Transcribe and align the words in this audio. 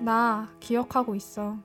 나 0.00 0.50
기억하고 0.60 1.14
있어. 1.14 1.56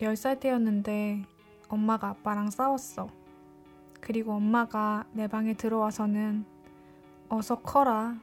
10살 0.00 0.40
때였는데 0.40 1.24
엄마가 1.68 2.08
아빠랑 2.08 2.50
싸웠어. 2.50 3.08
그리고 4.00 4.32
엄마가 4.32 5.06
내 5.12 5.26
방에 5.28 5.54
들어와서는 5.54 6.44
어서 7.28 7.60
커라 7.60 8.16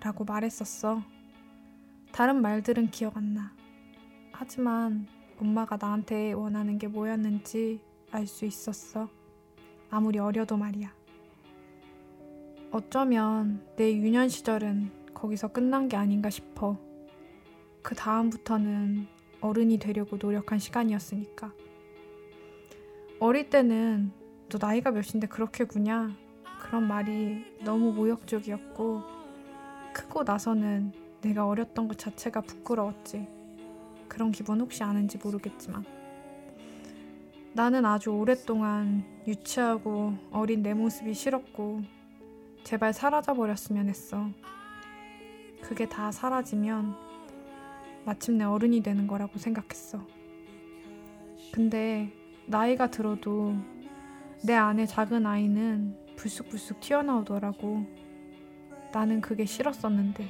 라고 0.00 0.24
말했었어. 0.24 1.02
다른 2.12 2.42
말들은 2.42 2.90
기억 2.90 3.16
안 3.16 3.34
나. 3.34 3.52
하지만 4.32 5.06
엄마가 5.40 5.78
나한테 5.80 6.32
원하는 6.32 6.78
게 6.78 6.86
뭐였는지 6.86 7.80
알 8.10 8.26
수 8.26 8.44
있었어. 8.44 9.08
아무리 9.90 10.18
어려도 10.18 10.56
말이야. 10.56 10.92
어쩌면 12.70 13.66
내 13.76 13.94
유년 13.94 14.28
시절은 14.28 15.12
거기서 15.14 15.48
끝난 15.48 15.88
게 15.88 15.96
아닌가 15.96 16.30
싶어. 16.30 16.78
그 17.82 17.94
다음부터는 17.94 19.06
어른이 19.40 19.78
되려고 19.78 20.16
노력한 20.16 20.58
시간이었으니까. 20.58 21.52
어릴 23.18 23.50
때는 23.50 24.12
너 24.48 24.58
나이가 24.60 24.90
몇인데 24.90 25.26
그렇게 25.26 25.64
구냐? 25.64 26.16
그런 26.60 26.86
말이 26.86 27.44
너무 27.64 27.92
모욕적이었고, 27.92 29.02
크고 29.92 30.22
나서는 30.22 30.92
내가 31.20 31.46
어렸던 31.46 31.88
것 31.88 31.98
자체가 31.98 32.40
부끄러웠지. 32.42 33.26
그런 34.08 34.30
기분 34.30 34.60
혹시 34.60 34.82
아는지 34.82 35.18
모르겠지만. 35.18 35.84
나는 37.54 37.84
아주 37.84 38.10
오랫동안 38.10 39.04
유치하고 39.26 40.14
어린 40.30 40.62
내 40.62 40.72
모습이 40.72 41.14
싫었고, 41.14 41.82
제발 42.64 42.92
사라져 42.92 43.34
버렸으면 43.34 43.88
했어. 43.88 44.28
그게 45.60 45.88
다 45.88 46.12
사라지면 46.12 47.11
마침내 48.04 48.44
어른이 48.44 48.82
되는 48.82 49.06
거라고 49.06 49.38
생각했어. 49.38 50.06
근데 51.52 52.12
나이가 52.46 52.90
들어도 52.90 53.54
내 54.44 54.54
안에 54.54 54.86
작은 54.86 55.26
아이는 55.26 55.96
불쑥불쑥 56.16 56.80
튀어나오더라고. 56.80 57.86
나는 58.92 59.20
그게 59.20 59.44
싫었었는데 59.44 60.28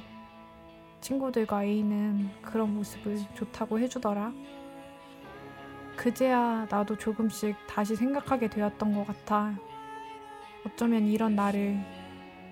친구들과 1.01 1.63
A는 1.65 2.29
그런 2.41 2.73
모습을 2.75 3.17
좋다고 3.33 3.79
해주더라. 3.79 4.33
그제야 5.95 6.65
나도 6.69 6.97
조금씩 6.97 7.55
다시 7.67 7.95
생각하게 7.95 8.49
되었던 8.49 8.93
것 8.93 9.05
같아. 9.05 9.53
어쩌면 10.65 11.07
이런 11.07 11.35
나를 11.35 11.77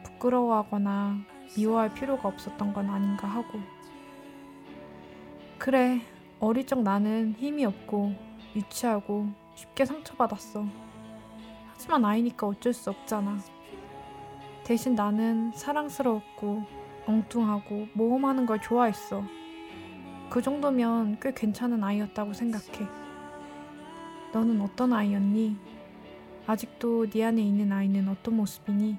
부끄러워하거나 0.04 1.18
미워할 1.56 1.94
필요가 1.94 2.28
없었던 2.28 2.74
건 2.74 2.90
아닌가 2.90 3.28
하고. 3.28 3.60
그래, 5.62 6.02
어릴 6.40 6.66
적 6.66 6.82
나는 6.82 7.36
힘이 7.38 7.66
없고 7.66 8.16
유치하고 8.56 9.28
쉽게 9.54 9.86
상처받았어. 9.86 10.66
하지만 11.72 12.04
아이니까 12.04 12.48
어쩔 12.48 12.74
수 12.74 12.90
없잖아. 12.90 13.38
대신 14.64 14.96
나는 14.96 15.52
사랑스러웠고 15.52 16.64
엉뚱하고 17.06 17.90
모험하는 17.94 18.48
걸 18.48 18.60
좋아했어. 18.60 19.24
그 20.32 20.42
정도면 20.42 21.20
꽤 21.22 21.32
괜찮은 21.32 21.84
아이였다고 21.84 22.34
생각해. 22.34 22.88
너는 24.34 24.62
어떤 24.62 24.94
아이였니? 24.94 25.58
아직도 26.48 27.12
네 27.12 27.24
안에 27.24 27.40
있는 27.40 27.72
아이는 27.72 28.08
어떤 28.08 28.36
모습이니? 28.36 28.98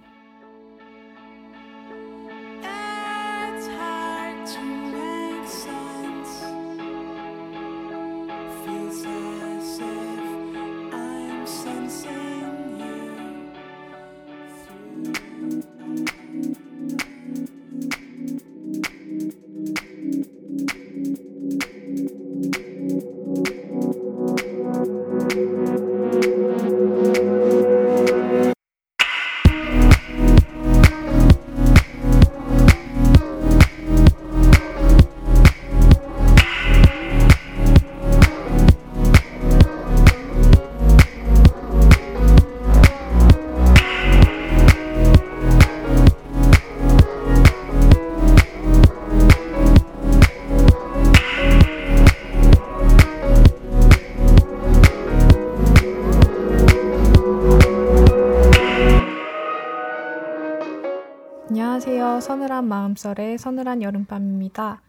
서늘한 62.23 62.69
마음썰의 62.69 63.37
서늘한 63.37 63.83
여름밤입니다. 63.83 64.81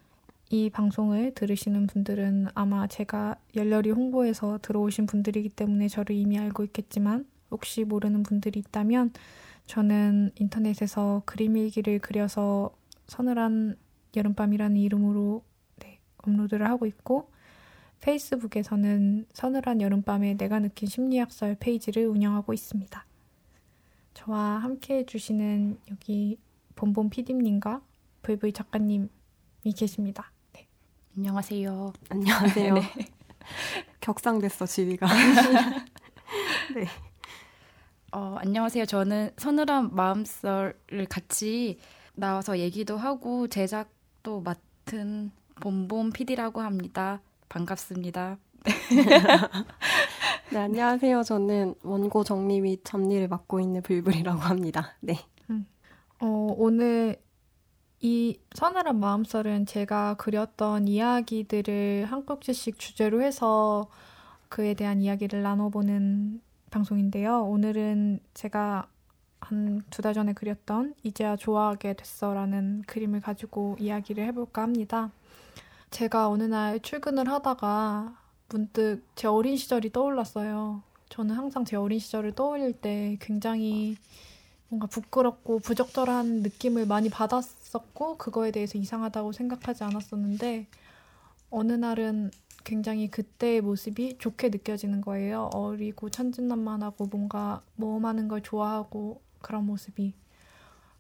이 0.52 0.70
방송을 0.70 1.34
들으시는 1.34 1.88
분들은 1.88 2.50
아마 2.54 2.86
제가 2.86 3.38
열렬히 3.56 3.90
홍보해서 3.90 4.60
들어오신 4.62 5.08
분들이기 5.08 5.50
때문에 5.50 5.88
저를 5.88 6.16
이미 6.16 6.38
알고 6.38 6.64
있겠지만 6.66 7.26
혹시 7.50 7.86
모르는 7.86 8.22
분들이 8.22 8.60
있다면 8.60 9.14
저는 9.66 10.30
인터넷에서 10.36 11.24
그림 11.26 11.58
일기를 11.58 11.98
그려서 11.98 12.72
서늘한 13.08 13.78
여름밤이라는 14.16 14.78
이름으로 14.78 15.44
네, 15.78 15.98
업로드를 16.18 16.70
하고 16.70 16.86
있고 16.86 17.32
페이스북에서는 18.02 19.26
서늘한 19.34 19.82
여름밤에 19.82 20.36
내가 20.38 20.60
느낀 20.60 20.88
심리학설 20.88 21.58
페이지를 21.60 22.06
운영하고 22.06 22.54
있습니다. 22.54 23.06
저와 24.14 24.60
함께 24.60 25.00
해주시는 25.00 25.80
여기 25.90 26.38
본본 26.76 27.10
PD님과 27.10 27.82
VV 28.24 28.54
작가님이 28.54 29.10
계십니다. 29.76 30.32
네. 30.54 30.68
안녕하세요. 31.18 31.94
안녕하세요. 32.10 32.74
네. 32.76 32.84
격상됐어 34.00 34.66
지위가. 34.66 35.08
네. 36.76 36.88
어, 38.12 38.38
안녕하세요. 38.40 38.86
저는 38.86 39.32
서늘한 39.38 39.96
마음썰을 39.96 41.06
같이 41.10 41.80
나와서 42.16 42.60
얘기도 42.60 42.98
하고 42.98 43.48
제작도 43.48 44.42
맡은 44.42 45.32
본본 45.62 46.12
PD라고 46.12 46.62
합니다. 46.62 47.22
반갑습니다. 47.50 48.38
네 50.52 50.58
안녕하세요. 50.60 51.24
저는 51.24 51.76
원고 51.84 52.24
정리 52.24 52.62
및 52.62 52.82
잡리를 52.84 53.28
맡고 53.28 53.60
있는 53.60 53.82
불불이라고 53.82 54.40
합니다. 54.40 54.96
네. 55.02 55.18
어, 56.24 56.56
오늘 56.58 57.18
이 58.00 58.40
서늘한 58.56 58.98
마음썰은 58.98 59.66
제가 59.66 60.14
그렸던 60.16 60.88
이야기들을 60.88 62.06
한 62.06 62.26
꼭지씩 62.26 62.80
주제로 62.80 63.22
해서 63.22 63.90
그에 64.48 64.74
대한 64.74 65.02
이야기를 65.02 65.44
나눠보는 65.44 66.40
방송인데요. 66.72 67.44
오늘은 67.44 68.22
제가 68.34 68.88
한 69.42 69.84
두 69.90 70.02
달 70.02 70.14
전에 70.14 70.32
그렸던 70.32 70.96
이제야 71.04 71.36
좋아하게 71.36 71.96
됐어라는 71.96 72.84
그림을 72.88 73.20
가지고 73.20 73.76
이야기를 73.78 74.24
해볼까 74.28 74.62
합니다. 74.62 75.12
제가 75.92 76.30
어느 76.30 76.44
날 76.44 76.80
출근을 76.80 77.30
하다가 77.30 78.16
문득 78.48 79.04
제 79.16 79.28
어린 79.28 79.58
시절이 79.58 79.92
떠올랐어요. 79.92 80.84
저는 81.10 81.36
항상 81.36 81.66
제 81.66 81.76
어린 81.76 82.00
시절을 82.00 82.32
떠올릴 82.34 82.72
때 82.74 83.18
굉장히 83.20 83.98
뭔가 84.74 84.88
부끄럽고 84.88 85.60
부적절한 85.60 86.42
느낌을 86.42 86.88
많이 86.88 87.10
받았었고 87.10 88.18
그거에 88.18 88.50
대해서 88.50 88.80
이상하다고 88.80 89.32
생각하지 89.32 89.84
않았었는데 89.84 90.66
어느 91.52 91.74
날은 91.74 92.32
굉장히 92.64 93.08
그때의 93.08 93.62
모습이 93.62 94.18
좋게 94.18 94.50
느껴지는 94.50 95.02
거예요. 95.02 95.52
어리고 95.54 96.10
천진난만하고 96.10 97.06
뭔가 97.06 97.62
모험하는 97.76 98.28
걸 98.28 98.42
좋아하고 98.42 99.22
그런 99.42 99.68
모습이. 99.68 100.16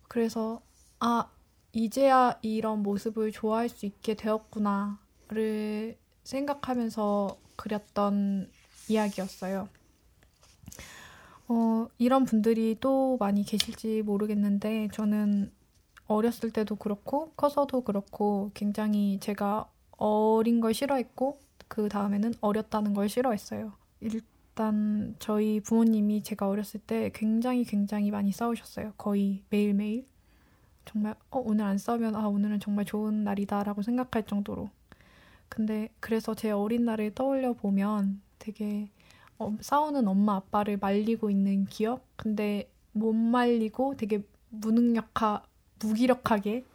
그래서 0.07 0.61
아 0.99 1.31
이제야 1.71 2.37
이런 2.43 2.83
모습을 2.83 3.31
좋아할 3.31 3.69
수 3.69 3.87
있게 3.87 4.13
되었구나를 4.13 5.97
생각하면서 6.23 7.37
그렸던 7.55 8.51
이야기였어요. 8.87 9.67
어, 11.47 11.87
이런 11.97 12.25
분들이 12.25 12.75
또 12.79 13.17
많이 13.19 13.43
계실지 13.43 14.01
모르겠는데, 14.03 14.89
저는 14.93 15.51
어렸을 16.07 16.51
때도 16.51 16.75
그렇고, 16.75 17.31
커서도 17.35 17.81
그렇고, 17.81 18.51
굉장히 18.53 19.19
제가 19.19 19.69
어린 19.97 20.59
걸 20.59 20.73
싫어했고 20.73 21.39
그 21.67 21.89
다음에는 21.89 22.33
어렸다는 22.41 22.93
걸 22.93 23.09
싫어했어요. 23.09 23.73
일단 24.01 25.15
저희 25.19 25.59
부모님이 25.59 26.23
제가 26.23 26.47
어렸을 26.49 26.79
때 26.81 27.09
굉장히 27.13 27.63
굉장히 27.63 28.11
많이 28.11 28.31
싸우셨어요. 28.31 28.93
거의 28.97 29.43
매일매일. 29.49 30.05
정말 30.85 31.15
어 31.31 31.39
오늘 31.39 31.63
안 31.63 31.77
싸우면 31.77 32.15
아 32.15 32.27
오늘은 32.27 32.59
정말 32.59 32.83
좋은 32.83 33.23
날이다라고 33.23 33.81
생각할 33.81 34.23
정도로. 34.25 34.69
근데 35.47 35.89
그래서 35.99 36.35
제 36.35 36.51
어린 36.51 36.83
날을 36.83 37.15
떠올려 37.15 37.53
보면 37.53 38.21
되게 38.39 38.89
어, 39.39 39.55
싸우는 39.59 40.07
엄마 40.07 40.35
아빠를 40.35 40.77
말리고 40.77 41.29
있는 41.29 41.65
기억? 41.65 42.05
근데 42.15 42.69
못 42.91 43.13
말리고 43.13 43.95
되게 43.97 44.23
무능력하, 44.49 45.43
무기력하게 45.79 46.65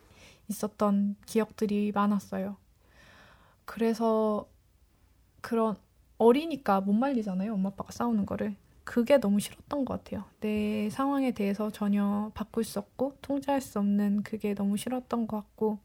있었던 0.48 1.16
기억들이 1.26 1.92
많았어요. 1.92 2.56
그래서 3.64 4.48
그런 5.40 5.76
어리니까 6.18 6.80
못 6.80 6.92
말리잖아요. 6.94 7.54
엄마 7.54 7.68
아빠가 7.68 7.92
싸우는 7.92 8.26
거를. 8.26 8.56
그게 8.84 9.18
너무 9.18 9.38
싫었던 9.38 9.84
것 9.84 10.02
같아요. 10.02 10.24
내 10.40 10.88
상황에 10.90 11.32
대해서 11.32 11.70
전혀 11.70 12.30
바꿀 12.34 12.64
수 12.64 12.78
없고 12.78 13.16
통제할 13.20 13.60
수 13.60 13.78
없는 13.78 14.22
그게 14.22 14.54
너무 14.54 14.76
싫었던 14.76 15.26
것 15.26 15.36
같고 15.36 15.78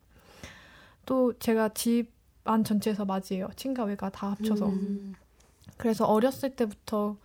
또 1.06 1.34
제가 1.38 1.70
집 1.70 2.14
안 2.46 2.64
전체에서 2.64 3.06
맞이해요. 3.06 3.50
친가 3.56 3.86
외가 3.86 4.10
다 4.10 4.32
합쳐서. 4.32 4.68
음. 4.68 5.14
그래서 5.78 6.06
어렸을 6.06 6.56
때부터 6.56 7.18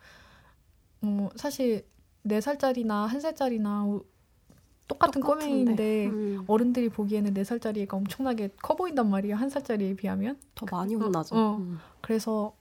어, 1.03 1.29
사실 1.37 1.87
4살짜리나 2.27 3.09
1살짜리나 3.09 4.03
똑같은 4.89 5.21
똑같은데. 5.21 5.47
꼬맹이인데 5.47 6.07
음. 6.07 6.45
어른들이 6.47 6.89
보기에는 6.89 7.35
4살짜리 7.35 7.79
애가 7.83 7.97
엄청나게 7.97 8.51
커 8.63 8.75
보인단 8.75 9.09
말이에요. 9.11 9.37
1살짜리에 9.37 9.97
비하면. 9.97 10.39
더 10.55 10.67
많이 10.71 10.95
혼나죠. 10.95 11.37
어. 11.37 11.57
음. 11.59 11.79
그래서 12.01 12.55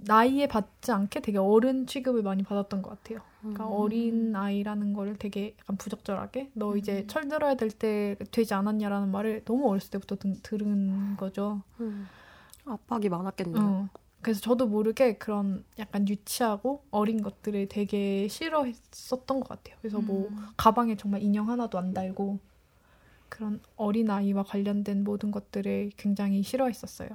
나이에 0.00 0.46
받지 0.46 0.92
않게 0.92 1.20
되게 1.20 1.38
어른 1.38 1.86
취급을 1.86 2.22
많이 2.22 2.42
받았던 2.42 2.82
것 2.82 2.90
같아요. 2.90 3.20
그러니까 3.40 3.66
음. 3.66 3.72
어린 3.72 4.34
아이라는 4.36 4.92
거를 4.94 5.16
되게 5.16 5.56
약간 5.60 5.76
부적절하게 5.76 6.50
너 6.54 6.76
이제 6.76 7.00
음. 7.02 7.06
철 7.08 7.28
들어야 7.28 7.54
될 7.54 7.70
때 7.70 8.16
되지 8.30 8.54
않았냐라는 8.54 9.10
말을 9.10 9.42
너무 9.44 9.68
어렸을 9.68 9.90
때부터 9.90 10.16
든, 10.16 10.36
들은 10.42 11.16
거죠. 11.16 11.62
음. 11.80 12.06
압박이 12.64 13.08
많았겠네요. 13.08 13.62
어. 13.62 13.88
그래서 14.20 14.40
저도 14.40 14.66
모르게 14.66 15.16
그런 15.16 15.64
약간 15.78 16.08
유치하고 16.08 16.82
어린 16.90 17.22
것들을 17.22 17.68
되게 17.68 18.26
싫어했었던 18.28 19.40
것 19.40 19.48
같아요. 19.48 19.76
그래서 19.80 20.00
뭐 20.00 20.28
음. 20.28 20.46
가방에 20.56 20.96
정말 20.96 21.22
인형 21.22 21.48
하나도 21.48 21.78
안 21.78 21.94
달고 21.94 22.38
그런 23.28 23.60
어린 23.76 24.10
아이와 24.10 24.42
관련된 24.42 25.04
모든 25.04 25.30
것들을 25.30 25.92
굉장히 25.96 26.42
싫어했었어요. 26.42 27.10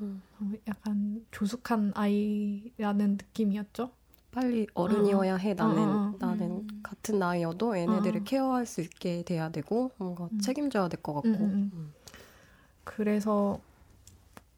음. 0.00 0.22
어, 0.40 0.50
약간 0.68 1.24
조숙한 1.30 1.92
아이라는 1.94 3.12
느낌이었죠. 3.12 3.90
빨리 4.30 4.66
어른이어야 4.74 5.36
해. 5.36 5.54
나는 5.54 5.82
어, 5.82 5.90
어, 5.90 6.14
어. 6.14 6.16
나는 6.18 6.50
음. 6.50 6.80
같은 6.82 7.18
나이여도 7.18 7.76
얘네들을 7.78 8.20
어. 8.22 8.24
케어할 8.24 8.66
수 8.66 8.80
있게 8.80 9.22
돼야 9.22 9.50
되고 9.50 9.92
뭔가 9.98 10.28
음. 10.32 10.40
책임져야 10.40 10.88
될 10.88 11.00
것 11.02 11.14
같고. 11.14 11.28
음, 11.28 11.34
음, 11.34 11.70
음. 11.74 11.92
그래서 12.82 13.60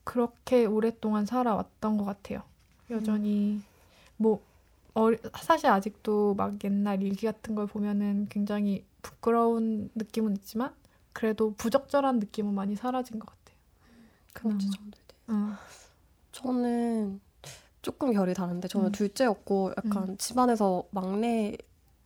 그렇게 0.06 0.64
오랫동안 0.67 1.26
살아왔던 1.26 1.99
것 1.99 2.05
같아요. 2.05 2.43
여전히 2.91 3.61
뭐 4.17 4.41
어리- 4.94 5.19
사실 5.43 5.67
아직도 5.67 6.35
막 6.35 6.62
옛날 6.62 7.03
일기 7.03 7.26
같은 7.26 7.56
걸 7.56 7.67
보면은 7.67 8.29
굉장히 8.31 8.85
부끄러운 9.03 9.91
느낌은 9.97 10.37
있지만 10.37 10.73
그래도 11.12 11.55
부적절한 11.56 12.20
느낌은 12.20 12.55
많이 12.55 12.76
사라진 12.76 13.19
것 13.19 13.26
같아요. 13.26 13.56
그나마. 14.32 14.58
그렇지 14.58 14.70
정도 14.70 14.97
돼. 15.08 15.17
응. 15.31 15.55
저는 16.31 17.20
조금 17.82 18.12
결이 18.12 18.32
다른데 18.32 18.69
저는 18.69 18.88
음. 18.88 18.93
둘째였고 18.93 19.73
약간 19.76 20.17
집안에서 20.19 20.85
막내 20.93 21.56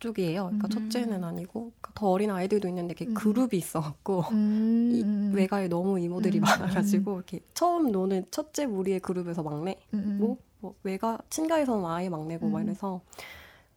쪽이에요. 0.01 0.45
그러니까 0.45 0.67
음. 0.67 0.69
첫째는 0.69 1.23
아니고 1.23 1.71
그러니까 1.79 1.91
더 1.95 2.09
어린 2.09 2.31
아이들도 2.31 2.67
있는데 2.67 2.91
이렇게 2.91 3.05
음. 3.05 3.13
그룹이 3.13 3.49
있어갖고 3.53 4.21
음, 4.31 4.89
이 4.91 5.01
음, 5.03 5.31
외가에 5.33 5.69
너무 5.69 5.99
이모들이 5.99 6.39
음. 6.39 6.41
많아가지고 6.41 7.15
이렇게 7.15 7.39
처음 7.53 7.91
노는 7.91 8.25
첫째 8.31 8.65
무리의 8.65 8.99
그룹에서 8.99 9.43
막내고 9.43 9.79
음, 9.93 10.19
음. 10.21 10.37
뭐 10.59 10.75
외가 10.83 11.17
친가에서는 11.29 11.85
아예 11.85 12.09
막내고 12.09 12.49
막 12.49 12.59
음. 12.59 12.63
이래서 12.65 13.01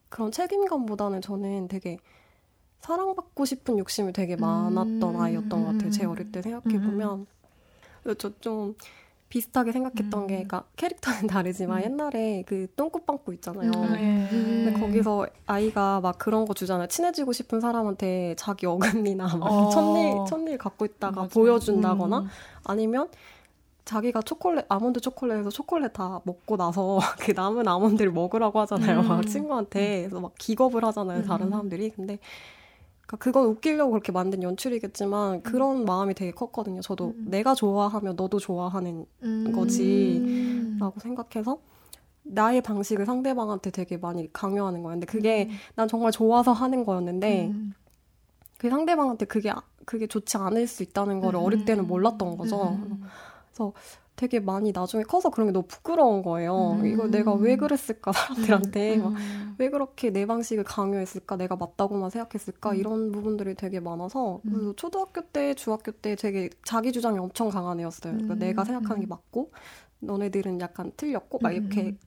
그런 0.09 0.31
책임감보다는 0.31 1.21
저는 1.21 1.67
되게 1.67 1.97
사랑받고 2.81 3.45
싶은 3.45 3.77
욕심이 3.79 4.11
되게 4.11 4.35
많았던 4.35 5.03
음. 5.03 5.21
아이였던 5.21 5.63
것 5.63 5.71
같아요. 5.71 5.89
제 5.91 6.05
음. 6.05 6.11
어릴 6.11 6.31
때 6.31 6.41
생각해 6.41 6.79
보면 6.79 7.25
저좀 8.17 8.75
비슷하게 9.29 9.71
생각했던 9.71 10.21
음. 10.21 10.27
게, 10.27 10.33
그러니까 10.35 10.63
캐릭터는 10.75 11.27
다르지만 11.27 11.79
음. 11.79 11.83
옛날에 11.83 12.43
그 12.45 12.67
똥꼬빵꾸 12.75 13.33
있잖아요. 13.35 13.71
음, 13.71 13.93
네. 13.93 14.27
근데 14.29 14.79
거기서 14.79 15.27
아이가 15.47 15.99
막 15.99 16.17
그런 16.17 16.45
거 16.45 16.53
주잖아요. 16.53 16.87
친해지고 16.87 17.33
싶은 17.33 17.59
사람한테 17.59 18.35
자기 18.37 18.65
어금니나 18.65 19.35
막 19.37 19.45
어. 19.45 19.69
첫일 19.69 20.13
첫일 20.27 20.57
갖고 20.57 20.85
있다가 20.85 21.21
맞아. 21.23 21.33
보여준다거나 21.33 22.19
음. 22.19 22.27
아니면 22.63 23.09
자기가 23.85 24.21
초콜릿 24.23 24.65
아몬드 24.67 24.99
초콜릿에서 24.99 25.49
초콜릿 25.49 25.93
다 25.93 26.19
먹고 26.23 26.57
나서 26.57 26.99
그 27.21 27.31
남은 27.31 27.67
아몬드를 27.67 28.11
먹으라고 28.11 28.59
하잖아요. 28.61 29.01
음. 29.01 29.07
막 29.07 29.25
친구한테 29.27 30.01
그래서 30.01 30.19
막 30.19 30.33
기겁을 30.37 30.83
하잖아요. 30.85 31.23
다른 31.23 31.47
음. 31.47 31.51
사람들이. 31.51 31.91
근데 31.91 32.19
그러니까 33.17 33.17
그건 33.17 33.45
웃기려고 33.45 33.91
그렇게 33.91 34.11
만든 34.11 34.43
연출이겠지만 34.43 35.41
그런 35.43 35.85
마음이 35.85 36.13
되게 36.13 36.31
컸거든요. 36.31 36.81
저도 36.81 37.13
음. 37.17 37.25
내가 37.29 37.53
좋아하면 37.55 38.15
너도 38.15 38.39
좋아하는 38.39 39.05
음. 39.23 39.51
거지. 39.53 40.75
라고 40.79 40.99
생각해서 40.99 41.59
나의 42.23 42.61
방식을 42.61 43.05
상대방한테 43.05 43.69
되게 43.71 43.97
많이 43.97 44.31
강요하는 44.33 44.81
거예요. 44.83 44.95
근데 44.95 45.05
그게 45.05 45.49
난 45.75 45.87
정말 45.87 46.11
좋아서 46.11 46.51
하는 46.53 46.83
거였는데 46.85 47.47
음. 47.47 47.73
그 48.57 48.69
상대방한테 48.69 49.25
그게 49.25 49.51
아- 49.51 49.61
그게 49.85 50.07
좋지 50.07 50.37
않을 50.37 50.65
수 50.67 50.81
있다는 50.83 51.19
거를 51.19 51.39
음. 51.39 51.45
어릴 51.45 51.65
때는 51.65 51.85
몰랐던 51.87 52.37
거죠. 52.37 52.69
음. 52.71 53.03
되게 54.15 54.39
많이 54.39 54.71
나중에 54.71 55.03
커서 55.03 55.29
그런 55.29 55.47
게 55.47 55.51
너무 55.51 55.65
부끄러운 55.67 56.23
거예요. 56.23 56.77
음. 56.79 56.85
이거 56.85 57.07
내가 57.07 57.33
왜 57.33 57.57
그랬을까 57.57 58.13
사람들한테 58.13 58.97
막 58.97 59.09
음. 59.09 59.55
왜 59.57 59.69
그렇게 59.69 60.09
내 60.09 60.25
방식을 60.25 60.63
강요했을까? 60.63 61.35
내가 61.35 61.55
맞다고만 61.55 62.09
생각했을까? 62.09 62.71
음. 62.71 62.75
이런 62.75 63.11
부분들이 63.11 63.55
되게 63.55 63.79
많아서 63.79 64.41
음. 64.45 64.51
그래서 64.51 64.73
초등학교 64.75 65.21
때, 65.21 65.53
중학교 65.53 65.91
때 65.91 66.15
되게 66.15 66.49
자기 66.63 66.91
주장이 66.91 67.19
엄청 67.19 67.49
강한 67.49 67.79
애였어요. 67.79 68.13
그러니까 68.13 68.35
음. 68.35 68.39
내가 68.39 68.63
생각하는 68.63 69.01
게 69.01 69.07
음. 69.07 69.09
맞고 69.09 69.51
너네들은 69.99 70.61
약간 70.61 70.91
틀렸고 70.95 71.39
막 71.41 71.49
음, 71.49 71.55
이렇게 71.55 71.81
음. 71.89 71.97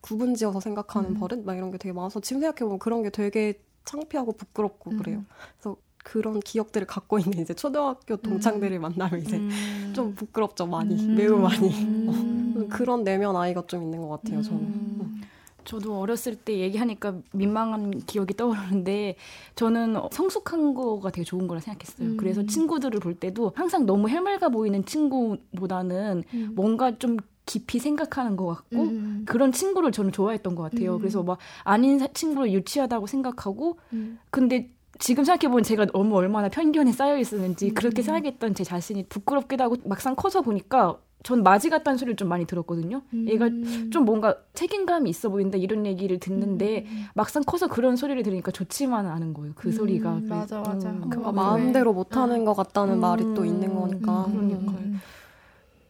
구분지어서 0.00 0.60
생각하는 0.60 1.10
음. 1.10 1.14
버릇 1.14 1.44
막 1.44 1.56
이런 1.56 1.70
게 1.70 1.78
되게 1.78 1.92
많아서 1.92 2.20
지금 2.20 2.40
생각해 2.40 2.64
보면 2.64 2.78
그런 2.78 3.02
게 3.02 3.10
되게 3.10 3.60
창피하고 3.84 4.32
부끄럽고 4.32 4.90
음. 4.90 4.96
그래요. 4.98 5.24
그래서 5.56 5.76
그런 6.04 6.40
기억들을 6.40 6.86
갖고 6.86 7.18
있는 7.18 7.38
이제 7.40 7.54
초등학교 7.54 8.16
동창들을 8.16 8.78
만나면 8.78 9.20
이제 9.20 9.36
음. 9.36 9.92
좀 9.94 10.14
부끄럽죠 10.14 10.66
많이 10.66 10.94
음. 10.94 11.14
매우 11.16 11.38
많이 11.38 11.68
음. 11.84 12.68
그런 12.70 13.04
내면 13.04 13.36
아이가 13.36 13.62
좀 13.66 13.82
있는 13.82 14.00
것 14.00 14.08
같아요 14.08 14.42
저는. 14.42 14.60
음. 14.60 15.20
저도 15.64 15.98
어렸을 16.00 16.34
때 16.34 16.58
얘기하니까 16.60 17.16
민망한 17.32 17.90
기억이 18.06 18.32
떠오르는데 18.34 19.16
저는 19.54 19.96
성숙한 20.10 20.72
거가 20.72 21.10
되게 21.10 21.24
좋은 21.24 21.46
거라 21.46 21.60
생각했어요. 21.60 22.08
음. 22.12 22.16
그래서 22.16 22.46
친구들을 22.46 23.00
볼 23.00 23.14
때도 23.14 23.52
항상 23.54 23.84
너무 23.84 24.08
해맑아 24.08 24.48
보이는 24.48 24.82
친구보다는 24.86 26.24
음. 26.32 26.52
뭔가 26.54 26.96
좀 26.98 27.18
깊이 27.44 27.78
생각하는 27.80 28.36
것 28.36 28.46
같고 28.46 28.82
음. 28.82 29.22
그런 29.26 29.52
친구를 29.52 29.92
저는 29.92 30.12
좋아했던 30.12 30.54
것 30.54 30.70
같아요. 30.70 30.94
음. 30.94 30.98
그래서 31.00 31.22
막 31.22 31.36
아닌 31.64 31.98
사- 31.98 32.08
친구를 32.14 32.50
유치하다고 32.52 33.06
생각하고 33.06 33.78
음. 33.92 34.18
근데 34.30 34.70
지금 34.98 35.24
생각해보면 35.24 35.62
제가 35.62 35.86
너무 35.86 36.16
얼마나 36.16 36.48
편견에 36.48 36.92
쌓여 36.92 37.18
있었는지 37.18 37.68
음. 37.68 37.74
그렇게 37.74 38.02
생각했던 38.02 38.54
제 38.54 38.64
자신이 38.64 39.04
부끄럽기도 39.08 39.64
하고 39.64 39.76
막상 39.84 40.14
커서 40.16 40.42
보니까 40.42 40.98
전 41.24 41.42
마지 41.42 41.68
같다는 41.68 41.98
소리를 41.98 42.16
좀 42.16 42.28
많이 42.28 42.46
들었거든요. 42.46 43.02
얘가 43.26 43.46
음. 43.46 43.90
좀 43.92 44.04
뭔가 44.04 44.36
책임감이 44.54 45.10
있어 45.10 45.28
보인다 45.28 45.58
이런 45.58 45.84
얘기를 45.84 46.18
듣는데 46.18 46.84
음. 46.86 47.04
막상 47.14 47.42
커서 47.44 47.66
그런 47.66 47.96
소리를 47.96 48.22
들으니까 48.22 48.52
좋지만은 48.52 49.10
않은 49.10 49.34
거예요. 49.34 49.52
그 49.56 49.68
음, 49.68 49.72
소리가. 49.72 50.20
맞아, 50.28 50.60
맞아. 50.60 50.90
음, 50.90 51.10
그 51.10 51.18
마음대로 51.18 51.92
못하는 51.92 52.44
것 52.44 52.54
같다는 52.54 52.94
음. 52.94 53.00
말이 53.00 53.24
또 53.34 53.44
있는 53.44 53.74
거니까. 53.74 54.26
음. 54.26 54.48
그러니까요. 54.48 54.98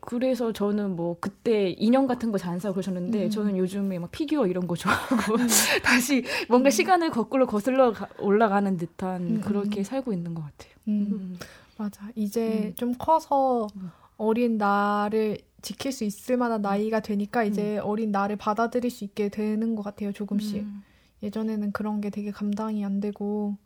그래서 0.09 0.53
저는 0.55 0.97
뭐 0.97 1.17
그때 1.21 1.69
인형 1.71 2.07
같은 2.07 2.33
거 2.33 2.39
잘 2.39 2.53
안 2.55 2.59
사고 2.59 2.75
그러셨는데 2.75 3.25
음. 3.27 3.31
저는 3.31 3.59
요즘에 3.59 3.99
막 3.99 4.11
피규어 4.11 4.47
이런 4.47 4.67
거 4.67 4.75
좋아하고 4.75 5.37
다시 5.85 6.25
뭔가 6.49 6.71
시간을 6.71 7.11
거꾸로 7.11 7.47
거슬러 7.47 7.93
가- 7.93 8.09
올라가는 8.19 8.75
듯한 8.79 9.23
음, 9.23 9.41
그렇게 9.43 9.81
음. 9.81 9.85
살고 9.85 10.13
있는 10.15 10.35
것 10.35 10.43
같아요. 10.43 10.73
음. 10.89 11.09
음. 11.13 11.39
맞아. 11.77 12.09
이제 12.15 12.69
음. 12.71 12.75
좀 12.77 12.95
커서 12.99 13.67
음. 13.77 13.91
어린 14.17 14.57
나를 14.57 15.39
지킬 15.61 15.93
수 15.93 16.05
있을 16.05 16.37
만한 16.39 16.63
나이가 16.63 17.01
되니까 17.01 17.45
이제 17.45 17.77
어린 17.79 18.11
나를 18.11 18.37
받아들일 18.37 18.91
수 18.91 19.05
있게 19.05 19.29
되는 19.29 19.75
것 19.77 19.83
같아요. 19.83 20.13
조금씩. 20.13 20.63
음. 20.63 20.83
예전에는 21.23 21.73
그런 21.73 22.01
게 22.01 22.09
되게 22.11 22.31
감당이 22.31 22.85
안 22.85 23.01
되고 23.01 23.57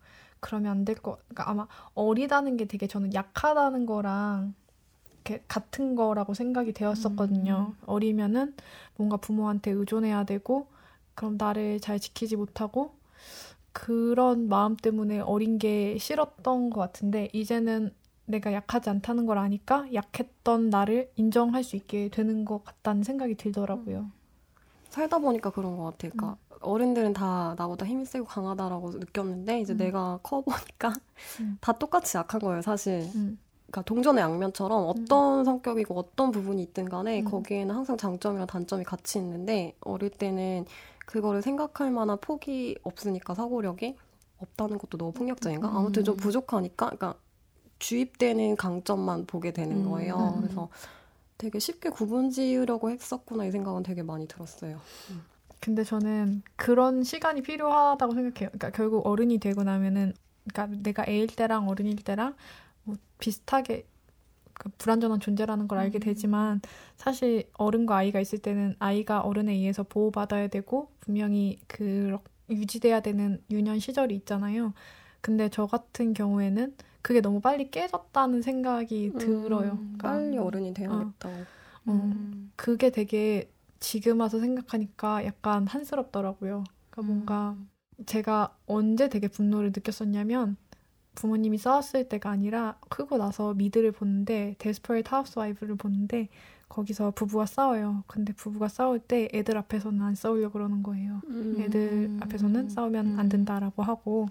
그러면 0.41 0.73
안 0.73 0.85
될 0.85 0.97
거. 0.97 1.19
그러니까 1.29 1.49
아마 1.51 1.69
어리다는 1.95 2.57
게 2.57 2.65
되게 2.65 2.87
저는 2.89 3.15
약하다는 3.15 3.87
거랑 3.87 4.55
이렇게 5.25 5.43
같은 5.47 5.95
거라고 5.95 6.35
생각이 6.35 6.73
되었었거든요. 6.73 7.75
어리면은 7.87 8.55
뭔가 8.97 9.17
부모한테 9.17 9.71
의존해야 9.71 10.25
되고 10.25 10.67
그럼 11.15 11.37
나를 11.39 11.81
잘 11.81 11.99
지키지 12.01 12.37
못하고 12.37 12.95
그런 13.73 14.49
마음 14.49 14.77
때문에 14.77 15.21
어린 15.21 15.59
게 15.59 15.97
싫었던 15.99 16.71
것 16.71 16.81
같은데 16.81 17.29
이제는 17.33 17.95
내가 18.27 18.53
약하지 18.53 18.91
않다는 18.91 19.27
걸 19.27 19.39
아니까 19.39 19.87
약했던 19.93 20.71
나를 20.71 21.11
인정할 21.17 21.65
수 21.65 21.77
있게 21.77 22.09
되는 22.09 22.45
것 22.45 22.65
같다는 22.65 23.03
생각이 23.03 23.37
들더라고요. 23.37 24.11
살다 24.91 25.19
보니까 25.19 25.51
그런 25.51 25.77
것 25.77 25.85
같아요. 25.85 26.13
그러니까 26.13 26.37
어른들은 26.61 27.13
다 27.15 27.55
나보다 27.59 27.87
힘이 27.87 28.05
세고 28.05 28.27
강하다라고 28.27 28.91
느꼈는데 28.91 29.61
이제 29.61 29.73
음. 29.75 29.79
내가 29.79 30.19
커 30.23 30.43
보니까 30.43 30.93
음. 31.41 31.59
다 31.61 31.73
똑같이 31.73 32.17
약한 32.17 32.41
거예요, 32.41 32.63
사실. 32.63 33.09
음. 33.73 33.83
그러니까 33.83 33.83
동전의 33.83 34.23
양면처럼 34.23 34.87
어떤 34.87 35.45
성격이고 35.45 35.99
어떤 35.99 36.31
부분이 36.31 36.63
있든 36.63 36.89
간에 36.89 37.21
음. 37.21 37.25
거기에는 37.25 37.75
항상 37.75 37.97
장점이랑 37.97 38.47
단점이 38.47 38.85
같이 38.85 39.19
있는데 39.19 39.75
어릴 39.81 40.11
때는 40.11 40.67
그거를 41.07 41.43
생각할 41.43 41.91
만한 41.91 42.19
폭이 42.21 42.77
없으니까 42.83 43.35
사고력이 43.35 43.97
없다는 44.39 44.79
것도 44.79 44.99
너무 44.99 45.13
폭력적인가? 45.13 45.69
음. 45.69 45.77
아무튼 45.77 46.05
좀 46.05 46.17
부족하니까 46.17 46.87
그러니까 46.87 47.15
주입되는 47.79 48.57
강점만 48.57 49.27
보게 49.27 49.53
되는 49.53 49.85
음. 49.85 49.91
거예요. 49.91 50.35
음. 50.37 50.43
그래서 50.43 50.69
되게 51.39 51.59
쉽게 51.59 51.89
구분 51.89 52.31
지으려고 52.31 52.91
했었구나 52.91 53.47
이 53.47 53.51
생각은 53.51 53.83
되게 53.83 54.03
많이 54.03 54.29
들었어요. 54.29 54.79
근데 55.61 55.83
저는 55.83 56.43
그런 56.57 57.03
시간이 57.03 57.43
필요하다고 57.43 58.15
생각해요. 58.15 58.51
그러니까 58.51 58.71
결국 58.71 59.07
어른이 59.07 59.39
되고 59.39 59.63
나면은, 59.63 60.13
그러니까 60.53 60.77
내가 60.83 61.05
애일 61.09 61.29
때랑 61.29 61.69
어른일 61.69 61.97
때랑 61.97 62.35
뭐 62.85 62.97
비슷하게 63.19 63.87
그 64.55 64.69
불완전한 64.79 65.21
존재라는 65.21 65.67
걸 65.67 65.79
알게 65.79 65.99
되지만 65.99 66.61
사실 66.97 67.49
어른과 67.55 67.97
아이가 67.97 68.21
있을 68.21 68.39
때는 68.39 68.77
아이가 68.79 69.21
어른에 69.21 69.53
의해서 69.53 69.83
보호받아야 69.83 70.49
되고 70.49 70.91
분명히 71.01 71.59
그 71.67 72.17
유지돼야 72.51 73.01
되는 73.01 73.43
유년 73.51 73.79
시절이 73.79 74.15
있잖아요. 74.17 74.75
근데 75.21 75.49
저 75.49 75.67
같은 75.67 76.15
경우에는 76.15 76.77
그게 77.01 77.21
너무 77.21 77.41
빨리 77.41 77.71
깨졌다는 77.71 78.43
생각이 78.43 79.13
들어요. 79.19 79.73
음, 79.73 79.95
그러니까 79.97 80.09
빨리 80.09 80.39
어른이 80.39 80.75
돼야겠다고. 80.75 81.35
어, 81.87 81.93
음. 81.93 82.53
그게 82.57 82.91
되게 82.91 83.51
지금 83.81 84.21
와서 84.21 84.39
생각하니까 84.39 85.25
약간 85.25 85.67
한스럽더라고요. 85.67 86.63
그러니까 86.91 87.13
뭔가 87.13 87.57
제가 88.07 88.57
언제 88.67 89.09
되게 89.09 89.29
분노를 89.29 89.69
느꼈었냐면 89.75 90.57
부모님이 91.15 91.59
싸웠을 91.59 92.09
때가 92.09 92.31
아니라 92.31 92.77
크고 92.89 93.19
나서 93.19 93.55
미드를 93.55 93.93
보는데 93.93 94.55
Desperate 94.59 95.09
Housewives를 95.11 95.77
보는데 95.77 96.29
거기서 96.69 97.11
부부가 97.11 97.45
싸워요. 97.45 98.03
근데 98.07 98.33
부부가 98.33 98.69
싸울 98.69 98.99
때 98.99 99.29
애들 99.35 99.59
앞에서는 99.59 100.01
안 100.01 100.15
싸우려고 100.15 100.55
그러는 100.55 100.83
거예요. 100.83 101.21
음. 101.29 101.57
애들 101.59 102.17
앞에서는 102.21 102.71
싸우면 102.71 103.19
안 103.19 103.29
된다라고 103.29 103.83
하고 103.83 104.29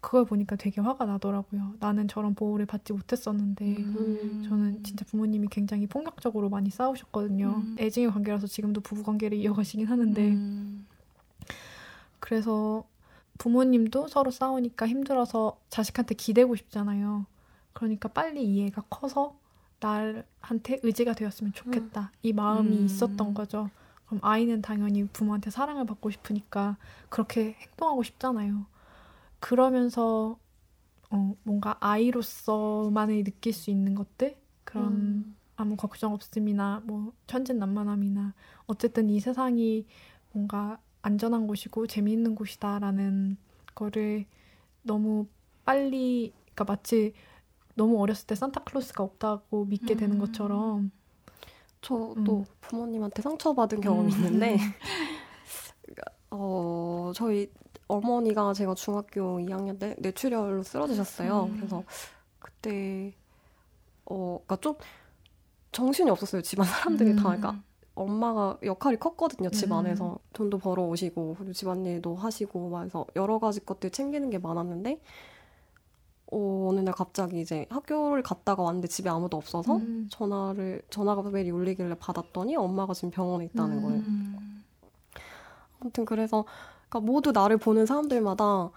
그걸 0.00 0.26
보니까 0.26 0.56
되게 0.56 0.80
화가 0.80 1.06
나더라고요. 1.06 1.74
나는 1.78 2.08
저런 2.08 2.34
보호를 2.34 2.66
받지 2.66 2.92
못했었는데 2.92 3.76
음. 3.78 4.44
저는 4.46 4.82
진짜 4.82 5.04
부모님이 5.06 5.48
굉장히 5.50 5.86
폭력적으로 5.86 6.50
많이 6.50 6.68
싸우셨거든요. 6.68 7.62
음. 7.64 7.76
애증의 7.78 8.10
관계라서 8.10 8.48
지금도 8.48 8.80
부부 8.80 9.04
관계를 9.04 9.38
이어가시긴 9.38 9.86
하는데 9.86 10.30
음. 10.32 10.86
그래서 12.18 12.84
부모님도 13.38 14.08
서로 14.08 14.30
싸우니까 14.30 14.86
힘들어서 14.86 15.58
자식한테 15.68 16.14
기대고 16.14 16.56
싶잖아요. 16.56 17.26
그러니까 17.72 18.08
빨리 18.08 18.44
이 18.44 18.64
애가 18.66 18.82
커서 18.88 19.36
나한테 19.80 20.80
의지가 20.82 21.14
되었으면 21.14 21.52
좋겠다. 21.52 22.12
이 22.22 22.32
마음이 22.32 22.78
음. 22.78 22.84
있었던 22.86 23.34
거죠. 23.34 23.68
그럼 24.06 24.20
아이는 24.22 24.62
당연히 24.62 25.06
부모한테 25.06 25.50
사랑을 25.50 25.84
받고 25.86 26.10
싶으니까 26.10 26.76
그렇게 27.08 27.56
행동하고 27.60 28.02
싶잖아요. 28.02 28.66
그러면서 29.40 30.38
어, 31.10 31.34
뭔가 31.42 31.76
아이로서만을 31.80 33.24
느낄 33.24 33.52
수 33.52 33.70
있는 33.70 33.94
것들 33.94 34.36
그런 34.64 34.86
음. 34.86 35.36
아무 35.56 35.76
걱정 35.76 36.12
없음이나 36.12 36.82
뭐 36.84 37.12
천진난만함이나 37.26 38.34
어쨌든 38.66 39.10
이 39.10 39.20
세상이 39.20 39.86
뭔가 40.32 40.78
안전한 41.04 41.46
곳이고 41.46 41.86
재미있는 41.86 42.34
곳이다라는 42.34 43.36
거를 43.74 44.24
너무 44.82 45.26
빨리 45.66 46.32
그러니까 46.54 46.64
마치 46.64 47.12
너무 47.74 48.00
어렸을 48.00 48.26
때 48.26 48.34
산타클로스가 48.34 49.04
없다고 49.04 49.66
믿게 49.66 49.96
되는 49.96 50.16
음. 50.16 50.20
것처럼 50.20 50.90
저도 51.82 52.38
음. 52.38 52.44
부모님한테 52.62 53.20
상처받은 53.20 53.82
경험이 53.82 54.12
있는데 54.14 54.56
어 56.30 57.12
저희 57.14 57.50
어머니가 57.86 58.54
제가 58.54 58.74
중학교 58.74 59.38
2학년 59.40 59.78
때 59.78 59.94
뇌출혈로 59.98 60.62
쓰러지셨어요. 60.62 61.44
음. 61.50 61.56
그래서 61.56 61.84
그때 62.38 63.14
어 64.06 64.40
그러니까 64.46 64.56
좀 64.56 64.74
정신이 65.70 66.08
없었어요. 66.08 66.40
집안 66.40 66.66
사람들이 66.66 67.10
음. 67.10 67.16
다 67.16 67.24
그러니까 67.24 67.60
엄마가 67.94 68.58
역할이 68.62 68.96
컸거든요. 68.96 69.50
집 69.50 69.70
음. 69.70 69.78
안에서 69.78 70.18
돈도 70.32 70.58
벌어 70.58 70.82
오시고 70.82 71.36
그리고 71.38 71.52
집안일도 71.52 72.16
하시고 72.16 72.68
막 72.68 72.84
해서 72.84 73.06
여러 73.14 73.38
가지 73.38 73.64
것들 73.64 73.90
챙기는 73.90 74.30
게 74.30 74.38
많았는데 74.38 75.00
어, 76.32 76.68
어느 76.68 76.80
날 76.80 76.92
갑자기 76.94 77.40
이제 77.40 77.66
학교를 77.70 78.22
갔다가 78.22 78.62
왔는데 78.62 78.88
집에 78.88 79.08
아무도 79.08 79.36
없어서 79.36 79.76
음. 79.76 80.08
전화를 80.10 80.82
전화가 80.90 81.22
벨이 81.30 81.50
울리길래 81.50 81.94
받았더니 81.98 82.56
엄마가 82.56 82.94
지금 82.94 83.10
병원에 83.10 83.44
있다는 83.44 83.78
음. 83.78 83.82
거예요. 83.82 83.98
음. 84.00 84.64
아무튼 85.80 86.04
그래서 86.04 86.44
그러니까 86.88 87.12
모두 87.12 87.30
나를 87.30 87.58
보는 87.58 87.86
사람들마다 87.86 88.70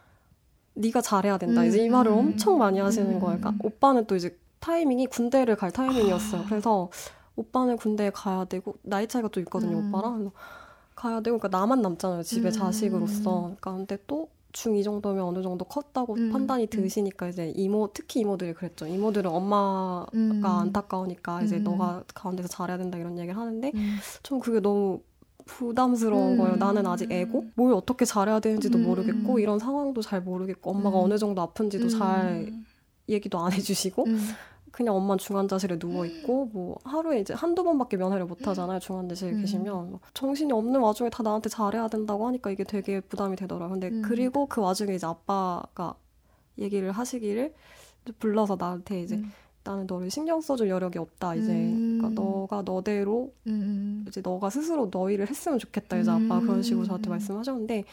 네가 0.76 1.02
잘해야 1.02 1.40
된다. 1.40 1.64
이제 1.66 1.84
이 1.84 1.88
음. 1.88 1.94
말을 1.94 2.12
엄청 2.12 2.60
많이 2.60 2.80
하시는 2.80 3.16
음. 3.16 3.20
거예요. 3.20 3.40
그러니까 3.40 3.64
오빠는 3.66 4.06
또 4.06 4.16
이제 4.16 4.38
타이밍이 4.60 5.08
군대를 5.08 5.56
갈 5.56 5.72
타이밍이었어요. 5.72 6.44
그래서 6.46 6.90
오빠는 7.38 7.78
군대에 7.78 8.10
가야 8.10 8.46
되고 8.46 8.76
나이 8.82 9.08
차이가 9.08 9.30
또 9.30 9.40
있거든요, 9.42 9.78
음. 9.78 9.94
오빠랑. 9.94 10.14
그래서 10.16 10.32
가야 10.96 11.22
되고 11.22 11.38
그러니까 11.38 11.58
나만 11.58 11.82
남잖아요, 11.82 12.24
집에 12.24 12.50
음. 12.50 12.52
자식으로서. 12.52 13.42
그러니까 13.42 13.74
근데 13.74 13.98
또 14.08 14.30
중2 14.52 14.84
정도면 14.84 15.24
어느 15.24 15.44
정도 15.44 15.66
컸다고 15.66 16.16
음. 16.16 16.32
판단이 16.32 16.64
음. 16.64 16.70
드시니까 16.70 17.30
이제 17.30 17.54
이모 17.56 17.90
특히 17.94 18.22
이모들이 18.22 18.54
그랬죠. 18.54 18.88
이모들은 18.88 19.30
엄마가 19.30 20.08
음. 20.16 20.42
안타까우니까 20.44 21.44
이제 21.44 21.58
음. 21.58 21.64
너가 21.64 22.04
가운데서 22.14 22.48
잘해야 22.50 22.78
된다 22.78 22.98
이런 22.98 23.18
얘기를 23.20 23.38
하는데 23.38 23.72
음. 23.74 23.98
좀 24.24 24.40
그게 24.40 24.60
너무 24.60 25.02
부담스러운 25.46 26.34
음. 26.34 26.38
거예요. 26.38 26.56
나는 26.56 26.86
아직 26.88 27.12
애고 27.12 27.46
뭘 27.56 27.74
어떻게 27.74 28.04
잘해야 28.06 28.40
되는지도 28.40 28.80
음. 28.80 28.86
모르겠고 28.86 29.40
이런 29.40 29.60
상황도 29.60 30.02
잘 30.02 30.22
모르겠고 30.22 30.72
엄마가 30.72 30.98
음. 30.98 31.06
어느 31.06 31.18
정도 31.18 31.42
아픈지도 31.42 31.86
음. 31.86 31.90
잘 31.90 32.52
얘기도 33.10 33.40
안 33.40 33.52
해주시고 33.54 34.06
음. 34.06 34.20
그냥 34.78 34.96
엄마는 34.96 35.18
중환자실에 35.18 35.80
누워 35.80 36.06
있고 36.06 36.52
뭐 36.54 36.78
하루에 36.84 37.20
이제 37.20 37.34
한두 37.34 37.64
번밖에 37.64 37.98
면회를 37.98 38.28
못 38.28 38.46
하잖아요. 38.46 38.78
중환자실에 38.78 39.32
음. 39.32 39.42
계시면 39.42 39.90
뭐 39.90 40.00
정신이 40.14 40.54
없는 40.54 40.80
와중에 40.80 41.10
다 41.10 41.24
나한테 41.24 41.50
잘해야 41.50 41.88
된다고 41.88 42.28
하니까 42.28 42.52
이게 42.52 42.64
되게 42.64 43.00
부담이 43.00 43.38
되더라고요. 43.38 43.72
근데 43.72 43.88
음. 43.88 44.04
그리고 44.06 44.46
그 44.46 44.62
와중에 44.62 44.94
이제 44.94 45.08
아빠가 45.08 45.96
얘기를 46.60 46.92
하시기를 46.92 47.56
불러서 48.20 48.56
나한테 48.60 49.02
이제 49.02 49.16
음. 49.16 49.32
나는 49.64 49.88
너를 49.88 50.12
신경 50.12 50.42
써줄 50.42 50.70
여력이 50.70 51.00
없다. 51.00 51.34
이제 51.34 51.52
음. 51.52 51.98
그러니까 52.00 52.22
너가 52.22 52.62
너대로 52.62 53.34
음. 53.48 54.06
이제 54.08 54.22
너가 54.22 54.52
스스로 54.52 54.90
너희를 54.92 55.28
했으면 55.28 55.58
좋겠다. 55.58 55.98
이제 55.98 56.12
아빠가 56.12 56.40
그런 56.42 56.62
식으로 56.62 56.86
저한테 56.86 57.10
음. 57.10 57.14
말씀하셨는데 57.14 57.84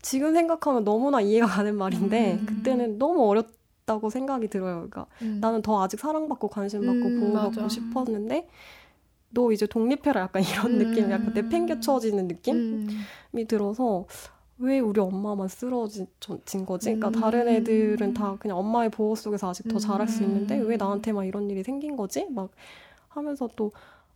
지금 0.00 0.32
생각하면 0.32 0.84
너무나 0.84 1.20
이해가 1.20 1.48
가는 1.48 1.74
말인데 1.74 2.34
음. 2.34 2.46
그때는 2.46 3.00
너무 3.00 3.28
어렸 3.28 3.48
다고 3.90 4.08
생각이 4.08 4.46
들어요. 4.46 4.76
그러니까 4.88 5.06
음. 5.22 5.38
나는 5.40 5.62
더 5.62 5.82
아직 5.82 5.98
사랑받고 5.98 6.46
관심받고 6.46 7.08
음, 7.08 7.20
보호받고 7.20 7.62
맞아. 7.62 7.68
싶었는데 7.68 8.48
너 9.30 9.50
이제 9.50 9.66
독립해라 9.66 10.20
약간 10.20 10.42
이런 10.44 10.72
음. 10.72 10.78
느낌, 10.78 11.10
약간 11.10 11.32
내팽개쳐지는 11.34 12.28
느낌이 12.28 12.60
음. 12.60 13.46
들어서 13.48 14.06
왜 14.58 14.78
우리 14.78 15.00
엄마만 15.00 15.48
쓰러진 15.48 16.06
진 16.44 16.64
거지? 16.64 16.94
그러니까 16.94 17.08
음. 17.08 17.12
다른 17.20 17.48
애들은 17.48 18.14
다 18.14 18.36
그냥 18.38 18.58
엄마의 18.58 18.90
보호 18.90 19.16
속에서 19.16 19.50
아직 19.50 19.66
더 19.66 19.78
잘할 19.80 20.06
수 20.06 20.22
음. 20.22 20.28
있는데 20.28 20.58
왜 20.58 20.76
나한테만 20.76 21.26
이런 21.26 21.50
일이 21.50 21.64
생긴 21.64 21.96
거지? 21.96 22.26
막 22.30 22.50
하면서 23.08 23.48
또 23.56 23.72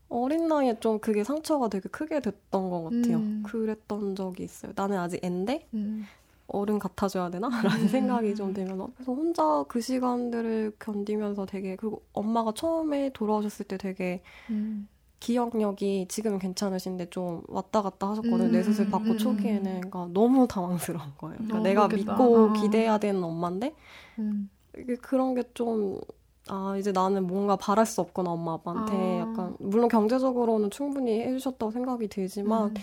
어린 0.08 0.46
나이에 0.46 0.78
좀 0.78 1.00
그게 1.00 1.24
상처가 1.24 1.68
되게 1.68 1.88
크게 1.88 2.20
됐던 2.20 2.70
것 2.70 2.84
같아요. 2.84 3.16
음. 3.16 3.42
그랬던 3.44 4.14
적이 4.14 4.44
있어요. 4.44 4.72
나는 4.76 4.98
아직 4.98 5.24
앤데 5.24 5.66
음. 5.74 6.04
어른 6.46 6.78
같아줘야 6.78 7.30
되나? 7.30 7.48
라는 7.62 7.82
음. 7.84 7.88
생각이 7.88 8.34
좀 8.34 8.52
들면서 8.52 8.88
그래서 8.94 9.12
혼자 9.12 9.64
그 9.68 9.80
시간들을 9.80 10.76
견디면서 10.78 11.46
되게 11.46 11.76
그리고 11.76 12.02
엄마가 12.12 12.52
처음에 12.52 13.10
돌아오셨을 13.12 13.66
때 13.66 13.76
되게 13.76 14.22
음. 14.50 14.88
기억력이 15.20 16.06
지금은 16.08 16.38
괜찮으신데 16.38 17.08
좀 17.08 17.42
왔다 17.48 17.80
갔다 17.80 18.10
하셨거든요. 18.10 18.44
음, 18.44 18.52
뇌수술 18.52 18.90
받고 18.90 19.12
음, 19.12 19.18
초기에는 19.18 19.62
그러니까 19.80 20.08
너무 20.12 20.46
당황스러운 20.46 21.12
거예요. 21.16 21.36
그러니까 21.38 21.58
어, 21.58 21.62
내가 21.62 21.88
그렇겠다. 21.88 22.12
믿고 22.12 22.36
어. 22.36 22.52
기대해야 22.52 22.98
되는 22.98 23.24
엄마인데 23.24 23.74
음. 24.18 24.50
그런 25.00 25.34
게 25.34 25.42
좀 25.54 25.98
아 26.50 26.76
이제 26.78 26.92
나는 26.92 27.26
뭔가 27.26 27.56
바랄 27.56 27.86
수 27.86 28.02
없구나 28.02 28.30
엄마 28.32 28.52
아빠한테 28.52 28.92
아. 28.94 29.20
약간 29.20 29.56
물론 29.58 29.88
경제적으로는 29.88 30.68
충분히 30.70 31.22
해주셨다고 31.22 31.72
생각이 31.72 32.06
들지만 32.08 32.68
음. 32.68 32.74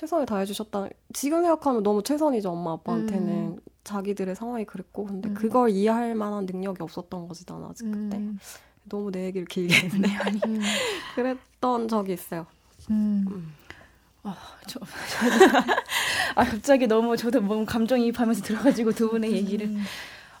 최선을 0.00 0.24
다해 0.24 0.46
주셨다. 0.46 0.88
지금 1.12 1.42
생각하면 1.42 1.82
너무 1.82 2.02
최선이죠 2.02 2.50
엄마 2.50 2.72
아빠한테는 2.72 3.28
음. 3.28 3.56
자기들의 3.84 4.34
상황이 4.34 4.64
그랬고 4.64 5.04
근데 5.04 5.28
음. 5.28 5.34
그걸 5.34 5.68
이해할 5.68 6.14
만한 6.14 6.46
능력이 6.46 6.82
없었던 6.82 7.28
거지 7.28 7.44
난 7.44 7.62
아직 7.64 7.84
그때 7.84 8.16
음. 8.16 8.38
너무 8.84 9.10
내 9.10 9.26
얘기를 9.26 9.46
길게 9.46 9.74
했네. 9.74 10.08
음. 10.46 10.60
그랬던 11.14 11.88
적이 11.88 12.14
있어요. 12.14 12.46
음. 12.88 13.52
저, 14.66 14.80
저도 14.80 15.58
아 16.34 16.44
갑자기 16.44 16.86
너무 16.86 17.14
저도 17.18 17.40
너무 17.40 17.66
감정이입하면서 17.66 18.42
들어가지고 18.42 18.92
두 18.92 19.10
분의 19.10 19.32
얘기를 19.32 19.66
음. 19.66 19.82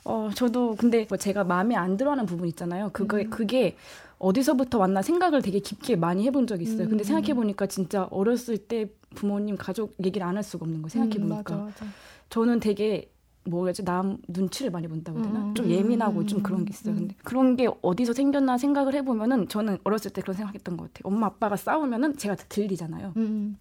어 0.04 0.30
저도 0.34 0.74
근데 0.76 1.04
뭐 1.06 1.18
제가 1.18 1.44
마음에 1.44 1.76
안 1.76 1.98
들어하는 1.98 2.24
부분 2.24 2.48
있잖아요. 2.48 2.88
그게 2.94 3.24
음. 3.24 3.28
그게 3.30 3.76
어디서부터 4.20 4.78
왔나 4.78 5.02
생각을 5.02 5.42
되게 5.42 5.58
깊게 5.58 5.96
많이 5.96 6.24
해본 6.26 6.46
적이 6.46 6.64
있어요. 6.64 6.88
근데 6.88 7.02
음. 7.02 7.04
생각해 7.04 7.34
보니까 7.34 7.66
진짜 7.66 8.04
어렸을 8.10 8.58
때 8.58 8.90
부모님 9.16 9.56
가족 9.56 9.94
얘기를 10.04 10.24
안 10.26 10.36
할 10.36 10.42
수가 10.44 10.64
없는 10.64 10.82
거예요. 10.82 10.88
생각해 10.90 11.16
음, 11.24 11.28
보니까 11.28 11.56
맞아. 11.56 11.86
저는 12.28 12.60
되게 12.60 13.10
뭐였지 13.44 13.84
남 13.84 14.18
눈치를 14.28 14.70
많이 14.70 14.86
본다고 14.86 15.20
되나 15.22 15.46
음, 15.46 15.54
좀 15.54 15.64
음, 15.66 15.70
예민하고 15.70 16.20
음, 16.20 16.26
좀 16.26 16.42
그런 16.42 16.66
게 16.66 16.70
있어요 16.72 16.94
음. 16.94 16.98
근데 16.98 17.14
그런 17.24 17.56
게 17.56 17.68
어디서 17.80 18.12
생겼나 18.12 18.58
생각을 18.58 18.94
해보면은 18.94 19.48
저는 19.48 19.78
어렸을 19.82 20.10
때 20.12 20.20
그런 20.20 20.36
생각했던 20.36 20.76
것 20.76 20.92
같아요 20.92 21.12
엄마 21.12 21.26
아빠가 21.28 21.56
싸우면은 21.56 22.18
제가 22.18 22.36
다 22.36 22.44
들리잖아요 22.50 23.14
음. 23.16 23.56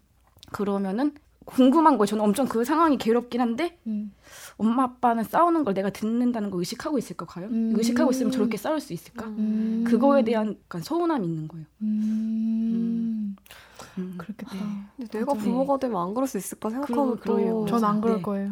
그러면은 0.52 1.14
궁금한 1.50 1.98
거예요 1.98 2.06
저는 2.06 2.24
엄청 2.24 2.48
그 2.48 2.64
상황이 2.64 2.98
괴롭긴 2.98 3.42
한데 3.42 3.78
음. 3.88 4.12
엄마 4.58 4.84
아빠는 4.84 5.24
싸우는 5.24 5.64
걸 5.64 5.74
내가 5.74 5.90
듣는다는 5.90 6.50
거 6.52 6.60
의식하고 6.60 6.98
있을까 6.98 7.26
과연 7.26 7.52
음. 7.52 7.74
의식하고 7.76 8.12
있으면 8.12 8.32
저렇게 8.32 8.58
싸울 8.58 8.80
수 8.80 8.94
있을까 8.94 9.26
음. 9.26 9.84
그거에 9.88 10.24
대한 10.24 10.58
약간 10.66 10.82
서운함이 10.82 11.26
있는 11.26 11.48
거예요 11.48 11.66
음. 13.98 14.02
음. 14.02 14.14
그렇겠다. 14.18 14.52
근데 14.98 15.20
내가 15.20 15.34
맞아. 15.34 15.44
부모가 15.46 15.78
되면 15.80 16.02
안 16.02 16.14
그럴 16.14 16.28
수 16.28 16.38
있을까 16.38 16.70
생각하면 16.70 17.20
그러- 17.20 17.20
그러게요. 17.36 17.66
또전안 17.68 18.02
그럴 18.02 18.18
네. 18.18 18.22
거예요. 18.22 18.52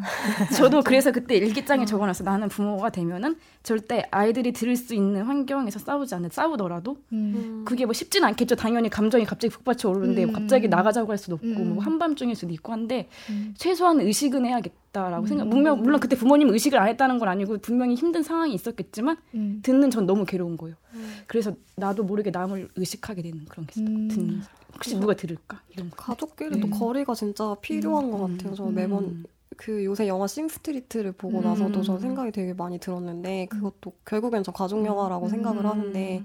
저도 0.56 0.82
그래서 0.82 1.12
그때 1.12 1.36
일기장에 1.36 1.82
어. 1.82 1.86
적어놨어. 1.86 2.24
나는 2.24 2.48
부모가 2.48 2.90
되면은 2.90 3.36
절대 3.62 4.06
아이들이 4.10 4.52
들을 4.52 4.76
수 4.76 4.94
있는 4.94 5.22
환경에서 5.24 5.78
싸우지 5.78 6.14
않는 6.14 6.30
싸우더라도 6.30 6.96
음. 7.12 7.32
음. 7.36 7.64
그게 7.66 7.84
뭐 7.84 7.92
쉽진 7.92 8.24
않겠죠. 8.24 8.56
당연히 8.56 8.88
감정이 8.88 9.24
갑자기 9.24 9.52
북받쳐 9.52 9.88
오르는데 9.90 10.24
음. 10.24 10.32
갑자기 10.32 10.68
나가자고 10.68 11.10
할 11.10 11.18
수도 11.18 11.34
없고 11.34 11.46
음. 11.46 11.74
뭐 11.74 11.82
한밤중일 11.84 12.34
수도 12.36 12.52
있고 12.52 12.72
한데 12.72 13.08
음. 13.30 13.54
최소한 13.56 14.00
의식은 14.00 14.44
해야겠다라고 14.46 15.26
생각. 15.26 15.44
음. 15.44 15.50
물론 15.50 15.82
물론 15.82 16.00
그때 16.00 16.16
부모님 16.16 16.48
의식을 16.50 16.78
안 16.78 16.88
했다는 16.88 17.18
건 17.18 17.28
아니고 17.28 17.58
분명히 17.58 17.94
힘든 17.94 18.22
상황이 18.22 18.54
있었겠지만 18.54 19.16
음. 19.34 19.60
듣는 19.62 19.90
전 19.90 20.06
너무 20.06 20.24
괴로운 20.24 20.56
거예요. 20.56 20.76
음. 20.94 21.12
그래서 21.26 21.52
나도 21.76 22.04
모르게 22.04 22.30
남을 22.30 22.68
의식하게 22.76 23.22
되는 23.22 23.44
그런 23.48 23.66
게 23.66 23.80
있어요. 23.82 23.94
음. 23.94 24.08
듣는. 24.08 24.42
혹시 24.78 24.98
누가 24.98 25.14
들을까 25.14 25.60
이런 25.68 25.90
거. 25.90 25.96
가족끼리도 25.96 26.68
음. 26.68 26.70
거리가 26.70 27.14
진짜 27.14 27.54
필요한 27.60 28.10
것 28.10 28.24
음. 28.24 28.36
같아요. 28.38 28.54
저 28.54 28.64
매번 28.66 29.04
음. 29.04 29.24
그 29.56 29.84
요새 29.84 30.06
영화 30.06 30.26
Sing 30.28 30.52
Street를 30.52 31.12
보고 31.12 31.38
음. 31.38 31.44
나서도 31.44 31.82
저 31.82 31.98
생각이 31.98 32.30
되게 32.30 32.54
많이 32.54 32.78
들었는데 32.78 33.46
그것도 33.46 33.92
결국엔 34.04 34.44
저 34.44 34.52
가족 34.52 34.86
영화라고 34.86 35.26
음. 35.26 35.30
생각을 35.30 35.66
하는데 35.66 36.22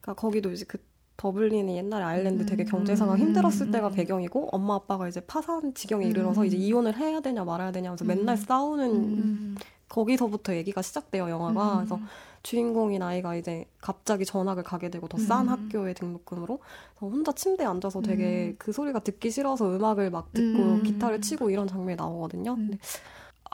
그러니까 0.00 0.14
거기도 0.20 0.50
이제 0.50 0.64
그 0.66 0.78
더블린이 1.18 1.76
옛날에 1.76 2.02
아일랜드 2.02 2.46
되게 2.46 2.64
음. 2.64 2.66
경제 2.66 2.96
상황 2.96 3.18
힘들었을 3.18 3.70
때가 3.70 3.88
음. 3.88 3.92
배경이고 3.92 4.48
엄마 4.52 4.74
아빠가 4.74 5.06
이제 5.06 5.20
파산 5.20 5.74
지경에 5.74 6.06
이르러서 6.06 6.40
음. 6.40 6.46
이제 6.46 6.56
이혼을 6.56 6.96
해야 6.96 7.20
되냐 7.20 7.44
말아야 7.44 7.72
되냐 7.72 7.90
하면서 7.90 8.04
음. 8.04 8.08
맨날 8.08 8.38
싸우는 8.38 8.90
음. 8.90 9.56
거기서부터 9.88 10.56
얘기가 10.56 10.80
시작돼요 10.80 11.28
영화가 11.28 11.72
음. 11.72 11.76
그래서 11.76 12.00
주인공인 12.42 13.02
아이가 13.02 13.36
이제 13.36 13.64
갑자기 13.80 14.24
전학을 14.24 14.62
가게 14.64 14.90
되고 14.90 15.06
더 15.08 15.24
싼 15.24 15.46
음. 15.46 15.48
학교에 15.48 15.94
등록금으로 15.94 16.58
혼자 17.00 17.32
침대에 17.32 17.66
앉아서 17.66 18.00
되게 18.02 18.48
음. 18.48 18.56
그 18.58 18.72
소리가 18.72 19.00
듣기 19.00 19.30
싫어서 19.30 19.74
음악을 19.76 20.10
막 20.10 20.32
듣고 20.32 20.58
음. 20.62 20.82
기타를 20.82 21.20
치고 21.20 21.50
이런 21.50 21.66
장면이 21.66 21.96
나오거든요. 21.96 22.52
음. 22.52 22.56
근데 22.56 22.78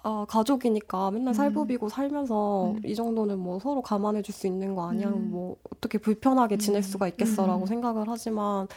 아, 0.04 0.24
가족이니까 0.28 1.10
맨날 1.10 1.32
음. 1.32 1.34
살부비고 1.34 1.88
살면서 1.88 2.70
음. 2.72 2.80
이 2.84 2.94
정도는 2.94 3.38
뭐 3.38 3.58
서로 3.58 3.82
감안해 3.82 4.22
줄 4.22 4.32
수 4.34 4.46
있는 4.46 4.74
거 4.74 4.88
아니야? 4.88 5.08
음. 5.08 5.30
뭐 5.30 5.56
어떻게 5.72 5.98
불편하게 5.98 6.56
지낼 6.56 6.78
음. 6.80 6.82
수가 6.82 7.08
있겠어라고 7.08 7.62
음. 7.62 7.66
생각을 7.66 8.04
하지만 8.08 8.68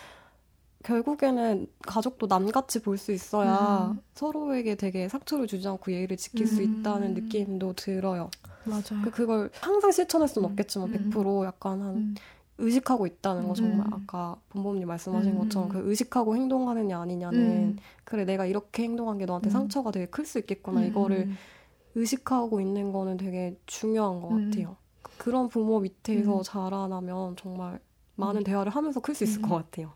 결국에는 0.84 1.68
가족도 1.84 2.26
남같이 2.28 2.82
볼 2.82 2.98
수 2.98 3.12
있어야 3.12 3.92
음. 3.92 4.00
서로에게 4.16 4.76
되게 4.76 5.08
상처를 5.10 5.46
주지 5.48 5.68
않고 5.68 5.92
예의를 5.92 6.18
지킬 6.18 6.48
수 6.48 6.62
음. 6.64 6.80
있다는 6.82 7.14
느낌도 7.14 7.74
들어요. 7.74 8.32
맞아요. 8.66 9.02
그- 9.04 9.12
그걸 9.12 9.50
항상 9.62 9.92
실천할 9.92 10.28
수는 10.28 10.48
음. 10.48 10.52
없겠지만 10.52 10.94
음. 10.94 11.10
100% 11.12 11.46
약간 11.46 11.82
한 11.82 11.96
음. 11.96 12.16
의식하고 12.58 13.08
있다는 13.08 13.48
거 13.48 13.54
정말 13.56 13.88
음. 13.88 13.94
아까 13.94 14.36
본범님 14.50 14.88
말씀하신 14.88 15.32
음. 15.34 15.40
것처럼 15.40 15.70
그 15.70 15.82
의식하고 15.90 16.36
행동하느냐 16.36 17.00
아니냐는 17.02 17.40
음. 17.40 17.78
그래 18.04 18.24
내가 18.26 18.46
이렇게 18.46 18.84
행동한 18.84 19.18
게 19.18 19.26
너한테 19.26 19.50
음. 19.50 19.52
상처가 19.52 19.90
되게 19.92 20.06
클 20.06 20.26
수 20.26 20.38
있겠구나 20.40 20.82
음. 20.82 20.86
이거를 20.88 21.30
의식하고 21.96 22.62
있는 22.62 22.92
거는 22.92 23.18
되게 23.18 23.58
중요한 23.66 24.22
것 24.22 24.30
음. 24.32 24.50
같아요. 24.52 24.78
그런 25.18 25.50
부모 25.50 25.80
밑에서 25.80 26.38
음. 26.38 26.44
자라나면 26.44 27.36
정말 27.38 27.80
많은 28.16 28.44
대화를 28.44 28.72
하면서 28.72 29.00
클 29.00 29.16
수 29.16 29.24
있을 29.24 29.40
음. 29.44 29.50
것 29.50 29.56
같아요. 29.56 29.94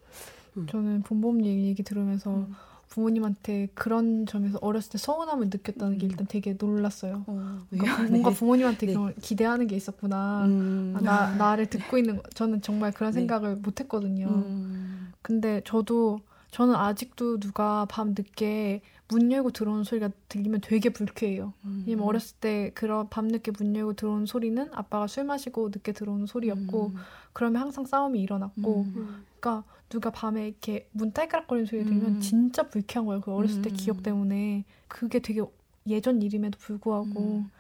저는 0.70 1.02
본범님 1.04 1.46
얘기 1.66 1.84
들으면서 1.84 2.32
음. 2.34 2.54
부모님한테 2.96 3.68
그런 3.74 4.26
점에서 4.26 4.58
어렸을 4.62 4.94
때 4.94 4.98
서운함을 4.98 5.48
느꼈다는 5.48 5.98
게 5.98 6.08
음. 6.08 6.12
일단 6.12 6.28
되게 6.28 6.56
놀랐어요. 6.58 7.26
어, 7.28 7.62
그러니까? 7.70 8.04
뭔가 8.04 8.30
네. 8.30 8.36
부모님한테 8.36 8.88
네. 8.88 8.96
기대하는 9.22 9.68
게 9.68 9.76
있었구나. 9.76 10.46
음. 10.46 10.94
아, 10.98 11.02
나 11.02 11.36
나를 11.36 11.66
듣고 11.66 11.98
있는 11.98 12.16
거. 12.18 12.24
저는 12.34 12.62
정말 12.62 12.94
그런 12.94 13.12
네. 13.12 13.20
생각을 13.20 13.58
못했거든요. 13.58 14.28
음. 14.28 15.12
근데 15.22 15.62
저도 15.66 16.22
저는 16.52 16.74
아직도 16.74 17.42
누가 17.42 17.86
밤 17.90 18.10
늦게 18.18 18.82
문 19.10 19.30
열고 19.30 19.52
들어오는 19.52 19.84
소리가 19.84 20.10
들리면 20.30 20.62
되게 20.64 20.90
불쾌해요. 20.90 21.54
음. 21.66 21.84
왜냐면 21.86 22.08
어렸을 22.08 22.38
때 22.40 22.72
그런 22.76 23.10
밤 23.10 23.28
늦게 23.28 23.52
문 23.60 23.76
열고 23.76 23.94
들어오는 23.94 24.26
소리는 24.26 24.70
아빠가 24.72 25.08
술 25.08 25.26
마시고 25.26 25.68
늦게 25.68 25.92
들어오는 25.92 26.28
소리였고 26.28 26.88
음. 26.88 26.96
그러면 27.36 27.64
항상 27.64 27.86
싸움이 27.86 28.22
일어났고 28.22 28.84
음. 28.96 29.26
그러니까 29.42 29.70
누가 29.90 30.10
밤에 30.10 30.48
이렇게 30.48 30.88
문 30.94 31.12
딸깍거리는 31.12 31.66
소리 31.66 31.84
들으면 31.84 32.16
음. 32.16 32.22
진짜 32.22 32.70
불쾌한 32.70 33.06
거예요. 33.06 33.20
그 33.20 33.34
어렸을 33.34 33.62
때 33.62 33.70
음. 33.70 33.76
기억 33.76 34.04
때문에 34.04 34.64
그게 34.88 35.20
되게 35.20 35.42
예전 35.86 36.22
일임에도 36.22 36.58
불구하고 36.58 37.40
음. 37.40 37.52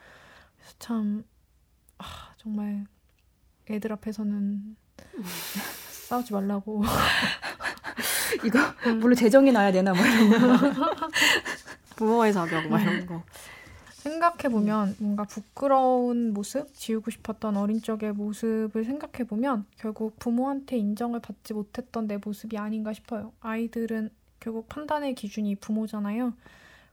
그래서 0.57 0.75
참 0.79 1.25
아, 1.97 2.05
정말 2.38 2.85
애들 3.69 3.91
앞에서는 3.91 4.77
싸우지 6.07 6.31
말라고 6.31 6.83
이거 8.45 8.59
물론 9.01 9.13
재정이 9.13 9.51
나야 9.51 9.73
되나 9.73 9.93
뭐 9.93 10.05
이런 10.05 10.29
거. 10.79 11.09
부모의 11.97 12.31
자격 12.31 12.65
막 12.69 12.81
이런 12.81 13.05
거. 13.05 13.21
생각해 14.09 14.49
보면 14.49 14.95
뭔가 14.99 15.23
부끄러운 15.23 16.31
모습, 16.33 16.71
지우고 16.75 17.09
싶었던 17.09 17.57
어린 17.57 17.81
적의 17.81 18.13
모습을 18.13 18.85
생각해 18.85 19.25
보면 19.27 19.65
결국 19.77 20.19
부모한테 20.19 20.77
인정을 20.77 21.21
받지 21.21 21.53
못했던 21.55 22.05
내 22.07 22.17
모습이 22.23 22.55
아닌가 22.57 22.93
싶어요. 22.93 23.33
아이들은 23.39 24.11
결국 24.39 24.69
판단의 24.69 25.15
기준이 25.15 25.55
부모잖아요. 25.55 26.33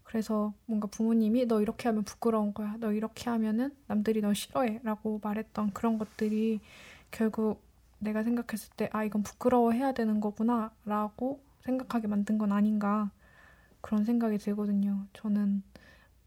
그래서 0.04 0.54
뭔가 0.66 0.86
부모님이 0.88 1.46
너 1.46 1.60
이렇게 1.60 1.88
하면 1.90 2.02
부끄러운 2.04 2.54
거야. 2.54 2.76
너 2.80 2.92
이렇게 2.92 3.28
하면은 3.28 3.72
남들이 3.86 4.22
너 4.22 4.32
싫어해 4.32 4.80
라고 4.82 5.20
말했던 5.22 5.72
그런 5.74 5.98
것들이 5.98 6.60
결국 7.10 7.60
내가 7.98 8.22
생각했을 8.22 8.70
때 8.76 8.88
아 8.92 9.04
이건 9.04 9.22
부끄러워해야 9.22 9.92
되는 9.92 10.20
거구나 10.20 10.72
라고 10.86 11.40
생각하게 11.60 12.08
만든 12.08 12.38
건 12.38 12.52
아닌가 12.52 13.10
그런 13.82 14.04
생각이 14.04 14.38
들거든요. 14.38 15.06
저는 15.12 15.62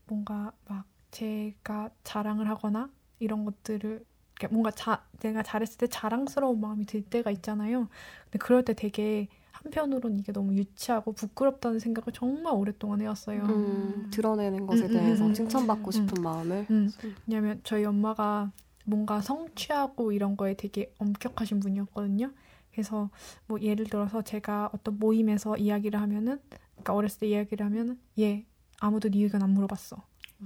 뭔가 0.07 0.51
막 0.67 0.85
제가 1.11 1.89
자랑을 2.03 2.49
하거나 2.49 2.89
이런 3.19 3.45
것들을 3.45 4.05
이렇게 4.37 4.53
뭔가 4.53 4.71
자, 4.71 5.05
내가 5.19 5.43
잘했을 5.43 5.77
때 5.77 5.87
자랑스러운 5.87 6.59
마음이 6.59 6.85
들 6.85 7.01
때가 7.03 7.31
있잖아요. 7.31 7.87
근데 8.25 8.39
그럴 8.39 8.65
때 8.65 8.73
되게 8.73 9.27
한편으로는 9.51 10.19
이게 10.19 10.31
너무 10.31 10.53
유치하고 10.53 11.13
부끄럽다는 11.13 11.79
생각을 11.79 12.13
정말 12.13 12.53
오랫동안 12.53 13.01
해왔어요. 13.01 13.45
음, 13.45 14.07
드러내는 14.11 14.67
것에 14.67 14.87
음, 14.87 14.91
음, 14.91 14.93
대해서 14.93 15.25
음, 15.27 15.33
칭찬받고 15.33 15.87
음, 15.87 15.91
싶은 15.91 16.21
마음을. 16.21 16.67
음, 16.69 16.91
왜냐면 17.25 17.61
저희 17.63 17.85
엄마가 17.85 18.51
뭔가 18.85 19.21
성취하고 19.21 20.11
이런 20.11 20.37
거에 20.37 20.55
되게 20.55 20.93
엄격하신 20.99 21.59
분이었거든요. 21.61 22.31
그래서 22.71 23.09
뭐 23.47 23.59
예를 23.61 23.85
들어서 23.85 24.21
제가 24.21 24.69
어떤 24.73 24.99
모임에서 24.99 25.55
이야기를 25.57 25.99
하면은 26.01 26.39
그러니까 26.73 26.93
어렸을 26.93 27.21
때 27.21 27.27
이야기를 27.29 27.65
하면은 27.65 27.99
얘 28.19 28.45
아무도 28.79 29.09
네 29.09 29.19
의견 29.19 29.43
안 29.43 29.51
물어봤어. 29.51 29.97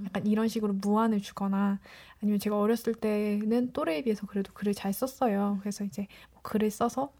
약간 0.04 0.26
이런 0.26 0.48
식으로 0.48 0.72
무안을 0.74 1.20
주거나 1.20 1.78
아니면 2.22 2.38
제가 2.38 2.58
어렸을 2.58 2.94
때는 2.94 3.72
또래에 3.72 4.02
비해서 4.02 4.26
그래도 4.26 4.52
글을 4.52 4.74
잘 4.74 4.92
썼어요. 4.92 5.58
그래서 5.60 5.84
이제 5.84 6.06
뭐 6.32 6.42
글을 6.42 6.70
써서 6.70 7.12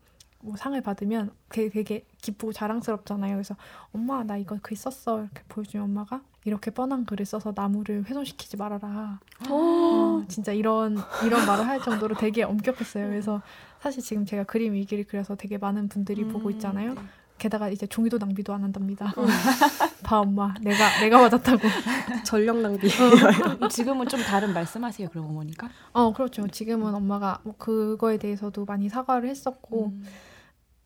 뭐 0.43 0.57
상을 0.57 0.81
받으면 0.81 1.33
되게, 1.51 1.69
되게 1.69 2.05
기쁘고 2.23 2.53
자랑스럽잖아요. 2.53 3.35
그래서 3.35 3.57
엄마 3.93 4.23
나 4.25 4.37
이거 4.37 4.59
글 4.63 4.77
썼어 4.77 5.21
이렇게 5.21 5.43
보여주면 5.49 5.85
엄마가 5.85 6.23
이렇게 6.45 6.71
뻔한 6.71 7.05
글을 7.05 7.27
써서 7.27 7.53
나무를 7.55 8.07
훼손시키지 8.07 8.57
말아라. 8.57 9.21
어, 9.51 10.25
진짜 10.29 10.53
이런 10.53 10.97
이런 11.27 11.47
말을 11.47 11.67
할 11.67 11.83
정도로 11.83 12.17
되게 12.17 12.43
엄격했어요. 12.43 13.09
그래서 13.09 13.43
사실 13.81 14.03
지금 14.03 14.25
제가 14.25 14.45
그림 14.45 14.75
일기를 14.75 15.05
그려서 15.05 15.35
되게 15.35 15.59
많은 15.59 15.89
분들이 15.89 16.25
보고 16.25 16.49
음, 16.49 16.53
있잖아요. 16.53 16.95
네. 17.41 17.45
게다가 17.45 17.71
이제 17.71 17.87
종이도 17.87 18.19
낭비도 18.19 18.53
안 18.53 18.63
한답니다. 18.63 19.13
봐 20.05 20.21
엄마 20.21 20.55
내가 20.61 21.01
내가 21.01 21.19
맞았다고. 21.23 21.61
전력 22.25 22.59
낭비. 22.59 22.89
지금은 23.71 24.09
좀 24.09 24.21
다른 24.21 24.53
말씀하세요. 24.53 25.09
그럼 25.09 25.27
어머니가? 25.27 25.69
어 25.93 26.13
그렇죠. 26.13 26.47
지금은 26.49 26.95
엄마가 26.95 27.41
뭐 27.45 27.55
그거에 27.57 28.19
대해서도 28.19 28.67
많이 28.67 28.89
사과를 28.89 29.29
했었고 29.29 29.93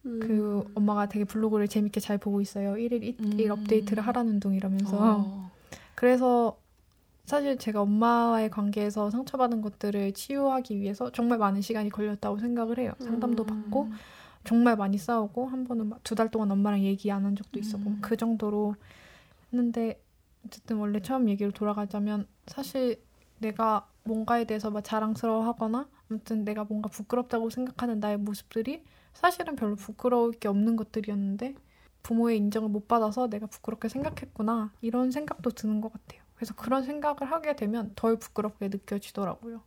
음. 0.06 0.20
그 0.20 0.64
엄마가 0.74 1.08
되게 1.08 1.24
블로그를 1.24 1.66
재밌게 1.66 1.98
잘 2.00 2.18
보고 2.18 2.40
있어요. 2.40 2.76
일일 2.76 3.02
일 3.02 3.16
음. 3.20 3.50
업데이트를 3.50 4.06
하라는 4.06 4.38
둥 4.38 4.54
이러면서. 4.54 4.96
어. 5.00 5.50
그래서 5.94 6.58
사실 7.24 7.56
제가 7.56 7.80
엄마와의 7.80 8.50
관계에서 8.50 9.10
상처받은 9.10 9.62
것들을 9.62 10.12
치유하기 10.12 10.78
위해서 10.78 11.10
정말 11.10 11.38
많은 11.38 11.62
시간이 11.62 11.88
걸렸다고 11.88 12.38
생각을 12.38 12.78
해요. 12.78 12.92
상담도 13.00 13.44
받고 13.44 13.88
정말 14.44 14.76
많이 14.76 14.98
싸우고 14.98 15.46
한 15.48 15.64
번은 15.64 15.92
두 16.04 16.14
달 16.14 16.30
동안 16.30 16.50
엄마랑 16.50 16.80
얘기 16.82 17.10
안 17.10 17.24
한 17.24 17.36
적도 17.36 17.58
있었고 17.58 17.90
음. 17.90 17.98
그 18.02 18.16
정도로 18.16 18.74
했는데 19.52 20.02
어쨌든 20.46 20.76
원래 20.78 21.00
처음 21.00 21.28
얘기로 21.28 21.52
돌아가자면 21.52 22.26
사실 22.46 23.02
내가 23.38 23.88
뭔가에 24.04 24.44
대해서 24.44 24.70
막 24.70 24.82
자랑스러워하거나 24.82 25.88
아무튼 26.10 26.44
내가 26.44 26.64
뭔가 26.64 26.88
부끄럽다고 26.90 27.50
생각하는 27.50 28.00
나의 28.00 28.18
모습들이 28.18 28.84
사실은 29.14 29.56
별로 29.56 29.76
부끄러울 29.76 30.32
게 30.32 30.48
없는 30.48 30.76
것들이었는데 30.76 31.54
부모의 32.02 32.36
인정을 32.38 32.68
못 32.68 32.86
받아서 32.88 33.28
내가 33.28 33.46
부끄럽게 33.46 33.88
생각했구나 33.88 34.72
이런 34.82 35.10
생각도 35.10 35.50
드는 35.50 35.80
것 35.80 35.92
같아요. 35.92 36.22
그래서 36.34 36.54
그런 36.54 36.84
생각을 36.84 37.30
하게 37.30 37.56
되면 37.56 37.92
덜 37.96 38.18
부끄럽게 38.18 38.68
느껴지더라고요. 38.68 39.62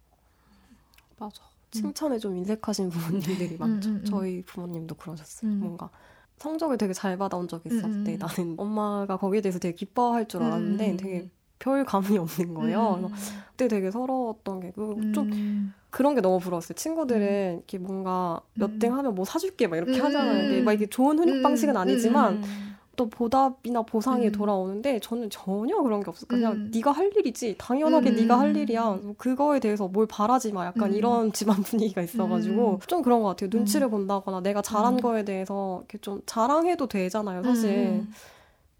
맞아. 1.17 1.43
칭찬에 1.71 2.17
좀 2.19 2.35
인색하신 2.37 2.89
부모님들이 2.89 3.57
많죠. 3.57 3.89
음, 3.89 3.95
음, 3.95 3.99
음. 3.99 4.05
저희 4.05 4.41
부모님도 4.43 4.95
그러셨어요. 4.95 5.51
음. 5.51 5.59
뭔가 5.59 5.89
성적을 6.37 6.77
되게 6.77 6.93
잘 6.93 7.17
받아온 7.17 7.47
적이 7.47 7.69
음, 7.71 8.03
때 8.03 8.13
음. 8.13 8.19
나는 8.19 8.55
엄마가 8.57 9.17
거기에 9.17 9.41
대해서 9.41 9.59
되게 9.59 9.75
기뻐할 9.75 10.27
줄 10.27 10.43
알았는데 10.43 10.91
음. 10.91 10.97
되게 10.97 11.29
별 11.59 11.83
감이 11.83 12.17
없는 12.17 12.53
거예요. 12.53 12.99
음. 13.03 13.09
그때 13.51 13.67
되게 13.67 13.89
서러웠던 13.89 14.59
게그좀 14.59 15.31
음. 15.31 15.73
그런 15.89 16.13
게 16.13 16.21
너무 16.21 16.39
부러웠어요. 16.39 16.75
친구들은 16.75 17.55
이렇게 17.55 17.79
뭔가 17.79 18.39
몇 18.53 18.69
음. 18.69 18.79
등 18.79 18.95
하면 18.95 19.15
뭐 19.15 19.25
사줄게 19.25 19.67
막 19.67 19.77
이렇게 19.77 19.99
음. 19.99 20.05
하잖아요. 20.05 20.51
이게 20.51 20.61
막 20.61 20.73
이게 20.73 20.85
좋은 20.85 21.17
훈육 21.17 21.37
음. 21.37 21.43
방식은 21.43 21.75
아니지만 21.75 22.35
음. 22.35 22.66
또 22.97 23.07
보답이나 23.09 23.83
보상이 23.83 24.25
음. 24.25 24.31
돌아오는데 24.31 24.99
저는 24.99 25.29
전혀 25.29 25.79
그런 25.81 26.01
게 26.01 26.09
없었어요. 26.09 26.27
그냥 26.27 26.53
음. 26.53 26.71
네가 26.73 26.91
할 26.91 27.11
일이지. 27.15 27.55
당연하게 27.57 28.09
음. 28.09 28.15
네가 28.15 28.39
할 28.39 28.57
일이야. 28.57 28.99
뭐 29.03 29.13
그거에 29.17 29.59
대해서 29.59 29.87
뭘 29.87 30.07
바라지 30.07 30.51
마. 30.51 30.65
약간 30.65 30.91
음. 30.91 30.95
이런 30.95 31.31
집안 31.31 31.61
분위기가 31.61 32.01
있어가지고 32.01 32.71
음. 32.71 32.79
좀 32.87 33.03
그런 33.03 33.21
것 33.21 33.29
같아요. 33.29 33.49
눈치를 33.53 33.89
본다거나 33.89 34.41
내가 34.41 34.63
잘한 34.63 34.95
음. 34.95 34.99
거에 34.99 35.23
대해서 35.23 35.77
이렇게 35.81 35.99
좀 35.99 36.21
자랑해도 36.25 36.87
되잖아요. 36.87 37.43
사실. 37.43 37.69
음. 37.69 38.11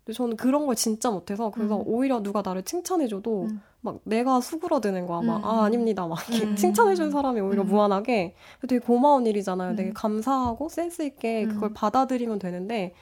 근데 0.03 0.15
저는 0.15 0.35
그런 0.35 0.65
걸 0.65 0.75
진짜 0.75 1.11
못해서 1.11 1.51
그래서 1.51 1.77
음. 1.77 1.83
오히려 1.85 2.23
누가 2.23 2.41
나를 2.43 2.63
칭찬해줘도 2.63 3.43
음. 3.43 3.61
막 3.81 3.99
내가 4.03 4.41
수그러드는 4.41 5.05
거야. 5.05 5.21
막 5.21 5.37
음. 5.37 5.45
아 5.45 5.65
아닙니다. 5.65 6.07
막 6.07 6.17
이렇게 6.29 6.45
음. 6.47 6.55
칭찬해준 6.55 7.11
사람이 7.11 7.39
오히려 7.39 7.61
음. 7.61 7.67
무한하게 7.67 8.33
되게 8.67 8.79
고마운 8.79 9.27
일이잖아요. 9.27 9.75
되게 9.75 9.91
음. 9.91 9.93
감사하고 9.93 10.69
센스 10.69 11.03
있게 11.03 11.43
음. 11.43 11.49
그걸 11.49 11.73
받아들이면 11.73 12.39
되는데 12.39 12.93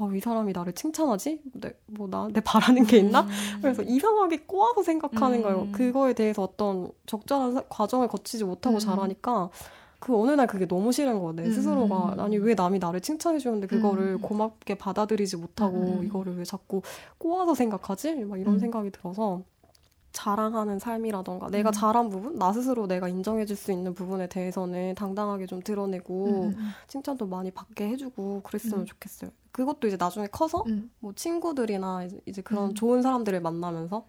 아, 0.00 0.08
이 0.14 0.20
사람이 0.20 0.52
나를 0.52 0.72
칭찬하지? 0.74 1.40
내, 1.54 1.72
뭐, 1.86 2.08
나, 2.08 2.28
내 2.32 2.40
바라는 2.40 2.84
게 2.86 2.98
있나? 2.98 3.26
그래서 3.60 3.82
이상하게 3.82 4.44
꼬아서 4.46 4.82
생각하는 4.84 5.38
음. 5.38 5.42
거예요. 5.42 5.68
그거에 5.72 6.12
대해서 6.12 6.42
어떤 6.44 6.90
적절한 7.06 7.54
사- 7.54 7.62
과정을 7.68 8.06
거치지 8.08 8.44
못하고 8.44 8.76
음. 8.76 8.78
자라니까 8.78 9.50
그 9.98 10.16
어느 10.16 10.30
날 10.30 10.46
그게 10.46 10.66
너무 10.68 10.92
싫은 10.92 11.18
거야. 11.20 11.32
내 11.34 11.42
음. 11.44 11.50
스스로가. 11.52 12.14
아니, 12.18 12.36
왜 12.38 12.54
남이 12.54 12.78
나를 12.78 13.00
칭찬해주는데 13.00 13.66
그거를 13.66 14.12
음. 14.14 14.20
고맙게 14.22 14.76
받아들이지 14.76 15.36
못하고 15.36 15.98
음. 15.98 16.04
이거를 16.04 16.38
왜 16.38 16.44
자꾸 16.44 16.82
꼬아서 17.18 17.54
생각하지? 17.56 18.14
막 18.24 18.38
이런 18.38 18.54
음. 18.54 18.58
생각이 18.60 18.90
들어서 18.90 19.42
자랑하는 20.18 20.80
삶이라던가 20.80 21.48
내가 21.48 21.70
음. 21.70 21.72
잘한 21.72 22.10
부분, 22.10 22.38
나 22.40 22.52
스스로 22.52 22.88
내가 22.88 23.08
인정해줄 23.08 23.54
수 23.56 23.70
있는 23.70 23.94
부분에 23.94 24.26
대해서는 24.26 24.96
당당하게 24.96 25.46
좀 25.46 25.62
드러내고 25.62 26.24
음, 26.26 26.54
음, 26.58 26.70
칭찬도 26.88 27.26
많이 27.26 27.52
받게 27.52 27.88
해주고 27.90 28.40
그랬으면 28.42 28.80
음. 28.80 28.84
좋겠어요. 28.86 29.30
그것도 29.52 29.86
이제 29.86 29.96
나중에 29.96 30.26
커서 30.26 30.64
음, 30.66 30.90
뭐 30.98 31.12
친구들이나 31.14 32.08
이제, 32.26 32.42
그런 32.42 32.70
음. 32.70 32.74
좋은 32.74 33.00
사람들을 33.00 33.40
만나면서 33.40 34.06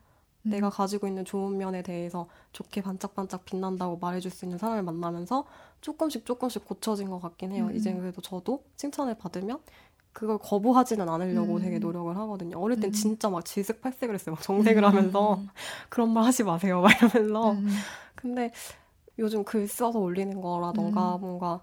음. 0.47 0.49
내가 0.49 0.71
가지고 0.71 1.05
있는 1.05 1.25
좋은 1.25 1.57
면에 1.57 1.83
대해서 1.83 2.27
좋게 2.53 2.81
반짝반짝 2.81 3.45
빛난다고 3.45 3.97
말해줄 3.97 4.31
수 4.31 4.45
있는 4.45 4.57
사람을 4.57 4.81
만나면서 4.81 5.45
조금씩 5.81 6.25
조금씩 6.25 6.65
고쳐진 6.65 7.11
것 7.11 7.21
같긴 7.21 7.51
해요. 7.51 7.67
음. 7.67 7.75
이제 7.75 7.93
그래도 7.93 8.19
저도 8.21 8.63
칭찬을 8.77 9.15
받으면 9.15 9.59
그걸 10.19 10.37
거부하지는 10.37 11.07
않으려고 11.07 11.55
음. 11.55 11.61
되게 11.61 11.79
노력을 11.79 12.13
하거든요. 12.17 12.59
어릴 12.59 12.77
땐 12.81 12.89
음. 12.89 12.91
진짜 12.91 13.29
막 13.29 13.45
질색팔색을 13.45 14.13
했어요. 14.15 14.35
막 14.35 14.41
정색을 14.41 14.83
하면서 14.83 15.39
그런 15.87 16.11
말 16.11 16.25
하지 16.25 16.43
마세요. 16.43 16.81
막 16.81 16.91
이러면서 17.01 17.51
음, 17.53 17.69
근데 18.15 18.51
요즘 19.17 19.45
글 19.45 19.65
써서 19.65 19.97
올리는 19.99 20.41
거라던가 20.41 21.15
음. 21.15 21.21
뭔가 21.21 21.61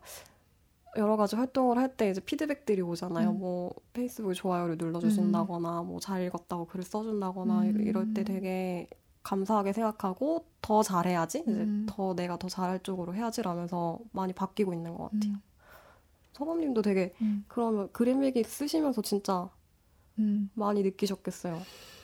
여러 0.97 1.19
가지 1.19 1.37
활동을 1.37 1.77
할 1.77 1.95
때 1.97 2.09
이제 2.11 2.21
피드백들이 2.23 2.81
오잖아요. 2.81 3.31
음. 3.33 3.40
뭐 3.40 3.75
페이스북에 3.92 4.33
좋아요를 4.33 4.79
눌러주신다거나 4.79 5.83
뭐 5.83 6.01
잘 6.01 6.23
읽었다고 6.23 6.64
글을 6.66 6.83
써준다거나 6.85 7.61
음. 7.61 7.81
이럴 7.87 8.14
때 8.14 8.25
되게 8.25 8.88
감사하게 9.23 9.75
생각하고 9.75 10.47
더 10.62 10.83
잘해야지 10.83 11.40
이제 11.47 11.61
음. 11.61 11.85
더 11.90 12.14
내가 12.14 12.38
더 12.38 12.49
잘할 12.49 12.79
쪽으로 12.83 13.14
해야지라면서 13.14 13.99
많이 14.12 14.33
바뀌고 14.33 14.73
있는 14.73 14.97
것 14.97 15.11
같아요. 15.11 15.35
음, 16.37 16.38
서범님도 16.38 16.83
되게 16.83 17.14
음, 17.22 17.44
그러면 17.49 17.88
그림 17.92 18.22
일기 18.22 18.42
쓰시면서 18.44 19.03
진짜 19.03 19.49
음. 20.18 20.51
많이 20.55 20.83
느끼셨겠어요. 20.83 21.61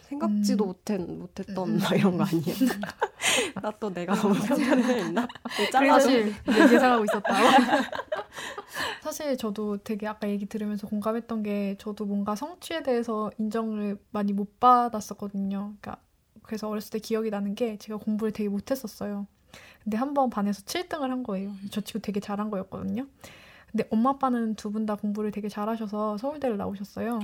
생각지도 0.09 0.65
음. 0.65 0.67
못했, 0.69 1.01
못했던 1.01 1.69
음. 1.71 1.79
막 1.79 1.93
이런 1.97 2.17
거 2.19 2.25
아니에요? 2.25 2.45
나 3.63 3.71
또 3.81 3.89
내가 3.93 4.15
너무 4.15 4.35
편견을 4.35 4.85
했나? 4.85 5.27
사실 5.71 6.35
예상하고 6.47 7.05
있었다. 7.05 7.33
사실 9.03 9.37
저도 9.37 9.79
되게 9.79 10.07
아까 10.07 10.29
얘기 10.29 10.47
들으면서 10.47 10.87
공감했던 10.87 11.43
게 11.43 11.77
저도 11.79 12.05
뭔가 12.05 12.35
성취에 12.37 12.83
대해서 12.83 13.31
인정을 13.39 13.99
많이 14.11 14.33
못 14.33 14.59
받았었거든요. 14.61 15.75
그러니까 15.81 15.97
그래서 16.43 16.69
어렸을 16.69 16.91
때 16.91 16.99
기억이 16.99 17.31
나는 17.31 17.55
게 17.55 17.79
제가 17.79 17.99
공부를 17.99 18.33
되게 18.33 18.49
못했었어요. 18.49 19.27
근데 19.83 19.97
한 19.97 20.15
번 20.15 20.31
반에서 20.31 20.63
7등을 20.63 21.09
한 21.09 21.23
거예요. 21.23 21.53
저 21.71 21.81
친구 21.81 22.01
되게 22.01 22.21
잘한 22.21 22.51
거였거든요. 22.51 23.07
근데 23.73 23.85
엄마 23.91 24.11
아빠는 24.11 24.55
두 24.57 24.71
분 24.71 24.85
다 24.87 24.95
공부를 24.97 25.31
되게 25.31 25.49
잘하셔서 25.49 26.19
서울대를 26.19 26.57
나오셨어요. 26.59 27.21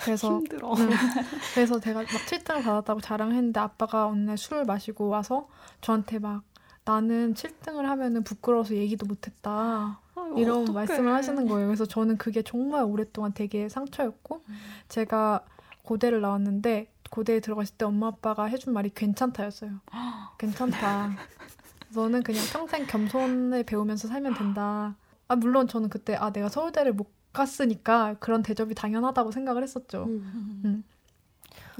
그래서 0.00 0.38
힘들어. 0.38 0.72
응. 0.78 0.90
그래서 1.54 1.78
제가 1.80 2.00
막 2.00 2.06
7등을 2.08 2.62
받았다고 2.64 3.00
자랑했는데 3.00 3.58
아빠가 3.60 4.06
어느 4.06 4.20
날 4.20 4.38
술을 4.38 4.64
마시고 4.64 5.08
와서 5.08 5.48
저한테 5.80 6.18
막 6.20 6.42
나는 6.84 7.34
7등을 7.34 7.82
하면은 7.82 8.22
부끄러워서 8.24 8.74
얘기도 8.74 9.06
못했다. 9.06 10.00
아유, 10.16 10.34
이런 10.36 10.62
어떡해. 10.62 10.74
말씀을 10.74 11.12
하시는 11.12 11.46
거예요. 11.48 11.66
그래서 11.66 11.86
저는 11.86 12.18
그게 12.18 12.42
정말 12.42 12.84
오랫동안 12.84 13.32
되게 13.32 13.68
상처였고 13.68 14.42
제가 14.88 15.44
고대를 15.82 16.20
나왔는데 16.20 16.90
고대에 17.10 17.40
들어갔을 17.40 17.76
때 17.76 17.84
엄마 17.84 18.08
아빠가 18.08 18.44
해준 18.44 18.72
말이 18.74 18.90
괜찮다였어요. 18.94 19.70
괜찮다. 20.38 21.10
너는 21.94 22.22
그냥 22.22 22.42
평생 22.52 22.86
겸손을 22.86 23.62
배우면서 23.64 24.08
살면 24.08 24.34
된다. 24.34 24.96
아 25.28 25.36
물론 25.36 25.66
저는 25.68 25.88
그때 25.88 26.14
아 26.14 26.30
내가 26.32 26.48
서울대를 26.48 26.92
못 26.92 27.08
갔으니까 27.32 28.16
그런 28.20 28.42
대접이 28.42 28.74
당연하다고 28.74 29.30
생각을 29.32 29.62
했었죠. 29.62 30.04
음. 30.04 30.60
음. 30.64 30.84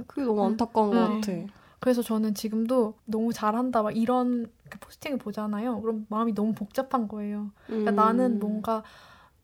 그게 0.07 0.23
너무 0.23 0.43
음. 0.43 0.47
안타까운 0.53 0.91
것 0.91 1.07
음. 1.07 1.21
같아. 1.21 1.33
그래서 1.81 2.03
저는 2.03 2.35
지금도 2.35 2.95
너무 3.05 3.33
잘한다 3.33 3.83
막 3.83 3.97
이런 3.97 4.51
그 4.71 4.79
포스팅을 4.79 5.19
보잖아요. 5.19 5.81
그럼 5.83 6.07
마음이 6.09 6.35
너무 6.35 6.55
복잡한 6.55 7.09
거예요. 7.09 7.51
그러니까 7.67 7.91
음. 7.91 7.97
나는 7.97 8.41
뭔가 8.41 8.83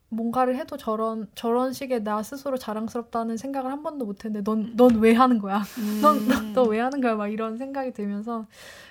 뭔가를 0.09 0.57
해도 0.57 0.75
저런 0.75 1.29
저런 1.35 1.71
식의 1.71 2.03
나 2.03 2.21
스스로 2.21 2.57
자랑스럽다는 2.57 3.37
생각을 3.37 3.71
한 3.71 3.81
번도 3.81 4.05
못 4.05 4.25
했는데 4.25 4.43
넌 4.43 4.75
넌 4.75 4.99
왜 4.99 5.13
하는 5.13 5.39
거야? 5.39 5.61
음. 5.77 6.01
넌왜 6.53 6.79
하는 6.79 6.99
거야? 6.99 7.15
막 7.15 7.27
이런 7.27 7.57
생각이 7.57 7.93
들면서 7.93 8.45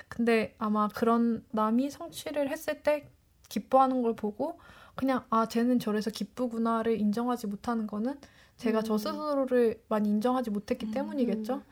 근데 0.08 0.54
아마 0.58 0.88
그런 0.88 1.44
남이 1.50 1.90
성취를 1.90 2.48
했을 2.50 2.82
때 2.82 3.10
기뻐하는 3.50 4.00
걸 4.02 4.14
보고 4.16 4.58
그냥 5.00 5.24
아 5.30 5.46
쟤는 5.46 5.78
저래서 5.78 6.10
기쁘구나를 6.10 7.00
인정하지 7.00 7.46
못하는 7.46 7.86
거는 7.86 8.18
제가 8.58 8.82
저 8.82 8.96
음. 8.96 8.98
스스로를 8.98 9.82
많이 9.88 10.10
인정하지 10.10 10.50
못했기 10.50 10.88
음. 10.88 10.90
때문이겠죠. 10.90 11.62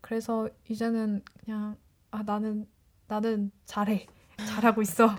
그래서 0.00 0.48
이제는 0.68 1.20
그냥 1.44 1.76
아 2.12 2.22
나는 2.22 2.68
나는 3.08 3.50
잘해 3.64 4.06
잘하고 4.38 4.82
있어. 4.82 5.10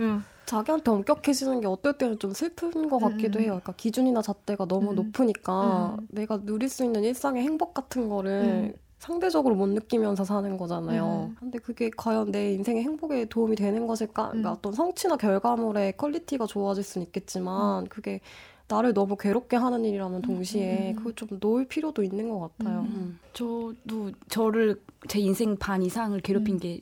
응. 0.00 0.22
자기한테 0.44 0.90
엄격해지는 0.90 1.62
게 1.62 1.66
어떨 1.66 1.96
때는 1.96 2.18
좀 2.18 2.34
슬픈 2.34 2.90
것 2.90 2.98
같기도 2.98 3.38
음. 3.38 3.40
해요. 3.40 3.48
그러니까 3.52 3.72
기준이나 3.72 4.20
잣대가 4.20 4.66
너무 4.66 4.90
음. 4.90 4.96
높으니까 4.96 5.96
음. 5.98 6.06
내가 6.10 6.44
누릴 6.44 6.68
수 6.68 6.84
있는 6.84 7.02
일상의 7.02 7.42
행복 7.42 7.72
같은 7.72 8.10
거를 8.10 8.30
음. 8.30 8.72
상대적으로 9.06 9.54
못 9.54 9.68
느끼면서 9.68 10.24
사는 10.24 10.56
거잖아요. 10.56 11.30
음. 11.30 11.36
근데 11.38 11.58
그게 11.60 11.90
과연 11.96 12.32
내 12.32 12.52
인생의 12.54 12.82
행복에 12.82 13.26
도움이 13.26 13.54
되는 13.54 13.86
것일까? 13.86 14.28
그러니까 14.30 14.50
음. 14.50 14.54
어떤 14.54 14.72
성취나 14.72 15.16
결과물의 15.16 15.96
quality가 15.96 16.46
좋아질 16.46 16.82
수는 16.82 17.06
있겠지만 17.06 17.86
그게 17.86 18.20
나를 18.66 18.94
너무 18.94 19.16
괴롭게 19.16 19.56
하는 19.56 19.84
일이라면 19.84 20.22
동시에 20.22 20.90
음. 20.90 20.96
그걸 20.96 21.14
좀 21.14 21.28
놓을 21.40 21.66
필요도 21.66 22.02
있는 22.02 22.28
것 22.28 22.50
같아요. 22.58 22.80
음. 22.80 22.86
음. 22.86 23.18
저도 23.32 24.10
저를 24.28 24.80
제 25.06 25.20
인생 25.20 25.56
반 25.56 25.82
이상을 25.82 26.18
괴롭힌 26.20 26.56
음. 26.56 26.58
게 26.58 26.80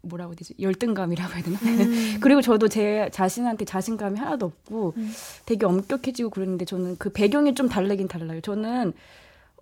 뭐라고 0.00 0.30
해야 0.30 0.36
되지? 0.36 0.54
열등감이라고 0.58 1.34
해야 1.34 1.42
되나? 1.42 1.58
음. 1.58 2.16
그리고 2.22 2.40
저도 2.40 2.68
제 2.68 3.10
자신한테 3.12 3.66
자신감이 3.66 4.18
하나도 4.18 4.46
없고 4.46 4.94
음. 4.96 5.12
되게 5.44 5.66
엄격해지고 5.66 6.30
그랬는데 6.30 6.64
저는 6.64 6.96
그 6.96 7.10
배경이 7.10 7.54
좀 7.54 7.68
다르긴 7.68 8.08
달라요. 8.08 8.40
저는 8.40 8.94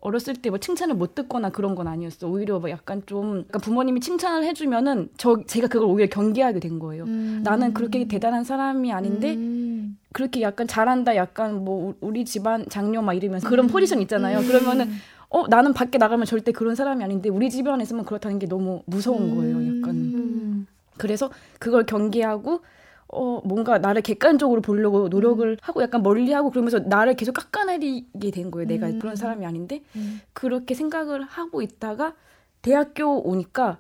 어렸을 0.05 0.35
때 0.37 0.51
뭐 0.51 0.59
칭찬을 0.59 0.95
못 0.95 1.15
듣거나 1.15 1.49
그런 1.51 1.75
건 1.75 1.89
아니었어. 1.89 2.29
오히려 2.29 2.61
뭐 2.61 2.69
약간 2.71 3.03
좀 3.07 3.45
약간 3.49 3.61
부모님이 3.63 4.01
칭찬을 4.01 4.45
해주면은 4.45 5.09
저 5.17 5.43
제가 5.47 5.67
그걸 5.67 5.89
오히려 5.89 6.09
경계하게 6.09 6.61
된 6.61 6.79
거예요. 6.79 7.05
음. 7.05 7.41
나는 7.43 7.73
그렇게 7.73 8.07
대단한 8.07 8.45
사람이 8.45 8.93
아닌데 8.93 9.35
음. 9.35 9.99
그렇게 10.13 10.43
약간 10.43 10.69
잘한다 10.69 11.17
약간 11.17 11.65
뭐 11.65 11.89
우- 11.89 11.95
우리 12.07 12.25
집안 12.27 12.67
장녀 12.69 13.01
막 13.03 13.15
이러면서 13.15 13.49
그런 13.49 13.67
포지션 13.67 14.01
있잖아요. 14.03 14.39
음. 14.41 14.47
그러면은 14.47 14.91
어 15.31 15.49
나는 15.49 15.73
밖에 15.73 15.97
나가면 15.99 16.27
절대 16.27 16.53
그런 16.53 16.75
사람이 16.75 17.03
아닌데 17.03 17.31
우리 17.31 17.49
집안에서만 17.51 18.05
그렇다는 18.05 18.39
게 18.39 18.47
너무 18.47 18.83
무서운 18.85 19.35
거예요. 19.35 19.57
약간 19.79 19.91
음. 19.97 20.67
그래서 20.99 21.31
그걸 21.59 21.87
경계하고 21.87 22.61
어 23.15 23.41
뭔가 23.45 23.79
나를 23.79 24.03
객관적으로 24.03 24.61
보려고 24.61 25.09
노력을 25.09 25.57
하고 25.63 25.83
약간 25.83 26.03
멀리하고 26.03 26.51
그러면서 26.51 26.81
나를 26.81 27.15
계속 27.15 27.33
깎아내리게 27.33 28.31
된 28.31 28.51
거예요. 28.51 28.67
내가 28.67 28.89
음. 28.89 28.99
그런 28.99 29.17
사람이 29.17 29.47
아닌데 29.47 29.83
음. 29.97 30.21
그렇게 30.33 30.75
생각을 30.75 31.23
하고 31.23 31.63
있다가 31.63 32.15
대학교 32.63 33.23
오니까 33.23 33.79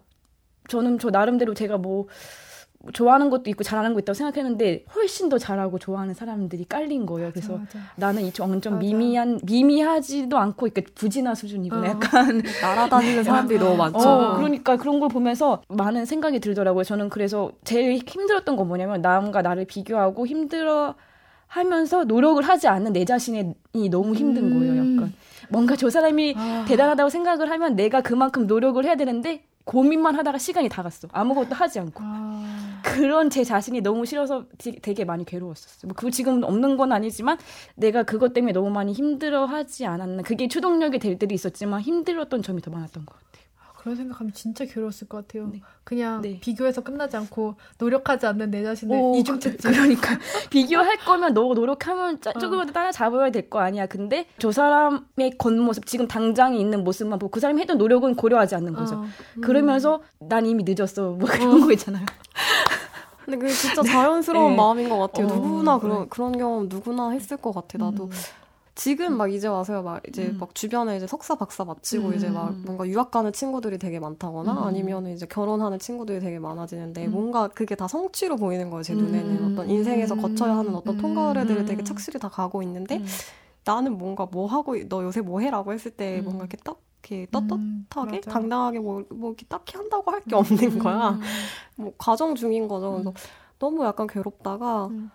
저는 0.69 0.99
저 0.99 1.11
나름대로 1.11 1.55
제가 1.55 1.79
뭐 1.79 2.07
좋아하는 2.93 3.31
것도 3.31 3.51
있고 3.51 3.65
잘하는 3.65 3.95
거 3.95 4.01
있다고 4.01 4.15
생각했는데 4.15 4.85
훨씬 4.95 5.29
더 5.29 5.39
잘하고 5.39 5.79
좋아하는 5.79 6.15
사람들이 6.15 6.65
깔린 6.67 7.07
거예요. 7.07 7.31
그래서 7.31 7.59
맞아. 7.59 7.79
나는 7.97 8.23
이좀 8.23 8.61
좀 8.61 8.75
맞아. 8.75 8.81
미미한 8.81 9.41
미미하지도 9.43 10.37
않고 10.37 10.67
이렇게 10.67 10.83
부진한 10.95 11.35
수준이구나. 11.35 11.83
어. 11.83 11.87
약간 11.87 12.43
날아다니는 12.63 13.25
사람들이 13.25 13.59
너무 13.59 13.77
많죠. 13.77 14.09
어, 14.09 14.37
그러니까 14.37 14.77
그런 14.77 15.01
걸 15.01 15.09
보면서 15.09 15.63
많은 15.69 16.05
생각이 16.05 16.41
들더라고요. 16.41 16.85
저는 16.85 17.09
그래서 17.09 17.53
제일 17.65 18.01
힘들었던 18.07 18.57
건 18.57 18.69
뭐냐면 18.69 19.01
남과 19.01 19.43
나를 19.43 19.65
비교하고 19.65 20.27
힘들어 20.27 20.95
하면서 21.47 22.05
노력을 22.05 22.43
하지 22.43 22.69
않는 22.69 22.93
내 22.93 23.05
자신이 23.05 23.55
너무 23.91 24.15
힘든 24.15 24.59
거예요. 24.59 24.83
음. 24.83 24.97
약간 24.97 25.13
뭔가 25.49 25.77
저 25.77 25.91
사람이 25.91 26.35
아. 26.37 26.65
대단하다고 26.67 27.11
생각을 27.11 27.51
하면 27.51 27.77
내가 27.77 28.01
그만큼 28.01 28.47
노력을 28.47 28.83
해야 28.85 28.97
되는데 28.97 29.45
고민만 29.65 30.15
하다가 30.15 30.39
시간이 30.39 30.69
다 30.69 30.83
갔어. 30.83 31.09
아무것도 31.13 31.55
하지 31.55 31.79
않고. 31.81 32.01
아. 32.03 32.81
그런 32.83 33.31
제 33.31 33.45
자신이 33.45 33.81
너무 33.81 34.05
싫어서 34.05 34.45
되- 34.59 34.73
되게 34.79 35.05
많이 35.05 35.25
괴로웠었어요. 35.25 35.89
뭐 35.89 35.95
그거 35.97 36.11
지금 36.11 36.43
없는 36.45 36.77
건 36.77 36.93
아니지만 36.93 37.39
내가 37.75 38.03
그것 38.03 38.33
때문에 38.35 38.53
너무 38.53 38.71
많이 38.71 38.93
힘들어 38.93 39.47
하지 39.47 39.87
않았나. 39.87 40.23
그게 40.23 40.49
추동력이 40.49 40.99
될 40.99 41.19
때도 41.19 41.35
있었지만 41.35 41.81
힘들었던 41.81 42.43
점이 42.43 42.61
더 42.61 42.71
많았던 42.71 43.07
것 43.07 43.15
같아요. 43.15 43.34
그런 43.85 43.97
생각하면 43.99 44.33
진짜 44.33 44.65
괴로웠을 44.65 45.09
것 45.09 45.19
같아요. 45.29 45.47
네. 45.53 45.61
그냥 45.85 46.23
네. 46.23 46.39
비교해서 46.41 46.81
끝나지 46.81 47.19
않고 47.19 47.57
노력하지 47.77 48.25
않는 48.25 48.51
내 48.51 48.63
자신을 48.63 48.97
오, 48.99 49.15
이중채 49.15 49.57
그, 49.57 49.57
그러니까 49.59 50.19
비교할 50.49 50.97
거면 51.05 51.35
너 51.35 51.53
노력하면 51.53 52.19
짜- 52.23 52.33
조금이라도 52.33 52.73
따라잡아야 52.73 53.31
될 53.31 53.51
거 53.51 53.59
아니야. 53.61 53.85
근데 53.87 54.27
저 54.39 54.51
사람의 54.51 55.37
겉모습 55.37 55.85
지금 55.85 56.09
당장에 56.09 56.57
있는 56.57 56.83
모습만 56.83 57.19
보고 57.19 57.31
그 57.31 57.41
사람이 57.41 57.61
했던 57.61 57.77
노력은 57.77 58.15
고려하지 58.17 58.55
않는 58.55 58.73
거죠. 58.73 58.95
어. 58.97 59.05
그러면서 59.43 60.01
난 60.19 60.47
이미 60.47 60.65
늦었어. 60.67 61.11
뭐 61.11 61.29
그런 61.29 61.61
거 61.61 61.71
있잖아요. 61.73 62.07
근데 63.27 63.37
그게 63.39 63.53
진짜 63.53 63.83
자연스러운 63.83 64.53
네. 64.53 64.57
마음인 64.57 64.89
것 64.89 64.97
같아요. 64.99 65.27
어, 65.27 65.35
누구나. 65.35 65.79
그런 65.79 66.09
그런 66.09 66.39
경험 66.39 66.69
누구나 66.71 67.11
했을 67.11 67.37
것 67.37 67.53
같아. 67.53 67.77
나도 67.77 68.05
음. 68.05 68.11
지금 68.75 69.17
막 69.17 69.33
이제 69.33 69.47
와서요. 69.47 69.83
막 69.83 70.03
이제 70.09 70.27
음. 70.27 70.39
막 70.41 70.53
주변에 70.55 70.97
이제 70.97 71.07
석사 71.07 71.37
박사 71.37 71.65
마치고 71.65 72.09
음. 72.09 72.15
이제 72.15 72.29
막 72.29 72.53
뭔가 72.65 72.87
유학 72.89 73.11
가는 73.13 73.33
친구들이 73.33 73.79
되게 73.79 74.01
많다거나 74.01 74.53
음. 74.53 74.63
아니면 74.65 75.07
이제 75.09 75.27
결혼하는 75.27 75.79
친구들이 75.79 76.19
되게 76.19 76.41
많아지는데 76.41 77.07
음. 77.07 77.13
뭔가 77.13 77.47
그게 77.49 77.77
다 77.77 77.87
성취로 77.87 78.37
보이는 78.37 78.71
거예요. 78.71 78.83
제 78.83 78.93
음. 78.95 78.99
눈에는 78.99 79.53
어떤 79.53 79.71
인생에서 79.71 80.17
거쳐야 80.17 80.57
하는 80.57 80.75
어떤 80.75 80.97
음. 80.97 81.01
통과의례들을 81.01 81.65
되게 81.67 81.83
음. 81.83 81.85
착실히 81.85 82.19
다 82.19 82.29
가고 82.29 82.63
있는데 82.63 82.97
음. 82.97 83.07
나는 83.65 83.97
뭔가 83.97 84.27
뭐 84.31 84.47
하고 84.49 84.77
너 84.89 85.05
요새 85.05 85.21
뭐 85.21 85.39
해라고 85.41 85.73
했을 85.73 85.93
때 85.93 86.19
음. 86.19 86.25
뭔가 86.25 86.45
이렇게 86.45 86.57
딱 86.65 86.79
이렇게 87.07 87.27
떳떳하게 87.31 88.17
음. 88.17 88.21
당당하게 88.23 88.79
뭐, 88.81 89.05
뭐 89.11 89.31
이렇게 89.31 89.45
딱히 89.47 89.77
한다고 89.77 90.11
할 90.11 90.21
게 90.25 90.35
없는 90.35 90.79
거야. 90.81 91.11
음. 91.11 91.21
뭐 91.77 91.93
과정 91.97 92.35
중인 92.35 92.67
거죠. 92.67 92.93
그래서 92.93 93.13
너무 93.61 93.85
약간 93.85 94.07
괴롭다가 94.09 94.87
음. 94.87 95.11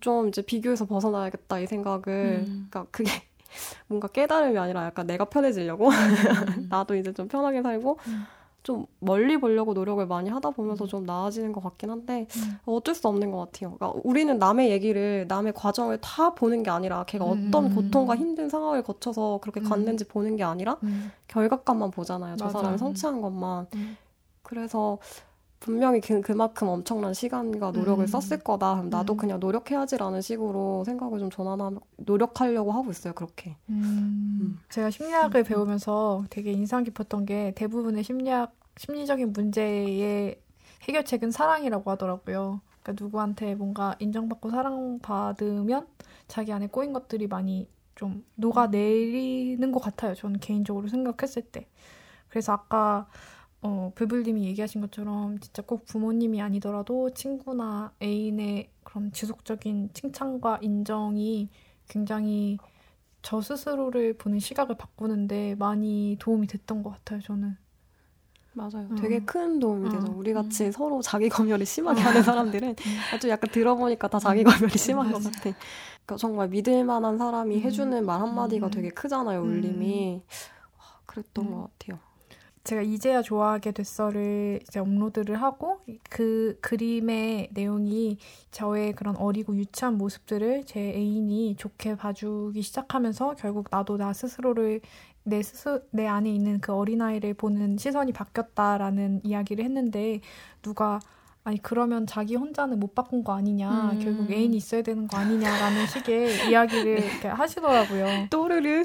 좀 0.00 0.28
이제 0.28 0.42
비교에서 0.42 0.86
벗어나야겠다 0.86 1.58
이 1.60 1.66
생각을 1.66 2.44
음. 2.46 2.68
그러니까 2.70 2.86
그게 2.90 3.10
뭔가 3.86 4.08
깨달음이 4.08 4.58
아니라 4.58 4.84
약간 4.86 5.06
내가 5.06 5.24
편해지려고 5.26 5.88
음. 6.58 6.66
나도 6.70 6.94
이제 6.96 7.12
좀 7.12 7.28
편하게 7.28 7.62
살고 7.62 7.98
음. 8.06 8.24
좀 8.62 8.86
멀리 9.00 9.38
보려고 9.38 9.72
노력을 9.72 10.04
많이 10.06 10.30
하다 10.30 10.50
보면서 10.50 10.86
좀 10.86 11.04
나아지는 11.04 11.52
것 11.52 11.62
같긴 11.62 11.90
한데 11.90 12.28
음. 12.36 12.58
어쩔 12.64 12.94
수 12.94 13.08
없는 13.08 13.32
것 13.32 13.38
같아요. 13.38 13.74
그러니까 13.74 14.00
우리는 14.04 14.38
남의 14.38 14.70
얘기를 14.70 15.26
남의 15.26 15.52
과정을 15.54 15.98
다 16.00 16.34
보는 16.34 16.62
게 16.62 16.70
아니라 16.70 17.04
걔가 17.04 17.24
어떤 17.24 17.66
음. 17.66 17.74
고통과 17.74 18.14
힘든 18.14 18.48
상황을 18.48 18.82
거쳐서 18.82 19.40
그렇게 19.42 19.60
음. 19.60 19.68
갔는지 19.68 20.06
보는 20.06 20.36
게 20.36 20.44
아니라 20.44 20.78
음. 20.84 21.10
결과값만 21.26 21.90
보잖아요. 21.90 22.36
저 22.36 22.44
맞아. 22.46 22.58
사람이 22.60 22.78
성취한 22.78 23.20
것만. 23.20 23.66
음. 23.74 23.96
그래서 24.42 24.98
분명히 25.62 26.00
그, 26.00 26.20
그만큼 26.20 26.66
엄청난 26.66 27.14
시간과 27.14 27.70
노력을 27.70 28.02
음. 28.02 28.06
썼을 28.06 28.40
거다. 28.42 28.74
그럼 28.74 28.90
나도 28.90 29.14
음. 29.14 29.16
그냥 29.16 29.38
노력해야지라는 29.38 30.20
식으로 30.20 30.82
생각을 30.84 31.20
좀 31.20 31.30
전환하 31.30 31.70
노력하려고 31.98 32.72
하고 32.72 32.90
있어요. 32.90 33.14
그렇게. 33.14 33.56
음, 33.68 34.58
제가 34.70 34.90
심리학을 34.90 35.44
배우면서 35.44 36.24
되게 36.30 36.50
인상 36.50 36.82
깊었던 36.82 37.26
게 37.26 37.52
대부분의 37.54 38.02
심리학 38.02 38.52
심리적인 38.76 39.32
문제의 39.32 40.40
해결책은 40.82 41.30
사랑이라고 41.30 41.92
하더라고요. 41.92 42.60
그러니까 42.82 43.04
누구한테 43.04 43.54
뭔가 43.54 43.94
인정받고 44.00 44.50
사랑받으면 44.50 45.86
자기 46.26 46.52
안에 46.52 46.66
꼬인 46.66 46.92
것들이 46.92 47.28
많이 47.28 47.68
좀 47.94 48.24
녹아내리는 48.34 49.70
것 49.70 49.78
같아요. 49.78 50.14
저는 50.16 50.40
개인적으로 50.40 50.88
생각했을 50.88 51.42
때. 51.42 51.68
그래서 52.28 52.52
아까 52.52 53.06
어, 53.62 53.92
불불님이 53.94 54.44
얘기하신 54.46 54.80
것처럼 54.80 55.38
진짜 55.38 55.62
꼭 55.62 55.86
부모님이 55.86 56.42
아니더라도 56.42 57.10
친구나 57.14 57.92
애인의 58.02 58.70
그런 58.82 59.12
지속적인 59.12 59.90
칭찬과 59.94 60.58
인정이 60.62 61.48
굉장히 61.88 62.58
저 63.22 63.40
스스로를 63.40 64.14
보는 64.14 64.40
시각을 64.40 64.76
바꾸는데 64.76 65.54
많이 65.54 66.16
도움이 66.18 66.48
됐던 66.48 66.82
것 66.82 66.90
같아요, 66.90 67.20
저는. 67.20 67.56
맞아요. 68.54 68.88
음. 68.90 68.96
되게 68.96 69.20
큰 69.20 69.60
도움이 69.60 69.88
되죠. 69.90 70.12
음. 70.12 70.18
우리 70.18 70.32
같이 70.32 70.72
서로 70.72 71.00
자기 71.00 71.28
검열이 71.28 71.64
심하게 71.64 72.00
하는 72.02 72.22
사람들은 72.22 72.74
좀 73.20 73.30
약간 73.30 73.48
들어보니까 73.50 74.08
다 74.08 74.18
자기 74.18 74.42
검열이 74.42 74.76
심한 74.76 75.10
것. 75.12 75.22
같아. 75.22 75.40
그러니까 75.40 76.16
정말 76.18 76.48
믿을 76.48 76.84
만한 76.84 77.16
사람이 77.16 77.56
음. 77.56 77.60
해주는 77.62 78.04
말 78.04 78.20
한마디가 78.20 78.66
음. 78.66 78.70
되게 78.72 78.90
크잖아요, 78.90 79.40
울림이. 79.40 80.22
와, 80.78 80.84
그랬던 81.06 81.46
음. 81.46 81.50
것 81.52 81.70
같아요. 81.78 82.00
제가 82.64 82.82
이제야 82.82 83.22
좋아하게 83.22 83.72
됐어를 83.72 84.60
이제 84.62 84.78
업로드를 84.78 85.42
하고 85.42 85.80
그 86.08 86.56
그림의 86.60 87.50
내용이 87.52 88.18
저의 88.52 88.92
그런 88.92 89.16
어리고 89.16 89.56
유치한 89.56 89.98
모습들을 89.98 90.64
제 90.64 90.80
애인이 90.80 91.56
좋게 91.56 91.96
봐주기 91.96 92.62
시작하면서 92.62 93.34
결국 93.34 93.66
나도 93.70 93.96
나 93.96 94.12
스스로를 94.12 94.80
내 95.24 95.42
스스 95.42 95.84
내 95.90 96.06
안에 96.06 96.30
있는 96.32 96.60
그 96.60 96.72
어린아이를 96.72 97.34
보는 97.34 97.78
시선이 97.78 98.12
바뀌었다라는 98.12 99.22
이야기를 99.24 99.64
했는데 99.64 100.20
누가 100.62 101.00
아니 101.44 101.60
그러면 101.60 102.06
자기 102.06 102.36
혼자는 102.36 102.78
못 102.78 102.94
바꾼 102.94 103.24
거 103.24 103.34
아니냐 103.34 103.90
음. 103.92 103.98
결국 103.98 104.30
애인이 104.30 104.56
있어야 104.56 104.82
되는 104.82 105.08
거 105.08 105.16
아니냐라는 105.16 105.86
식의 105.86 106.46
이야기를 106.50 106.98
이렇게 107.04 107.28
하시더라고요. 107.28 108.28
또르르. 108.30 108.84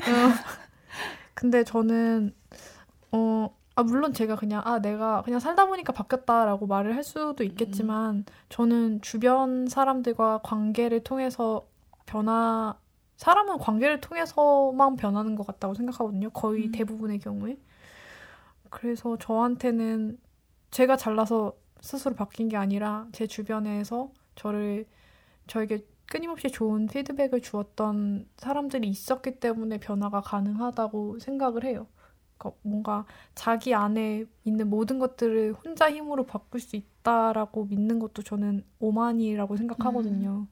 근데 1.35 1.63
저는 1.63 2.33
어 3.11 3.56
아, 3.77 3.83
물론 3.83 4.11
제가 4.11 4.35
그냥 4.35 4.63
아 4.65 4.79
내가 4.79 5.21
그냥 5.21 5.39
살다 5.39 5.67
보니까 5.67 5.93
바뀌었다라고 5.93 6.65
말을 6.65 6.95
할 6.95 7.03
수도 7.03 7.43
있겠지만 7.43 8.25
저는 8.49 9.01
주변 9.01 9.67
사람들과 9.67 10.39
관계를 10.43 11.03
통해서 11.03 11.67
변화 12.07 12.75
사람은 13.17 13.59
관계를 13.59 14.01
통해서만 14.01 14.95
변하는 14.95 15.35
것 15.35 15.45
같다고 15.45 15.75
생각하거든요. 15.75 16.31
거의 16.31 16.65
음. 16.65 16.71
대부분의 16.71 17.19
경우에. 17.19 17.59
그래서 18.71 19.15
저한테는 19.19 20.17
제가 20.71 20.97
잘나서 20.97 21.53
스스로 21.79 22.15
바뀐 22.15 22.49
게 22.49 22.57
아니라 22.57 23.05
제 23.11 23.27
주변에서 23.27 24.09
저를 24.33 24.87
저에게 25.45 25.85
끊임없이 26.07 26.49
좋은 26.49 26.87
피드백을 26.87 27.41
주었던 27.41 28.27
사람들이 28.37 28.87
있었기 28.87 29.39
때문에 29.39 29.77
변화가 29.79 30.21
가능하다고 30.21 31.19
생각을 31.19 31.63
해요. 31.63 31.85
그러니까 32.37 32.59
뭔가 32.61 33.05
자기 33.35 33.73
안에 33.73 34.25
있는 34.45 34.69
모든 34.69 34.99
것들을 34.99 35.53
혼자 35.53 35.91
힘으로 35.91 36.25
바꿀 36.25 36.61
수 36.61 36.75
있다라고 36.75 37.65
믿는 37.65 37.99
것도 37.99 38.21
저는 38.21 38.63
오만이라고 38.79 39.57
생각하거든요. 39.57 40.47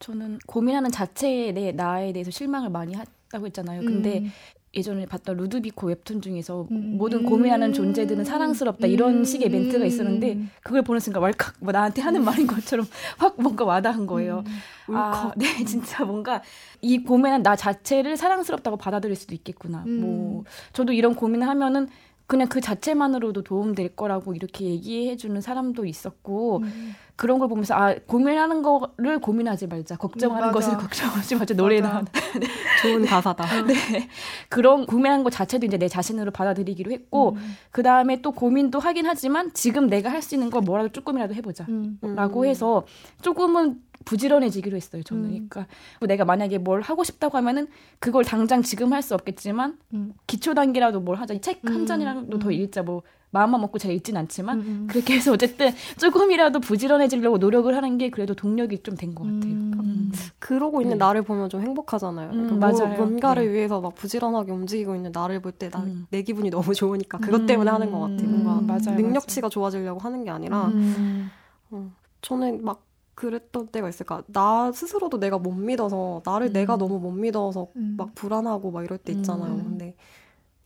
저는 0.00 0.38
고민하는 0.46 0.90
자체에 0.90 1.52
내 1.52 1.72
나에 1.72 2.12
대해서 2.12 2.30
실망을 2.30 2.70
많이 2.70 2.94
했다고 2.94 3.46
했잖아요. 3.46 3.80
근데 3.82 4.20
음. 4.20 4.30
예전에 4.74 5.06
봤던 5.06 5.36
루드비코 5.38 5.86
웹툰 5.86 6.20
중에서 6.20 6.66
음. 6.70 6.98
모든 6.98 7.24
고민하는 7.24 7.72
존재들은 7.72 8.24
사랑스럽다 8.24 8.86
이런 8.86 9.20
음. 9.20 9.24
식의 9.24 9.48
멘트가 9.48 9.84
있었는데 9.84 10.38
그걸 10.62 10.82
보는 10.82 11.00
순간 11.00 11.22
왈칵 11.22 11.54
뭐 11.60 11.72
나한테 11.72 12.02
하는 12.02 12.22
말인 12.22 12.46
것처럼 12.46 12.86
확 13.16 13.40
뭔가 13.40 13.64
와닿은 13.64 14.06
거예요. 14.06 14.44
음. 14.90 14.94
아, 14.94 15.32
네, 15.36 15.46
진짜 15.64 16.04
뭔가 16.04 16.42
이 16.82 16.98
고민한 16.98 17.42
나 17.42 17.56
자체를 17.56 18.16
사랑스럽다고 18.16 18.76
받아들일 18.76 19.16
수도 19.16 19.34
있겠구나. 19.34 19.84
음. 19.86 20.00
뭐 20.00 20.44
저도 20.74 20.92
이런 20.92 21.14
고민을 21.14 21.48
하면은 21.48 21.88
그냥 22.28 22.46
그 22.48 22.60
자체만으로도 22.60 23.42
도움될 23.42 23.96
거라고 23.96 24.34
이렇게 24.34 24.66
얘기해 24.66 25.16
주는 25.16 25.40
사람도 25.40 25.86
있었고 25.86 26.58
음. 26.58 26.94
그런 27.16 27.38
걸 27.38 27.48
보면서 27.48 27.74
아 27.74 27.94
고민하는 28.06 28.62
거를 28.62 29.18
고민하지 29.18 29.66
말자 29.66 29.96
걱정하는 29.96 30.48
음. 30.48 30.52
것을 30.52 30.76
걱정하지 30.78 31.36
말자 31.36 31.54
맞아. 31.54 31.80
나온 31.80 32.04
좋은 32.82 33.06
가사다. 33.06 33.62
네 33.62 34.08
그런 34.50 34.84
고민하는 34.84 35.24
것 35.24 35.30
자체도 35.30 35.64
이제 35.66 35.78
내 35.78 35.88
자신으로 35.88 36.30
받아들이기로 36.30 36.92
했고 36.92 37.30
음. 37.30 37.56
그 37.70 37.82
다음에 37.82 38.20
또 38.20 38.30
고민도 38.32 38.78
하긴 38.78 39.06
하지만 39.06 39.50
지금 39.54 39.88
내가 39.88 40.10
할 40.10 40.20
수 40.20 40.34
있는 40.34 40.50
거 40.50 40.60
뭐라도 40.60 40.90
조금이라도 40.90 41.32
해보자 41.32 41.64
음. 41.70 41.98
음. 42.04 42.14
라고 42.14 42.44
해서 42.44 42.84
조금은 43.22 43.80
부지런해지기로 44.04 44.76
했어요 44.76 45.02
저는 45.02 45.24
음. 45.24 45.28
그러니까 45.30 45.66
뭐 46.00 46.06
내가 46.06 46.24
만약에 46.24 46.58
뭘 46.58 46.80
하고 46.80 47.04
싶다고 47.04 47.36
하면은 47.38 47.66
그걸 47.98 48.24
당장 48.24 48.62
지금 48.62 48.92
할 48.92 49.02
수 49.02 49.14
없겠지만 49.14 49.78
음. 49.94 50.12
기초 50.26 50.54
단계라도 50.54 51.00
뭘 51.00 51.16
하자 51.18 51.38
책한 51.40 51.74
음. 51.74 51.86
잔이라도 51.86 52.38
더 52.38 52.48
음. 52.48 52.52
읽자 52.52 52.82
뭐 52.82 53.02
마음만 53.30 53.60
먹고 53.60 53.78
잘 53.78 53.92
읽진 53.92 54.16
않지만 54.16 54.58
음, 54.58 54.64
음. 54.66 54.86
그렇게 54.88 55.14
해서 55.14 55.32
어쨌든 55.32 55.70
조금이라도 55.98 56.60
부지런해지려고 56.60 57.36
노력을 57.38 57.74
하는 57.76 57.98
게 57.98 58.08
그래도 58.10 58.34
동력이 58.34 58.82
좀 58.82 58.96
된 58.96 59.14
것 59.14 59.24
같아요. 59.24 59.52
음. 59.52 59.72
음. 59.78 60.12
그러고 60.38 60.80
있는 60.80 60.96
네. 60.98 61.04
나를 61.04 61.22
보면 61.22 61.50
좀 61.50 61.60
행복하잖아요. 61.60 62.30
음, 62.30 62.32
그러니까 62.32 62.66
뭐- 62.68 62.78
맞아요. 62.80 62.96
뭔가를 62.96 63.46
네. 63.46 63.52
위해서 63.52 63.80
막 63.82 63.94
부지런하게 63.94 64.50
움직이고 64.52 64.96
있는 64.96 65.12
나를 65.12 65.40
볼때 65.40 65.68
음. 65.76 66.06
내 66.10 66.22
기분이 66.22 66.48
너무 66.50 66.74
좋으니까 66.74 67.18
그것 67.18 67.44
때문에 67.46 67.70
하는 67.70 67.90
것 67.92 68.00
같아요. 68.00 68.28
음, 68.28 68.42
뭔가 68.44 68.62
맞아요, 68.74 68.98
능력치가 68.98 69.50
좋아지려고 69.50 70.00
하는 70.00 70.24
게 70.24 70.30
아니라 70.30 70.68
음. 70.68 71.30
어, 71.70 71.90
저는 72.22 72.64
막 72.64 72.82
그랬던 73.18 73.68
때가 73.68 73.88
있을까. 73.88 74.22
나 74.28 74.70
스스로도 74.70 75.18
내가 75.18 75.38
못 75.38 75.50
믿어서 75.52 76.22
나를 76.24 76.48
음. 76.48 76.52
내가 76.52 76.76
너무 76.76 77.00
못 77.00 77.10
믿어서 77.10 77.66
음. 77.74 77.94
막 77.98 78.14
불안하고 78.14 78.70
막 78.70 78.84
이럴 78.84 78.96
때 78.98 79.12
있잖아요. 79.12 79.54
음. 79.54 79.64
근데 79.64 79.96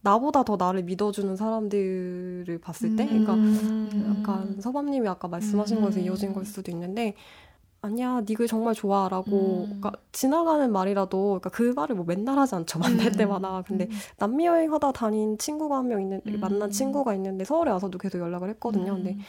나보다 0.02 0.42
더 0.44 0.56
나를 0.56 0.82
믿어주는 0.82 1.34
사람들을 1.36 2.58
봤을 2.60 2.96
때, 2.96 3.06
그러니까 3.06 3.34
음. 3.34 4.16
약간 4.20 4.60
서밤님이 4.60 5.08
아까 5.08 5.28
말씀하신 5.28 5.78
음. 5.78 5.82
거에서 5.82 6.00
이어진 6.00 6.34
걸 6.34 6.44
수도 6.44 6.70
있는데 6.70 7.14
아니야 7.80 8.20
니글 8.28 8.46
정말 8.48 8.74
좋아라고 8.74 9.30
음. 9.64 9.80
그러니까 9.80 9.92
지나가는 10.12 10.70
말이라도 10.70 11.40
그러니까 11.40 11.50
그 11.50 11.72
말을 11.74 11.96
뭐 11.96 12.04
맨날 12.04 12.38
하지 12.38 12.54
않죠 12.54 12.78
만날 12.78 13.08
음. 13.08 13.12
때마다 13.12 13.62
근데 13.66 13.88
남미 14.18 14.46
여행하다 14.46 14.92
다닌 14.92 15.36
친구가 15.38 15.78
한 15.78 15.88
명 15.88 16.00
있는 16.00 16.20
음. 16.26 16.38
만난 16.40 16.70
친구가 16.70 17.14
있는데 17.14 17.44
서울에 17.44 17.70
와서도 17.72 17.98
계속 17.98 18.18
연락을 18.18 18.50
했거든요 18.50 18.94
근데 18.94 19.12
음. 19.14 19.20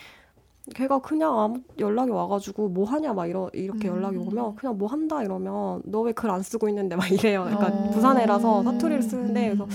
걔가 0.74 1.00
그냥 1.00 1.38
아무 1.40 1.62
연락이 1.78 2.12
와가지고 2.12 2.70
뭐 2.70 2.86
하냐 2.86 3.14
막 3.14 3.28
이러 3.28 3.50
이렇게 3.54 3.90
음. 3.90 3.96
연락이 3.98 4.18
오면 4.18 4.56
그냥 4.56 4.78
뭐 4.78 4.88
한다 4.88 5.22
이러면 5.22 5.82
너 5.86 6.02
왜 6.04 6.14
글 6.14 6.32
안 6.32 6.42
쓰고 6.42 6.70
있는데 6.70 6.96
막 6.96 7.12
이래요 7.12 7.44
그러니까 7.44 7.68
어. 7.68 7.90
부산 7.92 8.18
애라서 8.18 8.64
사투리를 8.64 9.02
쓰는데 9.04 9.56
그래서 9.56 9.68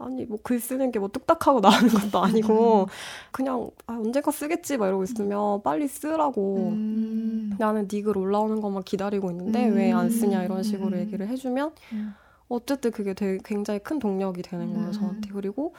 아니 0.00 0.24
뭐 0.26 0.38
글 0.42 0.58
쓰는 0.60 0.90
게 0.90 0.98
뭐 0.98 1.08
뚝딱하고 1.08 1.60
나오는 1.60 1.88
것도 1.88 2.18
아니고 2.18 2.86
그냥 3.30 3.70
아, 3.86 3.94
언젠가 3.94 4.30
쓰겠지 4.32 4.76
막 4.76 4.88
이러고 4.88 5.04
있으면 5.04 5.62
빨리 5.62 5.86
쓰라고 5.86 6.56
음. 6.72 7.54
나는 7.58 7.86
네 7.86 8.02
글 8.02 8.18
올라오는 8.18 8.60
것만 8.60 8.82
기다리고 8.82 9.30
있는데 9.30 9.68
음. 9.68 9.76
왜안 9.76 10.10
쓰냐 10.10 10.42
이런 10.44 10.62
식으로 10.64 10.96
음. 10.96 11.00
얘기를 11.00 11.28
해주면 11.28 11.72
음. 11.92 12.14
어쨌든 12.48 12.90
그게 12.90 13.14
되게 13.14 13.38
굉장히 13.44 13.78
큰 13.80 13.98
동력이 14.00 14.42
되는 14.42 14.72
거예요 14.72 14.88
음. 14.88 14.92
저한테 14.92 15.30
그리고 15.32 15.74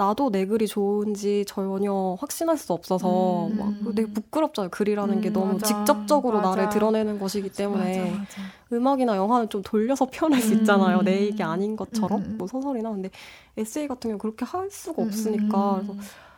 나도 0.00 0.30
내 0.30 0.46
글이 0.46 0.66
좋은지 0.66 1.44
전혀 1.46 2.16
확신할 2.18 2.56
수 2.56 2.72
없어서 2.72 3.48
음. 3.48 3.58
막 3.58 3.94
되게 3.94 4.10
부끄럽잖아요 4.10 4.70
글이라는 4.70 5.20
게 5.20 5.28
음, 5.28 5.32
너무 5.34 5.52
맞아. 5.52 5.66
직접적으로 5.66 6.38
맞아. 6.38 6.48
나를 6.48 6.68
드러내는 6.70 7.18
것이기 7.18 7.50
때문에 7.50 8.10
맞아. 8.10 8.24
음악이나 8.72 9.16
영화는 9.16 9.50
좀 9.50 9.62
돌려서 9.62 10.06
표현할 10.06 10.40
수 10.40 10.54
음. 10.54 10.60
있잖아요 10.60 11.02
내 11.02 11.20
얘기 11.26 11.42
아닌 11.42 11.76
것처럼 11.76 12.22
음, 12.22 12.24
음. 12.30 12.38
뭐 12.38 12.46
소설이나 12.46 12.90
근데 12.90 13.10
에세이 13.58 13.88
같은 13.88 14.08
경우 14.08 14.18
그렇게 14.18 14.46
할 14.46 14.70
수가 14.70 15.02
음, 15.02 15.08
없으니까 15.08 15.80
음. 15.80 15.86
그래서 15.86 15.94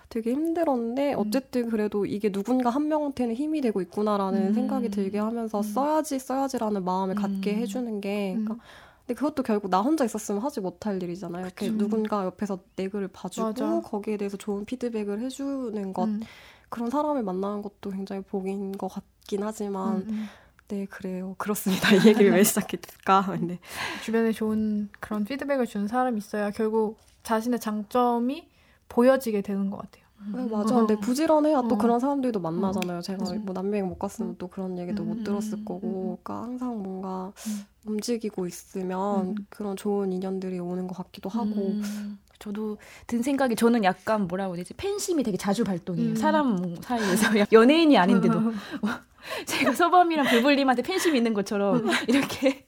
되게 0.09 0.33
힘들었는데 0.33 1.15
어쨌든 1.15 1.71
그래도 1.71 2.05
이게 2.05 2.33
누군가 2.33 2.69
한 2.69 2.89
명한테는 2.89 3.37
힘이 3.37 3.61
되고 3.61 3.81
있구나라는 3.81 4.49
음. 4.49 4.55
생각이 4.55 4.91
들게 4.91 5.21
하면서 5.21 5.59
음. 5.59 5.63
써야지 5.63 6.19
써야지라는 6.19 6.85
마음을 6.85 7.15
음. 7.17 7.23
갖게 7.23 7.55
해주는 7.55 8.01
게 8.01 8.35
음. 8.35 8.45
그러니까 8.45 8.67
근데 9.07 9.15
그것도 9.15 9.43
결국 9.43 9.71
나 9.71 9.81
혼자 9.81 10.05
있었으면 10.05 10.41
하지 10.43 10.61
못할 10.61 11.03
일이잖아요. 11.03 11.47
이렇게. 11.47 11.71
누군가 11.71 12.25
옆에서 12.25 12.61
내 12.77 12.89
글을 12.89 13.09
봐주고 13.09 13.47
맞아. 13.49 13.81
거기에 13.81 14.17
대해서 14.17 14.37
좋은 14.37 14.65
피드백을 14.65 15.21
해주는 15.21 15.93
것 15.93 16.05
음. 16.05 16.21
그런 16.69 16.89
사람을 16.89 17.23
만나는 17.23 17.63
것도 17.63 17.91
굉장히 17.91 18.23
복인 18.23 18.73
것 18.73 18.89
같긴 18.89 19.43
하지만 19.43 19.97
음, 19.97 20.07
음. 20.09 20.27
네 20.69 20.87
그래요 20.87 21.35
그렇습니다 21.37 21.93
이 21.93 22.07
얘기를 22.07 22.33
왜 22.33 22.43
시작했을까 22.43 23.27
근데 23.27 23.59
주변에 24.03 24.33
좋은 24.33 24.89
그런 24.99 25.25
피드백을 25.25 25.67
주는 25.67 25.87
사람이 25.87 26.17
있어야 26.17 26.51
결국 26.51 26.99
자신의 27.25 27.61
장점이 27.61 28.49
보여지게 28.89 29.43
되는 29.43 29.71
것 29.71 29.79
같아요. 29.79 30.05
네, 30.35 30.47
맞아. 30.49 30.75
근데 30.75 30.97
부지런해야 30.97 31.63
또 31.63 31.75
어. 31.75 31.79
그런 31.79 31.99
사람들도 32.01 32.41
만나잖아요. 32.41 33.01
제가. 33.01 33.25
뭐 33.41 33.53
남여행 33.55 33.89
못 33.89 33.99
갔으면 33.99 34.37
또 34.39 34.49
그런 34.49 34.79
얘기도 34.79 35.03
음, 35.03 35.09
못 35.09 35.25
들었을 35.25 35.59
음, 35.59 35.65
거고. 35.65 36.19
그러니까 36.23 36.43
항상 36.45 36.83
뭔가 36.83 37.33
음. 37.47 37.65
움직이고 37.87 38.47
있으면 38.47 39.27
음. 39.29 39.35
그런 39.49 39.77
좋은 39.77 40.13
인연들이 40.13 40.59
오는 40.59 40.87
것 40.87 40.97
같기도 40.97 41.29
하고. 41.29 41.47
음. 41.47 42.19
저도 42.39 42.77
든 43.07 43.23
생각이 43.23 43.55
저는 43.55 43.85
약간 43.85 44.27
뭐라고 44.27 44.57
해야 44.57 44.65
되지 44.65 44.75
팬심이 44.75 45.23
되게 45.23 45.37
자주 45.37 45.63
발동해요 45.63 46.09
음. 46.09 46.17
사람 46.17 46.75
사이에서 46.83 47.29
연예인이 47.53 47.97
아닌데도 47.97 48.35
제가 49.47 49.73
서범이랑 49.73 50.27
불불님한테 50.27 50.83
팬심이 50.83 51.17
있는 51.17 51.35
것처럼 51.35 51.87
이렇게 52.09 52.65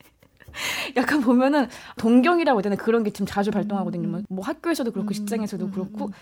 약간 0.97 1.21
보면은 1.21 1.67
동경이라고 1.99 2.59
해야 2.59 2.63
되나 2.63 2.77
그런 2.77 3.03
게좀 3.03 3.27
자주 3.27 3.51
발동하거든요. 3.51 4.07
뭐- 4.09 4.23
뭐 4.29 4.45
학교에서도 4.45 4.93
그렇고 4.93 5.11
음, 5.11 5.13
직장에서도 5.13 5.65
음, 5.67 5.71
그렇고 5.73 6.07
음. 6.07 6.13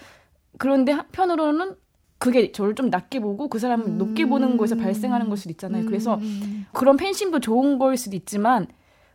그런데 0.59 0.93
한편으로는 0.93 1.75
그게 2.19 2.53
저를 2.53 2.75
좀 2.75 2.89
낮게 2.89 3.19
보고 3.21 3.49
그 3.49 3.59
사람을 3.59 3.87
음. 3.87 3.99
높게 3.99 4.27
보는 4.27 4.57
거에서 4.57 4.77
발생하는 4.77 5.29
걸 5.29 5.37
수도 5.37 5.51
있잖아요. 5.51 5.85
그래서 5.87 6.15
음. 6.17 6.67
그런 6.73 6.97
팬심도 6.97 7.41
좋은 7.41 7.79
거일 7.79 7.97
수도 7.97 8.15
있지만 8.15 8.69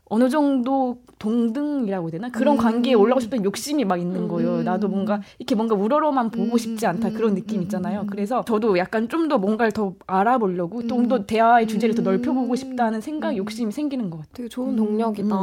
어느 0.10 0.30
정도 0.30 1.00
동등이라고 1.20 2.12
되나 2.12 2.30
그런 2.30 2.56
음. 2.56 2.58
관계에 2.58 2.94
올라가고 2.94 3.20
싶다는 3.22 3.44
욕심이 3.46 3.84
막 3.86 3.98
있는 4.00 4.28
거예요. 4.28 4.58
음. 4.60 4.64
나도 4.64 4.88
뭔가 4.88 5.22
이렇게 5.40 5.56
뭔가 5.56 5.76
우러러만 5.76 6.30
보고 6.32 6.54
음. 6.54 6.58
싶지 6.58 6.86
않다 6.86 7.10
그런 7.12 7.32
음. 7.32 7.36
느낌 7.36 7.62
있잖아요. 7.64 8.02
음. 8.02 8.08
그래서 8.08 8.44
저도 8.46 8.78
약간 8.78 9.10
좀 9.10 9.28
더 9.28 9.38
뭔가를 9.38 9.72
더 9.72 9.94
알아보려고 10.06 10.80
음. 10.80 10.88
좀더 10.88 11.26
대화의 11.26 11.68
주제를 11.68 11.96
더 11.96 12.02
음. 12.02 12.06
넓혀보고 12.06 12.56
싶다는 12.56 13.02
생각, 13.02 13.32
음. 13.32 13.38
욕심이 13.38 13.72
생기는 13.72 14.10
것 14.10 14.18
같아요. 14.20 14.34
되게 14.34 14.50
좋은 14.50 14.76
동력이다. 14.76 15.36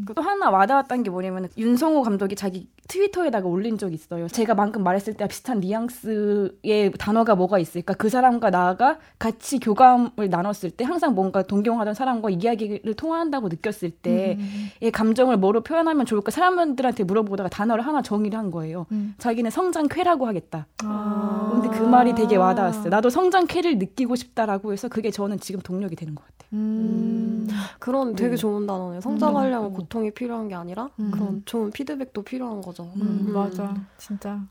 음. 0.00 0.14
또 0.14 0.22
하나 0.22 0.50
와닿았던 0.50 1.02
게 1.02 1.10
뭐냐면 1.10 1.48
윤성호 1.56 2.02
감독이 2.02 2.34
자기 2.34 2.68
트위터에다가 2.88 3.46
올린 3.46 3.78
적이 3.78 3.94
있어요. 3.94 4.26
제가 4.28 4.54
방금 4.54 4.82
말했을 4.82 5.14
때 5.14 5.26
비슷한 5.28 5.60
뉘앙스의 5.60 6.92
단어가 6.98 7.34
뭐가 7.34 7.58
있을까? 7.58 7.94
그 7.94 8.08
사람과 8.08 8.50
나가 8.50 8.98
같이 9.18 9.60
교감을 9.60 10.28
나눴을 10.28 10.70
때 10.76 10.84
항상 10.84 11.14
뭔가 11.14 11.42
동경하던 11.42 11.94
사람과 11.94 12.30
이야기를 12.30 12.94
통한다고 12.94 13.48
느꼈을 13.48 13.90
때의 13.90 14.36
음. 14.38 14.90
감정을 14.92 15.36
뭐로 15.36 15.62
표현하면 15.62 16.06
좋을까? 16.06 16.30
사람들한테 16.30 17.04
물어보다가 17.04 17.48
단어를 17.48 17.86
하나 17.86 18.02
정의를 18.02 18.38
한 18.38 18.50
거예요. 18.50 18.86
음. 18.92 19.14
자기는 19.18 19.50
성장쾌라고 19.50 20.26
하겠다. 20.26 20.66
아. 20.84 21.50
근데 21.52 21.76
그 21.76 21.84
말이 21.84 22.14
되게 22.14 22.36
와닿았어요. 22.36 22.88
나도 22.88 23.10
성장쾌를 23.10 23.78
느끼고 23.78 24.16
싶다라고 24.16 24.72
해서 24.72 24.88
그게 24.88 25.10
저는 25.10 25.38
지금 25.38 25.60
동력이 25.60 25.94
되는 25.94 26.14
것 26.14 26.24
같아요. 26.24 26.39
음. 26.52 27.46
그런 27.78 28.14
되게 28.14 28.30
네. 28.30 28.36
좋은 28.36 28.66
단어네요. 28.66 29.00
성장하려면 29.00 29.70
음. 29.70 29.74
고통이 29.74 30.10
필요한 30.10 30.48
게 30.48 30.54
아니라 30.54 30.90
음. 30.98 31.10
그런 31.10 31.42
좋은 31.44 31.70
피드백도 31.70 32.22
필요한 32.22 32.60
거죠. 32.60 32.92
음, 32.96 33.26
음. 33.28 33.32
맞아. 33.32 33.74
진짜. 33.98 34.42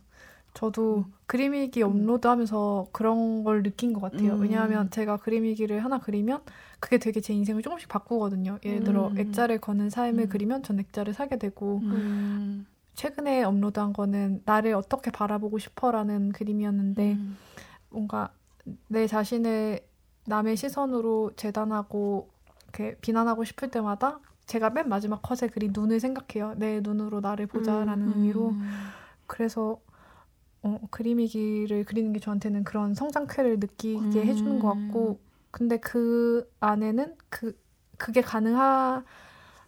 저도 0.53 1.05
그림일기 1.27 1.83
업로드하면서 1.83 2.87
그런 2.91 3.43
걸 3.43 3.63
느낀 3.63 3.93
것 3.93 4.01
같아요. 4.01 4.33
음. 4.33 4.41
왜냐하면 4.41 4.89
제가 4.89 5.17
그림일기를 5.17 5.83
하나 5.83 5.99
그리면 5.99 6.41
그게 6.79 6.97
되게 6.97 7.21
제 7.21 7.33
인생을 7.33 7.61
조금씩 7.61 7.87
바꾸거든요. 7.87 8.57
예를 8.65 8.83
들어 8.83 9.09
음. 9.09 9.17
액자를 9.17 9.59
거는 9.59 9.89
삶을 9.89 10.23
음. 10.23 10.29
그리면 10.29 10.63
전 10.63 10.79
액자를 10.79 11.13
사게 11.13 11.37
되고 11.37 11.79
음. 11.83 12.65
최근에 12.95 13.43
업로드한 13.43 13.93
거는 13.93 14.41
나를 14.45 14.73
어떻게 14.73 15.11
바라보고 15.11 15.59
싶어라는 15.59 16.31
그림이었는데 16.31 17.13
음. 17.13 17.37
뭔가 17.89 18.29
내 18.87 19.07
자신을 19.07 19.79
남의 20.29 20.55
시선으로 20.55 21.31
재단하고 21.35 22.29
이렇게 22.63 22.95
비난하고 23.01 23.43
싶을 23.43 23.69
때마다 23.69 24.19
제가 24.45 24.69
맨 24.69 24.87
마지막 24.87 25.21
컷에 25.21 25.49
그린 25.49 25.71
눈을 25.73 25.99
생각해요. 25.99 26.53
내 26.57 26.79
눈으로 26.81 27.19
나를 27.19 27.47
보자라는 27.47 28.07
음. 28.07 28.13
의미로. 28.15 28.53
그래서 29.27 29.79
어, 30.61 30.79
그림이기를 30.89 31.85
그리는 31.85 32.13
게 32.13 32.19
저한테는 32.19 32.63
그런 32.63 32.93
성장쾌를 32.93 33.59
느끼게 33.59 33.99
음. 33.99 34.11
해주는 34.13 34.59
것 34.59 34.69
같고 34.69 35.19
근데 35.51 35.77
그 35.77 36.49
안에는 36.59 37.15
그 37.29 37.57
그게 37.97 38.21
가능할 38.21 39.03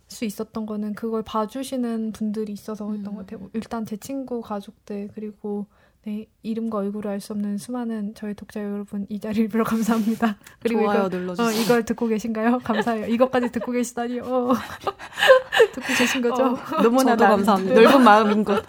수 0.08 0.26
있었던 0.26 0.66
거는 0.66 0.94
그걸 0.94 1.24
봐주시는 1.24 2.12
분들이 2.12 2.52
있어서였던 2.54 3.06
음. 3.06 3.16
것 3.16 3.26
같아요. 3.26 3.50
일단 3.54 3.86
제 3.86 3.98
친구 3.98 4.42
가족들 4.42 5.10
그리고 5.14 5.66
네, 6.04 6.26
이름과 6.42 6.80
얼굴을 6.80 7.12
알 7.12 7.20
수 7.22 7.34
없는 7.34 7.60
수많은 7.60 8.16
저희 8.16 8.34
독자 8.34 8.60
여러분 8.64 9.06
이 9.10 9.20
자리를 9.20 9.50
빌어 9.50 9.64
감사합니다. 9.64 10.36
그리고 10.60 10.82
좋아요 10.82 11.06
이거, 11.06 11.10
눌러주세요. 11.18 11.48
어, 11.48 11.52
이걸 11.52 11.86
듣고 11.86 12.08
계신가요? 12.08 12.58
감사해요. 12.64 13.06
이것까지 13.06 13.52
듣고 13.52 13.72
계시다니요. 13.72 14.24
어. 14.24 14.54
듣고 15.74 15.94
계신 15.96 16.22
거죠? 16.24 16.44
어, 16.44 16.58
너무나 16.82 17.12
저도 17.12 17.24
나- 17.26 17.30
감사합니다. 17.30 17.76
넓은 17.76 18.04
마음인 18.04 18.44
것. 18.44 18.64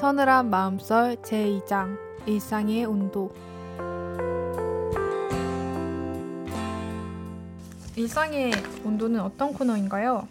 서늘한 0.00 0.50
마음썰 0.50 1.16
제2장 1.22 1.96
일상의 2.26 2.84
온도 2.84 3.30
일상의 7.96 8.52
온도는 8.84 9.20
어떤 9.20 9.54
코너인가요? 9.54 10.28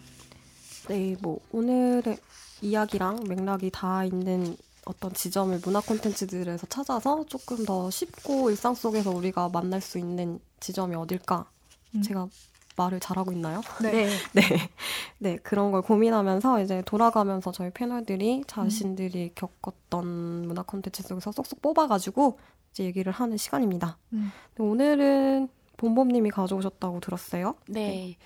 네, 0.88 1.16
뭐 1.20 1.39
오늘의 1.51 2.18
이야기랑 2.61 3.24
맥락이 3.28 3.72
다 3.72 4.05
있는 4.05 4.55
어떤 4.86 5.11
지점을 5.11 5.59
문화 5.66 5.82
콘텐츠들에서 5.82 6.68
찾아서 6.68 7.26
조금 7.26 7.66
더 7.66 7.89
쉽고 7.89 8.51
일상 8.51 8.76
속에서 8.76 9.09
우리가 9.09 9.49
만날 9.49 9.82
수 9.82 9.97
있는 9.97 10.39
지점이 10.59 10.93
어딜까? 10.95 11.49
음. 11.95 12.03
제가 12.03 12.28
말을 12.78 12.99
잘하고 12.99 13.32
있나요? 13.32 13.61
네. 13.82 14.09
네. 14.34 14.41
네, 15.18 15.38
그런 15.38 15.72
걸 15.72 15.82
고민하면서 15.82 16.61
이제 16.61 16.84
돌아가면서 16.86 17.51
저희 17.51 17.72
패널들이 17.72 18.43
자신들이 18.45 19.32
겪었던 19.34 20.47
문화 20.47 20.61
콘텐츠 20.61 21.01
속에서 21.01 21.32
쏙쏙 21.32 21.63
뽑아가지고 21.63 22.38
이제 22.72 22.84
얘기를 22.84 23.11
하는 23.11 23.38
시간입니다. 23.38 23.97
음. 24.13 24.32
근데 24.53 24.70
오늘은 24.70 25.49
봄봄님이 25.78 26.32
가져오셨다고 26.32 27.00
들었어요. 27.00 27.56
네. 27.68 28.18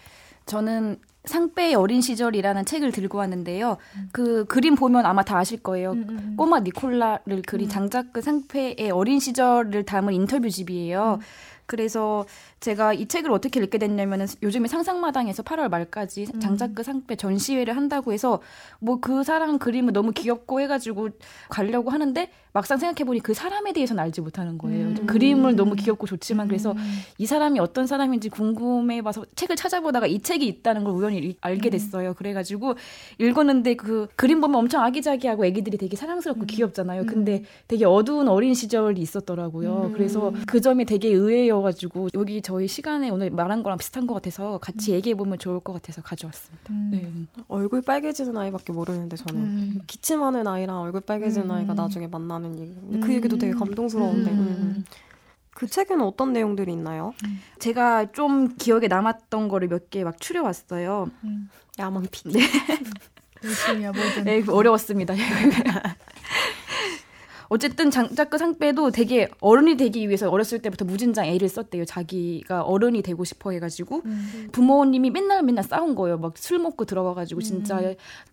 저는 0.45 1.00
상배의 1.26 1.76
어린 1.76 2.02
시절이라는 2.02 2.66
책을 2.66 2.91
들고 2.91 3.18
왔는데요. 3.18 3.78
음. 3.95 4.10
그 4.12 4.45
그림 4.45 4.76
보면 4.76 5.06
아마 5.06 5.24
다 5.24 5.38
아실 5.38 5.62
거예요. 5.62 5.91
음, 5.91 6.06
음, 6.10 6.18
음. 6.18 6.34
꼬마 6.38 6.60
니콜라를 6.62 7.43
그린 7.45 7.68
음. 7.68 7.70
장자크 7.70 8.22
상패의 8.22 8.91
어린 8.91 9.20
시절을 9.20 9.84
담은 9.84 10.14
인터뷰집이에요. 10.14 11.20
음. 11.20 11.26
그래서 11.66 12.26
제가 12.60 12.93
이 12.93 13.07
책을 13.07 13.32
어떻게 13.32 13.60
읽게 13.62 13.78
됐냐면은 13.78 14.26
요즘에 14.43 14.68
상상마당에서 14.68 15.43
8월 15.43 15.70
말까지 15.70 16.28
음. 16.36 16.39
장자크 16.39 16.84
상패 16.84 17.16
전시회를 17.16 17.76
한다고 17.76 18.12
해서 18.14 18.41
뭐 18.80 18.99
그 19.01 19.24
사람 19.24 19.60
그림은 19.60 19.93
너무 19.93 20.12
귀엽고 20.12 20.60
해가지고 20.62 21.10
가려고 21.49 21.89
하는데 21.89 22.30
막상 22.51 22.78
생각해보니 22.78 23.22
그 23.22 23.34
사람에 23.34 23.72
대해서는 23.74 24.01
알지 24.03 24.22
못하는 24.22 24.57
거예요. 24.57 24.88
음. 24.88 25.05
그림을 25.05 25.55
너무 25.55 25.76
귀엽고 25.76 26.05
좋지만 26.07 26.47
그래서 26.47 26.72
음. 26.74 26.78
이 27.18 27.26
사람이 27.26 27.60
어떤 27.60 27.88
사람인지 27.88 28.30
궁금해봐서 28.30 29.26
책을 29.36 29.55
찾아보다가 29.55 30.07
이 30.07 30.20
책이 30.20 30.45
있다는 30.47 30.84
걸 30.84 30.93
우연히 30.93 31.18
일- 31.20 31.36
알게 31.41 31.70
음. 31.70 31.72
됐어요. 31.72 32.14
그래가지고 32.16 32.74
읽었는데 33.20 33.76
그 33.76 34.07
그림 34.16 34.41
보면 34.41 34.55
엄청 34.60 34.84
아기자기하고 34.84 35.45
애기들이 35.45 35.78
되게 35.78 35.95
사랑스럽고 35.95 36.41
음. 36.41 36.47
귀엽잖아요. 36.47 37.03
음. 37.03 37.05
근데 37.05 37.43
되게 37.68 37.86
어두운 37.86 38.28
어린 38.28 38.53
시절이 38.53 38.99
있었더라고요. 38.99 39.89
음. 39.89 39.93
그래서 39.93 40.34
그 40.47 40.60
점이 40.60 40.86
되게 40.86 41.10
의외여가지고 41.10 42.10
여기 42.16 42.41
저희 42.50 42.68
시간에 42.68 43.12
오늘 43.12 43.30
말한 43.30 43.62
거랑 43.62 43.78
비슷한 43.78 44.08
것 44.08 44.16
같아서 44.16 44.58
같이 44.58 44.91
얘기해 44.91 45.14
보면 45.14 45.38
좋을 45.38 45.60
것 45.60 45.72
같아서 45.74 46.02
가져왔습니다. 46.02 46.74
음. 46.74 46.89
네. 46.91 47.41
얼굴 47.47 47.84
빨개지는 47.84 48.36
아이밖에 48.36 48.74
모르는데 48.74 49.18
저는 49.18 49.39
음. 49.39 49.80
기침하는 49.86 50.47
아이랑 50.47 50.82
얼굴 50.82 51.02
빨개지는 51.02 51.45
음. 51.47 51.52
아이가 51.52 51.76
나중에 51.76 52.08
만나는 52.08 52.58
얘기. 52.58 52.74
근데 52.74 53.00
그 53.02 53.06
음. 53.06 53.12
얘기도 53.14 53.38
되게 53.38 53.54
감동스러운데. 53.54 54.32
음. 54.32 54.38
음. 54.39 54.84
그 55.52 55.68
책에는 55.68 56.04
어떤 56.04 56.34
내용들이 56.34 56.72
있나요? 56.72 57.14
제가 57.60 58.14
좀 58.14 58.56
기억에 58.56 58.88
남았던 58.88 59.47
거를 59.47 59.68
몇 59.68 59.91
개 59.91 60.04
막 60.04 60.20
추려왔어요. 60.20 61.12
음. 61.26 61.50
야망 61.78 62.08
피. 62.10 62.30
네. 62.32 62.39
열심히야 63.43 63.91
뭐든. 63.91 64.24
네, 64.24 64.43
어려웠습니다. 64.50 65.14
어쨌든 67.50 67.89
장자크 67.89 68.38
상빼도 68.38 68.91
되게 68.91 69.28
어른이 69.41 69.76
되기 69.76 70.08
위해서 70.08 70.30
어렸을 70.30 70.60
때부터 70.60 70.86
무진장 70.86 71.26
애를 71.26 71.50
썼대요. 71.50 71.86
자기가 71.86 72.62
어른이 72.62 73.02
되고 73.02 73.24
싶어 73.24 73.52
해가지고 73.52 74.02
음. 74.06 74.50
부모님이 74.52 75.10
맨날 75.10 75.41
맨날 75.43 75.64
싸운 75.64 75.95
거예요. 75.95 76.18
막 76.18 76.34
술 76.38 76.60
먹고 76.60 76.86
들어가가지고 76.86 77.41
진짜 77.41 77.82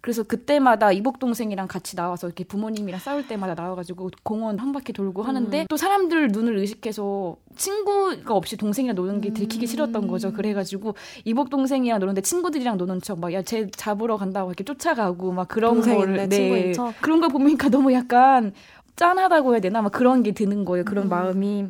그래서 0.01 0.23
그때마다 0.23 0.93
이복 0.93 1.19
동생이랑 1.19 1.67
같이 1.67 1.97
나와서 1.97 2.27
이렇게 2.29 2.45
부모님이랑 2.45 3.01
싸울 3.01 3.27
때마다 3.27 3.55
나와가지고 3.55 4.11
공원 4.23 4.59
한 4.59 4.73
바퀴 4.73 4.93
돌고 4.93 5.23
하는데 5.23 5.67
또 5.69 5.77
사람들 5.77 6.29
눈을 6.29 6.57
의식해서 6.59 7.37
친구가 7.57 8.35
없이 8.35 8.57
동생이랑 8.57 8.95
노는 8.95 9.21
게 9.23 9.33
들키기 9.33 9.67
싫었던 9.67 10.07
거죠. 10.09 10.33
그래가지고 10.33 10.95
이복 11.25 11.49
동생이랑 11.51 11.99
노는데 12.01 12.21
친구들이랑 12.21 12.77
노는 12.77 13.01
척 13.01 13.19
막 13.19 13.33
야 13.33 13.43
쟤 13.43 13.71
잡으러 13.71 14.17
간다고 14.19 14.51
이렇게 14.51 14.63
쫓아가고 14.63 15.33
막 15.33 15.49
그런 15.49 15.81
거를 15.81 16.29
친구인 16.29 16.73
척? 16.75 16.93
그런 17.01 17.21
걸 17.21 17.31
보니까 17.31 17.69
너무 17.71 17.93
약간 17.93 18.53
짠하다고 18.97 19.53
해야 19.53 19.61
되나 19.61 19.83
막 19.83 19.93
그런 19.93 20.23
게 20.23 20.33
드는 20.33 20.65
거예요. 20.65 20.85
그런 20.85 21.07
음. 21.07 21.09
마음이. 21.11 21.67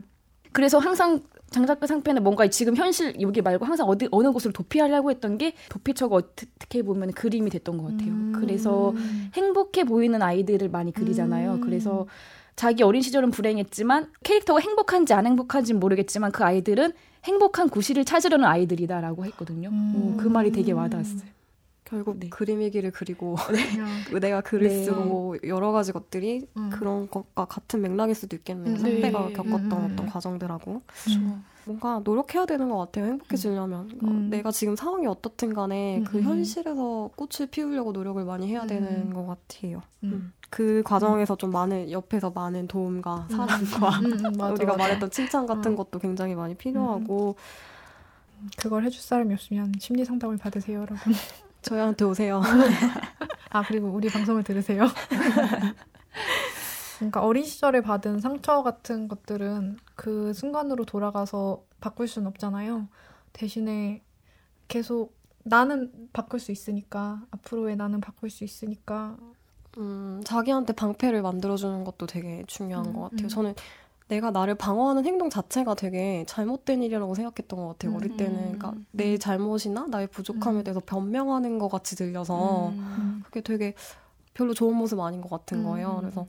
그래서 0.53 0.79
항상 0.79 1.21
장작가 1.51 1.87
상패는 1.87 2.23
뭔가 2.23 2.49
지금 2.49 2.75
현실 2.77 3.21
여기 3.21 3.41
말고 3.41 3.65
항상 3.65 3.89
어디 3.89 4.09
어느 4.11 4.33
곳을 4.33 4.53
도피하려고 4.53 5.11
했던 5.11 5.39
게 5.39 5.55
도피처가 5.69 6.17
어떻게 6.17 6.83
보면 6.83 7.13
그림이 7.13 7.51
됐던 7.51 7.79
것 7.79 7.85
같아요. 7.85 8.11
음. 8.11 8.33
그래서 8.41 8.95
행복해 9.35 9.85
보이는 9.85 10.21
아이들을 10.21 10.69
많이 10.69 10.93
그리잖아요. 10.93 11.55
음. 11.55 11.61
그래서 11.61 12.07
자기 12.57 12.83
어린 12.83 13.03
시절은 13.03 13.31
불행했지만 13.31 14.11
캐릭터가 14.25 14.61
행복한지 14.61 15.13
안 15.13 15.27
행복한지는 15.27 15.79
모르겠지만 15.79 16.33
그 16.33 16.43
아이들은 16.43 16.93
행복한 17.25 17.69
구실을 17.69 18.05
찾으려는 18.05 18.47
아이들이다라고 18.47 19.25
했거든요. 19.27 19.69
음. 19.69 19.93
어, 19.97 20.23
그 20.23 20.29
말이 20.29 20.51
되게 20.53 20.73
와닿았어요. 20.73 21.36
결국 21.87 22.19
네. 22.19 22.29
그림이기를 22.29 22.91
그리고 22.91 23.37
그냥 23.37 23.87
내가 24.21 24.41
글을 24.43 24.69
네. 24.69 24.85
쓰고 24.85 25.37
여러 25.45 25.73
가지 25.73 25.93
것들이 25.93 26.47
음. 26.57 26.71
그런 26.71 27.09
것과 27.09 27.47
같은 27.47 27.81
맥락일 27.81 28.15
수도 28.15 28.37
있겠네요. 28.37 28.75
음, 28.75 28.79
선배가 28.79 29.27
네. 29.29 29.33
겪었던 29.33 29.73
음. 29.73 29.91
어떤 29.93 30.07
과정들하고 30.07 30.83
음. 31.17 31.45
뭔가 31.65 32.01
노력해야 32.05 32.47
되는 32.47 32.69
것 32.69 32.79
같아요. 32.79 33.07
행복해지려면 33.07 33.91
어, 34.03 34.07
음. 34.07 34.31
내가 34.31 34.51
지금 34.51 34.77
상황이 34.77 35.07
어떻든 35.07 35.55
간에 35.55 36.03
그 36.07 36.19
음. 36.19 36.23
현실에서 36.23 37.11
꽃을 37.17 37.49
피우려고 37.51 37.93
노력을 37.93 38.23
많이 38.25 38.49
해야 38.49 38.63
음. 38.63 38.67
되는 38.67 39.13
것 39.13 39.27
같아요. 39.27 39.83
음. 40.05 40.33
그 40.51 40.83
과정에서 40.85 41.37
좀 41.37 41.51
많은 41.51 41.91
옆에서 41.91 42.31
많은 42.31 42.69
도움과 42.69 43.27
사랑과 43.31 44.01
맞아, 44.37 44.53
우리가 44.55 44.73
맞아. 44.73 44.77
말했던 44.77 45.11
칭찬 45.11 45.47
같은 45.47 45.73
음. 45.73 45.77
것도 45.77 45.99
굉장히 45.99 46.35
많이 46.35 46.55
필요하고 46.55 47.37
그걸 48.57 48.85
해줄 48.85 49.01
사람이 49.01 49.33
없으면 49.35 49.75
심리 49.81 50.05
상담을 50.05 50.37
받으세요, 50.37 50.79
여러분. 50.79 51.13
저희한테 51.67 52.05
오세요. 52.05 52.41
아 53.51 53.63
그리고 53.63 53.89
우리 53.89 54.09
방송을 54.09 54.45
들으세요. 54.45 54.87
그러니까 56.99 57.23
어린 57.23 57.45
시절에 57.45 57.83
받은 57.83 58.21
상처 58.21 58.63
같은 58.63 59.09
것들은 59.09 59.79
그 59.97 60.33
순간으로 60.33 60.85
돌아가서 60.85 61.65
바꿀 61.81 62.09
수는 62.09 62.29
없잖아요. 62.29 62.89
대신에 63.33 64.03
계속 64.69 65.17
나는 65.43 65.93
바꿀 66.13 66.41
수 66.41 66.53
있으니까 66.53 67.23
앞으로의 67.33 67.77
나는 67.77 68.01
바꿀 68.01 68.31
수 68.31 68.45
있으니까 68.45 69.17
음, 69.79 70.23
자기한테 70.25 70.73
방패를 70.73 71.21
만들어주는 71.21 71.85
것도 71.85 72.07
되게 72.07 72.45
중요한 72.47 72.87
음, 72.87 72.93
것 72.95 73.03
같아요. 73.03 73.27
음. 73.27 73.29
저는 73.29 73.55
내가 74.09 74.31
나를 74.31 74.55
방어하는 74.55 75.05
행동 75.05 75.31
자체가 75.31 75.75
되게 75.75 76.25
잘못된 76.29 76.83
일이라고 76.83 77.15
생각했던 77.15 77.59
것 77.59 77.69
같아요. 77.69 77.97
어릴 77.97 78.13
음, 78.13 78.17
때는. 78.17 78.37
그러니까 78.59 78.75
내 78.93 79.19
잘못이나 79.19 79.87
나의 79.89 80.07
부족함에 80.09 80.61
음. 80.61 80.65
대해서 80.65 80.81
변명하는 80.81 81.59
것 81.59 81.69
같이 81.69 81.97
들려서 81.97 82.69
음. 82.69 83.23
그게 83.25 83.41
되게 83.41 83.75
별로 84.33 84.55
좋은 84.55 84.77
모습 84.77 85.01
아닌 85.01 85.21
것 85.21 85.29
같은 85.31 85.59
음. 85.59 85.65
거예요. 85.65 85.97
그래서 86.01 86.27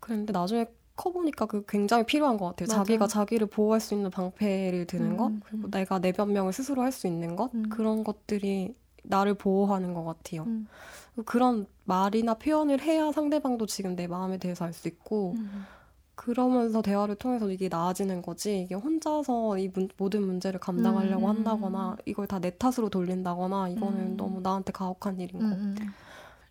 그랬는데 0.00 0.32
나중에 0.32 0.66
커보니까 0.96 1.46
그 1.46 1.64
굉장히 1.68 2.04
필요한 2.06 2.38
것 2.38 2.46
같아요. 2.46 2.66
맞아. 2.68 2.76
자기가 2.78 3.06
자기를 3.06 3.48
보호할 3.48 3.80
수 3.80 3.94
있는 3.94 4.10
방패를 4.10 4.86
드는 4.86 5.12
음, 5.12 5.16
것, 5.16 5.26
음, 5.26 5.40
그리고 5.44 5.68
음. 5.68 5.70
내가 5.70 5.98
내 6.00 6.10
변명을 6.10 6.52
스스로 6.52 6.82
할 6.82 6.90
수 6.90 7.06
있는 7.06 7.36
것, 7.36 7.54
음. 7.54 7.68
그런 7.68 8.02
것들이 8.02 8.74
나를 9.02 9.34
보호하는 9.34 9.92
것 9.94 10.04
같아요. 10.04 10.42
음. 10.44 10.66
그런 11.26 11.66
말이나 11.84 12.34
표현을 12.34 12.80
해야 12.80 13.12
상대방도 13.12 13.66
지금 13.66 13.94
내 13.94 14.06
마음에 14.06 14.38
대해서 14.38 14.64
알 14.64 14.72
수 14.72 14.88
있고, 14.88 15.34
음. 15.36 15.66
그러면서 16.16 16.82
대화를 16.82 17.14
통해서 17.16 17.50
이게 17.50 17.68
나아지는 17.68 18.22
거지, 18.22 18.62
이게 18.62 18.74
혼자서 18.74 19.58
이 19.58 19.68
문- 19.68 19.88
모든 19.98 20.22
문제를 20.26 20.58
감당하려고 20.60 21.26
음. 21.26 21.30
한다거나, 21.30 21.96
이걸 22.06 22.26
다 22.26 22.38
내 22.40 22.50
탓으로 22.56 22.88
돌린다거나, 22.90 23.68
이거는 23.70 24.12
음. 24.12 24.16
너무 24.16 24.40
나한테 24.40 24.72
가혹한 24.72 25.20
일인 25.20 25.44
거. 25.44 25.44
음, 25.46 25.52
음. 25.52 25.94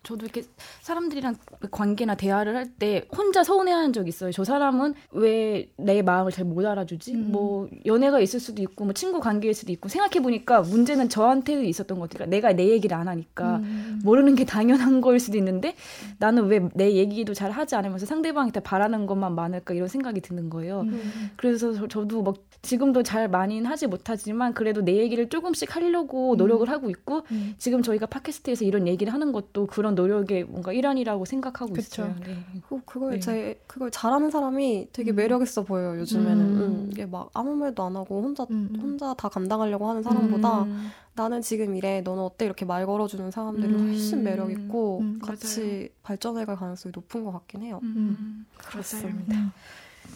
저도 0.06 0.24
이렇게 0.24 0.42
사람들이랑 0.82 1.34
관계나 1.70 2.14
대화를 2.14 2.54
할 2.56 2.66
때 2.78 3.06
혼자 3.16 3.42
서운해하는 3.42 3.92
적 3.92 4.06
있어요. 4.08 4.30
저 4.32 4.44
사람은 4.44 4.94
왜 5.12 5.68
내 5.78 6.02
마음을 6.02 6.30
잘 6.32 6.44
못 6.44 6.64
알아주지? 6.64 7.14
음. 7.14 7.32
뭐 7.32 7.68
연애가 7.86 8.20
있을 8.20 8.38
수도 8.40 8.62
있고 8.62 8.84
뭐 8.84 8.92
친구 8.94 9.18
관계일 9.20 9.52
수도 9.54 9.72
있고 9.72 9.88
생각해 9.88 10.22
보니까 10.22 10.60
문제는 10.62 11.08
저한테도 11.08 11.62
있었던 11.64 11.98
것 11.98 12.08
같아요. 12.08 12.28
그러니까 12.28 12.48
내가 12.48 12.52
내 12.56 12.68
얘기를 12.70 12.96
안 12.96 13.08
하니까 13.08 13.56
음. 13.56 14.00
모르는 14.04 14.34
게 14.36 14.44
당연한 14.44 15.00
거일 15.00 15.18
수도 15.18 15.36
있는데 15.38 15.74
나는 16.18 16.46
왜 16.46 16.60
내 16.74 16.92
얘기도 16.94 17.32
잘 17.34 17.50
하지 17.50 17.74
않으면서 17.74 18.06
상대방한테 18.06 18.60
바라는 18.60 19.06
것만 19.06 19.34
많을까 19.34 19.72
이런 19.74 19.88
생각이 19.88 20.20
드는 20.20 20.50
거예요. 20.50 20.80
음. 20.82 21.30
그래서 21.36 21.72
저, 21.72 21.88
저도 21.88 22.22
막 22.22 22.36
지금도 22.62 23.02
잘 23.02 23.28
많이는 23.28 23.66
하지 23.66 23.86
못하지만 23.86 24.52
그래도 24.54 24.82
내 24.82 24.96
얘기를 24.96 25.28
조금씩 25.28 25.74
하려고 25.74 26.36
노력을 26.36 26.68
하고 26.68 26.90
있고 26.90 27.22
음. 27.32 27.54
지금 27.58 27.82
저희가 27.82 28.06
팟캐스트에서 28.06 28.64
이런 28.64 28.86
얘기를 28.86 29.12
하는 29.12 29.32
것도 29.32 29.66
그런 29.66 29.94
노력의 29.96 30.44
뭔가 30.44 30.72
일환이라고 30.72 31.24
생각하고 31.24 31.72
그쵸. 31.72 32.02
있어요. 32.04 32.14
네. 32.24 32.36
그- 32.68 32.80
그걸 32.84 33.14
네. 33.14 33.20
제 33.20 33.60
그걸 33.66 33.90
잘하는 33.90 34.30
사람이 34.30 34.90
되게 34.92 35.10
음. 35.10 35.16
매력 35.16 35.42
있어 35.42 35.64
보여요. 35.64 35.98
요즘에는 36.00 36.40
음. 36.40 36.60
음, 36.62 36.88
이게 36.92 37.04
막 37.06 37.30
아무 37.34 37.56
말도 37.56 37.82
안 37.82 37.96
하고 37.96 38.22
혼자 38.22 38.44
음, 38.50 38.68
음. 38.74 38.80
혼자 38.80 39.12
다 39.14 39.28
감당하려고 39.28 39.88
하는 39.88 40.02
사람보다 40.04 40.62
음. 40.62 40.90
나는 41.14 41.40
지금 41.42 41.74
이래 41.74 42.00
너는 42.02 42.22
어때 42.22 42.44
이렇게 42.44 42.64
말 42.64 42.86
걸어주는 42.86 43.30
사람들이 43.30 43.72
음. 43.74 43.88
훨씬 43.88 44.22
매력 44.22 44.50
있고 44.52 45.00
음, 45.00 45.18
같이 45.20 45.88
발전해갈 46.02 46.54
가능성이 46.56 46.92
높은 46.94 47.24
것 47.24 47.32
같긴 47.32 47.62
해요. 47.62 47.80
음. 47.82 48.46
그렇습니다. 48.58 49.34
음. 49.34 49.50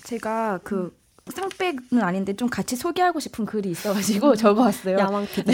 제가 0.05 0.61
그 0.63 0.97
상백은 1.33 2.01
아닌데 2.03 2.35
좀 2.35 2.49
같이 2.49 2.77
소개하고 2.77 3.21
싶은 3.21 3.45
글이 3.47 3.71
있어가지고 3.71 4.37
적어왔어요. 4.37 4.99
야망 4.99 5.27
PD 5.27 5.53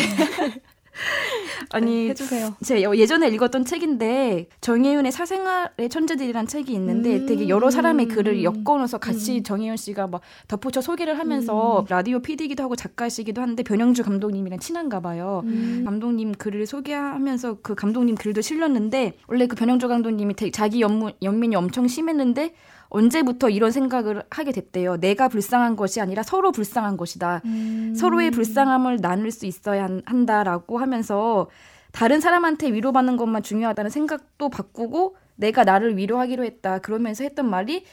아니 1.70 2.08
해주세요. 2.10 2.56
제가 2.62 2.96
예전에 2.96 3.28
읽었던 3.28 3.64
책인데 3.64 4.48
정혜윤의 4.60 5.12
사생활의 5.12 5.88
천재들이란 5.90 6.46
책이 6.46 6.72
있는데 6.72 7.16
음. 7.16 7.26
되게 7.26 7.48
여러 7.48 7.70
사람의 7.70 8.08
글을 8.08 8.44
엮어넣어서 8.44 8.98
같이 8.98 9.38
음. 9.38 9.42
정혜윤 9.42 9.76
씨가 9.76 10.06
막 10.06 10.20
덧붙여 10.48 10.80
소개를 10.80 11.18
하면서 11.18 11.84
라디오 11.88 12.20
PD이기도 12.20 12.62
하고 12.62 12.76
작가시기도 12.76 13.42
한데 13.42 13.62
변영주 13.62 14.02
감독님이랑 14.04 14.58
친한가 14.58 15.00
봐요. 15.00 15.42
음. 15.44 15.82
감독님 15.84 16.32
글을 16.32 16.66
소개하면서 16.66 17.58
그 17.62 17.74
감독님 17.74 18.16
글도 18.16 18.40
실렸는데 18.40 19.14
원래 19.26 19.46
그 19.46 19.56
변영주 19.56 19.88
감독님이 19.88 20.34
자기 20.52 20.80
연문, 20.80 21.12
연민이 21.22 21.56
엄청 21.56 21.88
심했는데 21.88 22.54
언제부터 22.88 23.48
이런 23.50 23.70
생각을 23.70 24.22
하게 24.30 24.52
됐대요. 24.52 24.96
내가 24.98 25.28
불쌍한 25.28 25.76
것이 25.76 26.00
아니라 26.00 26.22
서로 26.22 26.52
불쌍한 26.52 26.96
것이다. 26.96 27.42
음. 27.44 27.94
서로의 27.96 28.30
불쌍함을 28.30 29.00
나눌 29.00 29.30
수 29.30 29.46
있어야 29.46 29.84
한- 29.84 30.02
한다라고 30.06 30.78
하면서 30.78 31.48
다른 31.92 32.20
사람한테 32.20 32.72
위로받는 32.72 33.16
것만 33.16 33.42
중요하다는 33.42 33.90
생각도 33.90 34.48
바꾸고 34.50 35.16
내가 35.36 35.64
나를 35.64 35.96
위로하기로 35.96 36.44
했다. 36.44 36.78
그러면서 36.78 37.24
했던 37.24 37.48
말이 37.48 37.84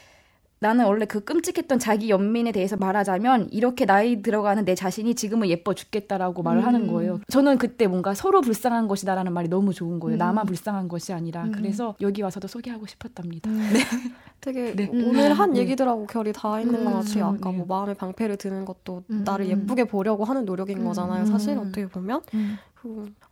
나는 0.64 0.86
원래 0.86 1.04
그 1.04 1.20
끔찍했던 1.22 1.78
자기 1.78 2.08
연민에 2.08 2.50
대해서 2.50 2.74
말하자면 2.78 3.50
이렇게 3.52 3.84
나이 3.84 4.22
들어가는 4.22 4.64
내 4.64 4.74
자신이 4.74 5.14
지금은 5.14 5.48
예뻐 5.48 5.74
죽겠다라고 5.74 6.42
말을 6.42 6.62
음. 6.62 6.66
하는 6.66 6.86
거예요. 6.86 7.20
저는 7.28 7.58
그때 7.58 7.86
뭔가 7.86 8.14
서로 8.14 8.40
불쌍한 8.40 8.88
것이다라는 8.88 9.34
말이 9.34 9.48
너무 9.50 9.74
좋은 9.74 10.00
거예요. 10.00 10.16
음. 10.16 10.18
나만 10.18 10.46
불쌍한 10.46 10.88
것이 10.88 11.12
아니라 11.12 11.44
음. 11.44 11.52
그래서 11.52 11.96
여기 12.00 12.22
와서도 12.22 12.48
소개하고 12.48 12.86
싶었답니다. 12.86 13.50
음. 13.50 13.60
되게 14.40 14.74
네. 14.74 14.88
오늘 14.90 15.34
한 15.34 15.52
네. 15.52 15.60
얘기들하고 15.60 16.06
결이 16.06 16.32
다 16.32 16.58
있는 16.58 16.82
것 16.82 16.92
음, 16.92 16.94
같아요. 16.94 17.26
아까 17.26 17.50
네. 17.50 17.58
뭐 17.58 17.66
마음의 17.66 17.94
방패를 17.96 18.38
드는 18.38 18.64
것도 18.64 19.02
음, 19.10 19.22
나를 19.22 19.44
음. 19.44 19.50
예쁘게 19.50 19.84
보려고 19.84 20.24
하는 20.24 20.46
노력인 20.46 20.78
음, 20.78 20.84
거잖아요. 20.84 21.24
음. 21.24 21.26
사실 21.26 21.58
어떻게 21.58 21.86
보면 21.88 22.22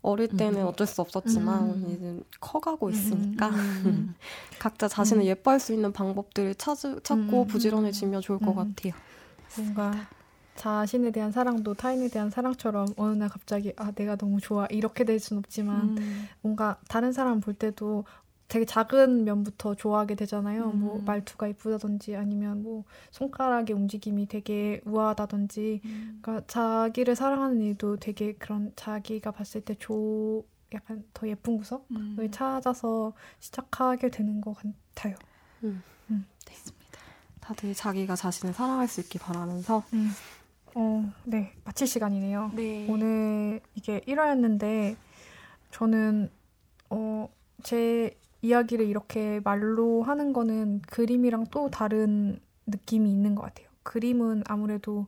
어릴 0.02 0.28
때는 0.28 0.62
음. 0.62 0.66
어쩔 0.66 0.86
수 0.86 1.00
없었지만 1.00 1.70
음. 1.70 1.94
이제 1.96 2.24
커가고 2.40 2.86
음, 2.86 2.92
있으니까 2.92 3.48
음. 3.48 4.14
각자 4.58 4.88
자신을 4.88 5.22
음. 5.22 5.26
예뻐할 5.26 5.60
수 5.60 5.72
있는 5.72 5.92
방법들을 5.92 6.54
찾, 6.56 6.76
찾고 6.78 7.42
음. 7.42 7.46
부지런해지면 7.46 8.20
좋을 8.20 8.38
것 8.38 8.50
음. 8.52 8.74
같아요. 8.74 8.92
뭔가 9.58 9.92
자신에 10.54 11.10
대한 11.12 11.32
사랑도 11.32 11.74
타인에 11.74 12.08
대한 12.08 12.30
사랑처럼 12.30 12.88
어느 12.96 13.14
날 13.14 13.28
갑자기 13.28 13.72
아 13.76 13.90
내가 13.92 14.16
너무 14.16 14.38
좋아 14.40 14.66
이렇게 14.66 15.04
될 15.04 15.18
순 15.18 15.38
없지만 15.38 15.96
음. 15.98 16.28
뭔가 16.42 16.78
다른 16.88 17.12
사람 17.12 17.40
볼 17.40 17.54
때도 17.54 18.04
되게 18.52 18.66
작은 18.66 19.24
면부터 19.24 19.74
좋아하게 19.74 20.14
되잖아요. 20.14 20.72
뭐 20.72 20.98
음. 20.98 21.04
말투가 21.06 21.48
이쁘다든지 21.48 22.16
아니면 22.16 22.62
뭐 22.62 22.84
손가락의 23.10 23.74
움직임이 23.74 24.28
되게 24.28 24.82
우아하다든지 24.84 25.80
음. 25.82 26.18
그러니까 26.20 26.46
자기를 26.48 27.16
사랑하는 27.16 27.62
일도 27.62 27.96
되게 27.96 28.34
그런 28.34 28.70
자기가 28.76 29.30
봤을 29.30 29.62
때조 29.62 30.44
약간 30.74 31.02
더 31.14 31.26
예쁜 31.28 31.56
구석을 31.56 31.86
음. 31.92 32.28
찾아서 32.30 33.14
시작하게 33.38 34.10
되는 34.10 34.42
것 34.42 34.54
같아요. 34.54 35.16
다들 37.40 37.72
자기가 37.72 38.16
자신을 38.16 38.52
사랑할 38.52 38.86
수 38.86 39.00
있길 39.00 39.18
바라면서 39.22 39.82
어, 40.74 41.12
네 41.24 41.54
마칠 41.64 41.86
시간이네요. 41.86 42.50
네. 42.54 42.86
오늘 42.90 43.62
이게 43.74 44.00
1화였는데 44.00 44.96
저는 45.70 46.30
어, 46.90 47.30
제 47.62 48.14
이야기를 48.42 48.86
이렇게 48.86 49.40
말로 49.44 50.02
하는 50.02 50.32
거는 50.32 50.82
그림이랑 50.82 51.46
또 51.50 51.70
다른 51.70 52.40
느낌이 52.66 53.10
있는 53.10 53.34
것 53.34 53.42
같아요. 53.42 53.68
그림은 53.84 54.42
아무래도 54.46 55.06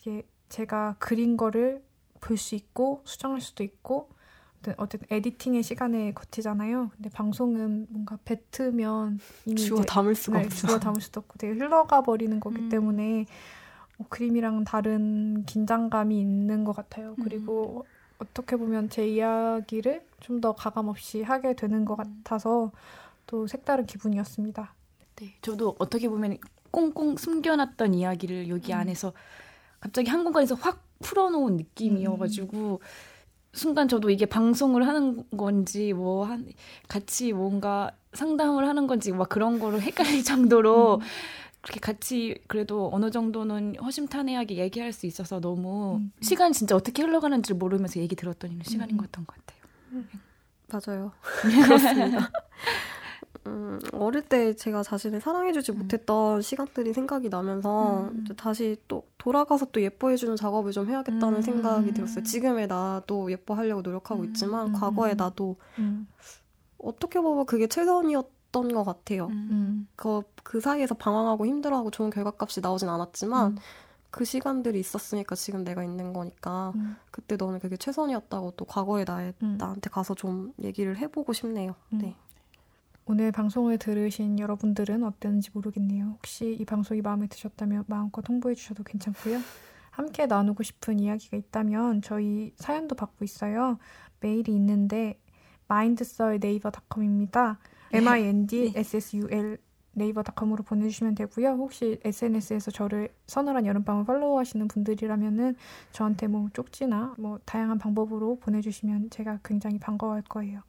이게 0.00 0.26
제가 0.48 0.96
그린 0.98 1.36
거를 1.36 1.82
볼 2.20 2.36
수 2.36 2.54
있고 2.54 3.02
수정할 3.04 3.40
수도 3.40 3.62
있고 3.64 4.10
어쨌든- 4.76 5.06
에디팅의 5.10 5.62
시간에 5.62 6.12
거치잖아요. 6.12 6.90
근데 6.94 7.08
방송은 7.08 7.86
뭔가 7.88 8.18
뱉으면 8.26 9.18
이미 9.46 9.56
주워 9.56 9.80
이제 9.80 9.86
담을 9.86 10.14
수가 10.14 10.38
네, 10.40 10.44
없어. 10.46 10.66
주워 10.66 10.78
담을 10.78 11.00
수도 11.00 11.20
없고 11.20 11.38
되게 11.38 11.54
흘러가 11.58 12.02
버리는 12.02 12.38
거기 12.40 12.56
음. 12.58 12.68
때문에 12.68 13.24
어, 13.98 14.04
그림이랑 14.10 14.64
다른 14.64 15.44
긴장감이 15.46 16.18
있는 16.20 16.64
것 16.64 16.76
같아요. 16.76 17.16
그리고 17.22 17.86
어떻게 18.20 18.56
보면 18.56 18.90
제 18.90 19.06
이야기를 19.08 20.02
좀 20.20 20.40
더 20.40 20.52
가감 20.52 20.88
없이 20.88 21.22
하게 21.22 21.54
되는 21.54 21.84
것 21.84 21.96
같아서 21.96 22.70
또 23.26 23.46
색다른 23.46 23.86
기분이었습니다. 23.86 24.74
네, 25.16 25.34
저도 25.42 25.76
어떻게 25.78 26.08
보면 26.08 26.38
꽁꽁 26.70 27.16
숨겨놨던 27.16 27.94
이야기를 27.94 28.48
여기 28.48 28.72
음. 28.72 28.78
안에서 28.78 29.12
갑자기 29.80 30.08
한 30.10 30.24
공간에서 30.24 30.54
확 30.54 30.82
풀어놓은 31.00 31.56
느낌이어가지고 31.56 32.80
순간 33.52 33.88
저도 33.88 34.10
이게 34.10 34.26
방송을 34.26 34.86
하는 34.86 35.24
건지 35.36 35.92
뭐 35.92 36.24
한 36.24 36.46
같이 36.88 37.32
뭔가 37.32 37.90
상담을 38.12 38.66
하는 38.68 38.86
건지 38.86 39.12
막 39.12 39.28
그런 39.28 39.58
거를 39.58 39.80
헷갈릴 39.82 40.22
정도로 40.24 40.96
음. 40.96 41.00
그렇게 41.62 41.80
같이 41.80 42.40
그래도 42.46 42.90
어느 42.92 43.10
정도는 43.10 43.76
허심탄회하게 43.76 44.56
얘기할 44.56 44.92
수 44.92 45.06
있어서 45.06 45.40
너무 45.40 45.96
음. 45.96 46.12
시간 46.20 46.52
진짜 46.52 46.74
어떻게 46.74 47.02
흘러가는지 47.02 47.54
모르면서 47.54 48.00
얘기 48.00 48.16
들었던 48.16 48.60
시간인 48.64 48.94
음. 48.94 48.98
것 48.98 49.10
같던 49.10 49.26
것 49.26 49.36
같아요. 49.36 49.60
맞아요. 50.68 51.12
그렇습니다. 51.42 52.30
음, 53.46 53.78
어릴 53.92 54.22
때 54.22 54.54
제가 54.54 54.82
자신을 54.82 55.20
사랑해주지 55.20 55.72
음. 55.72 55.78
못했던 55.78 56.42
시간들이 56.42 56.92
생각이 56.92 57.28
나면서 57.30 58.10
음. 58.12 58.24
다시 58.36 58.76
또 58.86 59.06
돌아가서 59.18 59.66
또 59.72 59.80
예뻐해주는 59.80 60.36
작업을 60.36 60.72
좀 60.72 60.88
해야겠다는 60.88 61.36
음. 61.36 61.42
생각이 61.42 61.92
들었어요. 61.92 62.22
지금의 62.22 62.66
나도 62.66 63.30
예뻐하려고 63.32 63.82
노력하고 63.82 64.22
음. 64.22 64.26
있지만 64.28 64.68
음. 64.68 64.72
과거의 64.72 65.16
나도 65.16 65.56
음, 65.78 66.06
어떻게 66.78 67.20
보면 67.20 67.46
그게 67.46 67.66
최선이었 67.66 68.39
던 68.52 68.68
것 68.74 68.84
같아요. 68.84 69.26
음, 69.26 69.86
그, 69.96 70.22
그 70.42 70.60
사이에서 70.60 70.94
방황하고 70.94 71.46
힘들어하고 71.46 71.90
좋은 71.90 72.10
결과값이 72.10 72.60
나오진 72.60 72.88
않았지만 72.88 73.52
음. 73.52 73.56
그 74.10 74.24
시간들이 74.24 74.80
있었으니까 74.80 75.36
지금 75.36 75.62
내가 75.62 75.84
있는 75.84 76.12
거니까 76.12 76.72
음, 76.74 76.96
그때 77.12 77.36
너는 77.36 77.60
그게 77.60 77.76
최선이었다고 77.76 78.52
또 78.56 78.64
과거의 78.64 79.04
나의 79.06 79.34
음. 79.42 79.56
나한테 79.58 79.88
가서 79.88 80.14
좀 80.14 80.52
얘기를 80.60 80.96
해보고 80.98 81.32
싶네요. 81.32 81.74
음. 81.92 81.98
네. 81.98 82.16
오늘 83.06 83.32
방송을 83.32 83.78
들으신 83.78 84.38
여러분들은 84.38 85.02
어땠는지 85.04 85.50
모르겠네요. 85.52 86.06
혹시 86.16 86.56
이 86.58 86.64
방송이 86.64 87.02
마음에 87.02 87.26
드셨다면 87.28 87.84
마음껏 87.86 88.28
홍보해 88.28 88.54
주셔도 88.54 88.82
괜찮고요. 88.84 89.38
함께 89.90 90.26
나누고 90.26 90.62
싶은 90.62 90.98
이야기가 91.00 91.36
있다면 91.36 92.02
저희 92.02 92.52
사연도 92.56 92.94
받고 92.94 93.24
있어요. 93.24 93.78
메일이 94.20 94.54
있는데 94.54 95.18
네이버닷컴입니다. 96.40 97.58
M 97.92 98.08
i 98.08 98.22
n 98.22 98.46
d 98.46 98.72
s 98.76 98.96
s 98.96 99.16
u 99.16 99.28
l 99.30 99.58
네이버닷컴으로 99.92 100.62
보내주시면 100.62 101.16
되고요. 101.16 101.48
혹시 101.50 101.98
SNS에서 102.04 102.70
저를 102.70 103.08
서늘한 103.26 103.66
여름밤을 103.66 104.04
팔로우하시는 104.04 104.68
분들이라면은 104.68 105.56
저한테 105.92 106.28
뭐 106.28 106.48
쪽지나 106.52 107.14
뭐 107.18 107.40
다양한 107.44 107.78
방법으로 107.78 108.38
보내주시면 108.40 109.10
제가 109.10 109.40
굉장히 109.44 109.78
반가워할 109.78 110.22
거예요. 110.22 110.60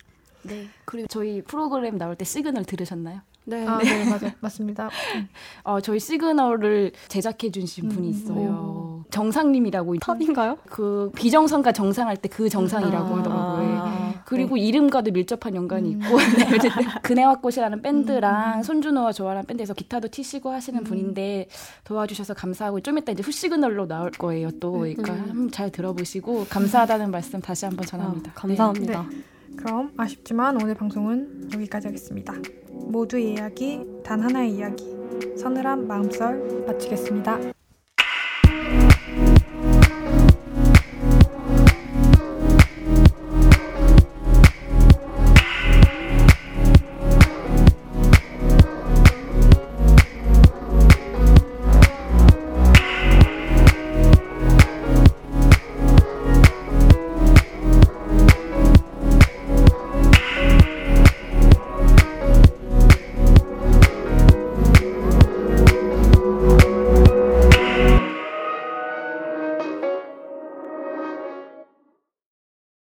네. 0.43 0.65
그리고 0.85 1.07
저희 1.07 1.41
프로그램 1.43 1.99
나올 1.99 2.15
때 2.15 2.25
시그널 2.25 2.65
들으셨나요? 2.65 3.21
네. 3.45 3.65
아, 3.67 3.77
네, 3.79 4.05
맞아, 4.09 4.33
맞습니다. 4.39 4.89
어, 5.63 5.81
저희 5.81 5.99
시그널을 5.99 6.91
제작해 7.07 7.51
주신 7.51 7.89
분이 7.89 8.07
음, 8.07 8.11
있어요. 8.11 9.05
정상님이라고 9.09 9.97
탑인가요? 9.97 10.57
그 10.67 11.11
비정상과 11.15 11.71
정상할 11.73 12.17
때 12.17 12.29
그 12.29 12.49
정상이라고 12.49 13.15
아. 13.15 13.17
하더라고요. 13.19 13.80
그리고 14.35 14.57
이름과도 14.57 15.11
밀접한 15.11 15.55
연관이 15.55 15.91
있고 15.91 16.05
네, 16.37 16.55
어쨌든 16.55 16.71
그네와 17.03 17.35
꽃이라는 17.35 17.81
밴드랑 17.81 18.63
손준호와 18.63 19.11
조아라는 19.11 19.45
밴드에서 19.45 19.73
기타도 19.73 20.07
치시고 20.07 20.49
하시는 20.49 20.83
분인데 20.83 21.47
도와주셔서 21.83 22.33
감사하고 22.33 22.79
좀 22.79 22.97
이따 22.97 23.11
이제 23.11 23.21
후시그널로 23.21 23.87
나올 23.87 24.11
거예요 24.11 24.51
또 24.59 24.71
그러니까 24.71 25.13
한번 25.13 25.51
잘 25.51 25.69
들어보시고 25.69 26.47
감사하다는 26.49 27.11
말씀 27.11 27.41
다시 27.41 27.65
한번 27.65 27.85
전합니다. 27.85 28.31
아, 28.31 28.33
감사합니다. 28.33 29.09
그럼 29.57 29.91
아쉽지만 29.97 30.61
오늘 30.61 30.75
방송은 30.75 31.49
여기까지 31.53 31.87
하겠습니다. 31.87 32.33
모두의 32.71 33.33
이야기, 33.33 33.81
단 34.03 34.21
하나의 34.21 34.55
이야기. 34.55 34.95
서늘한 35.37 35.87
마음썰 35.87 36.65
마치겠습니다. 36.67 37.60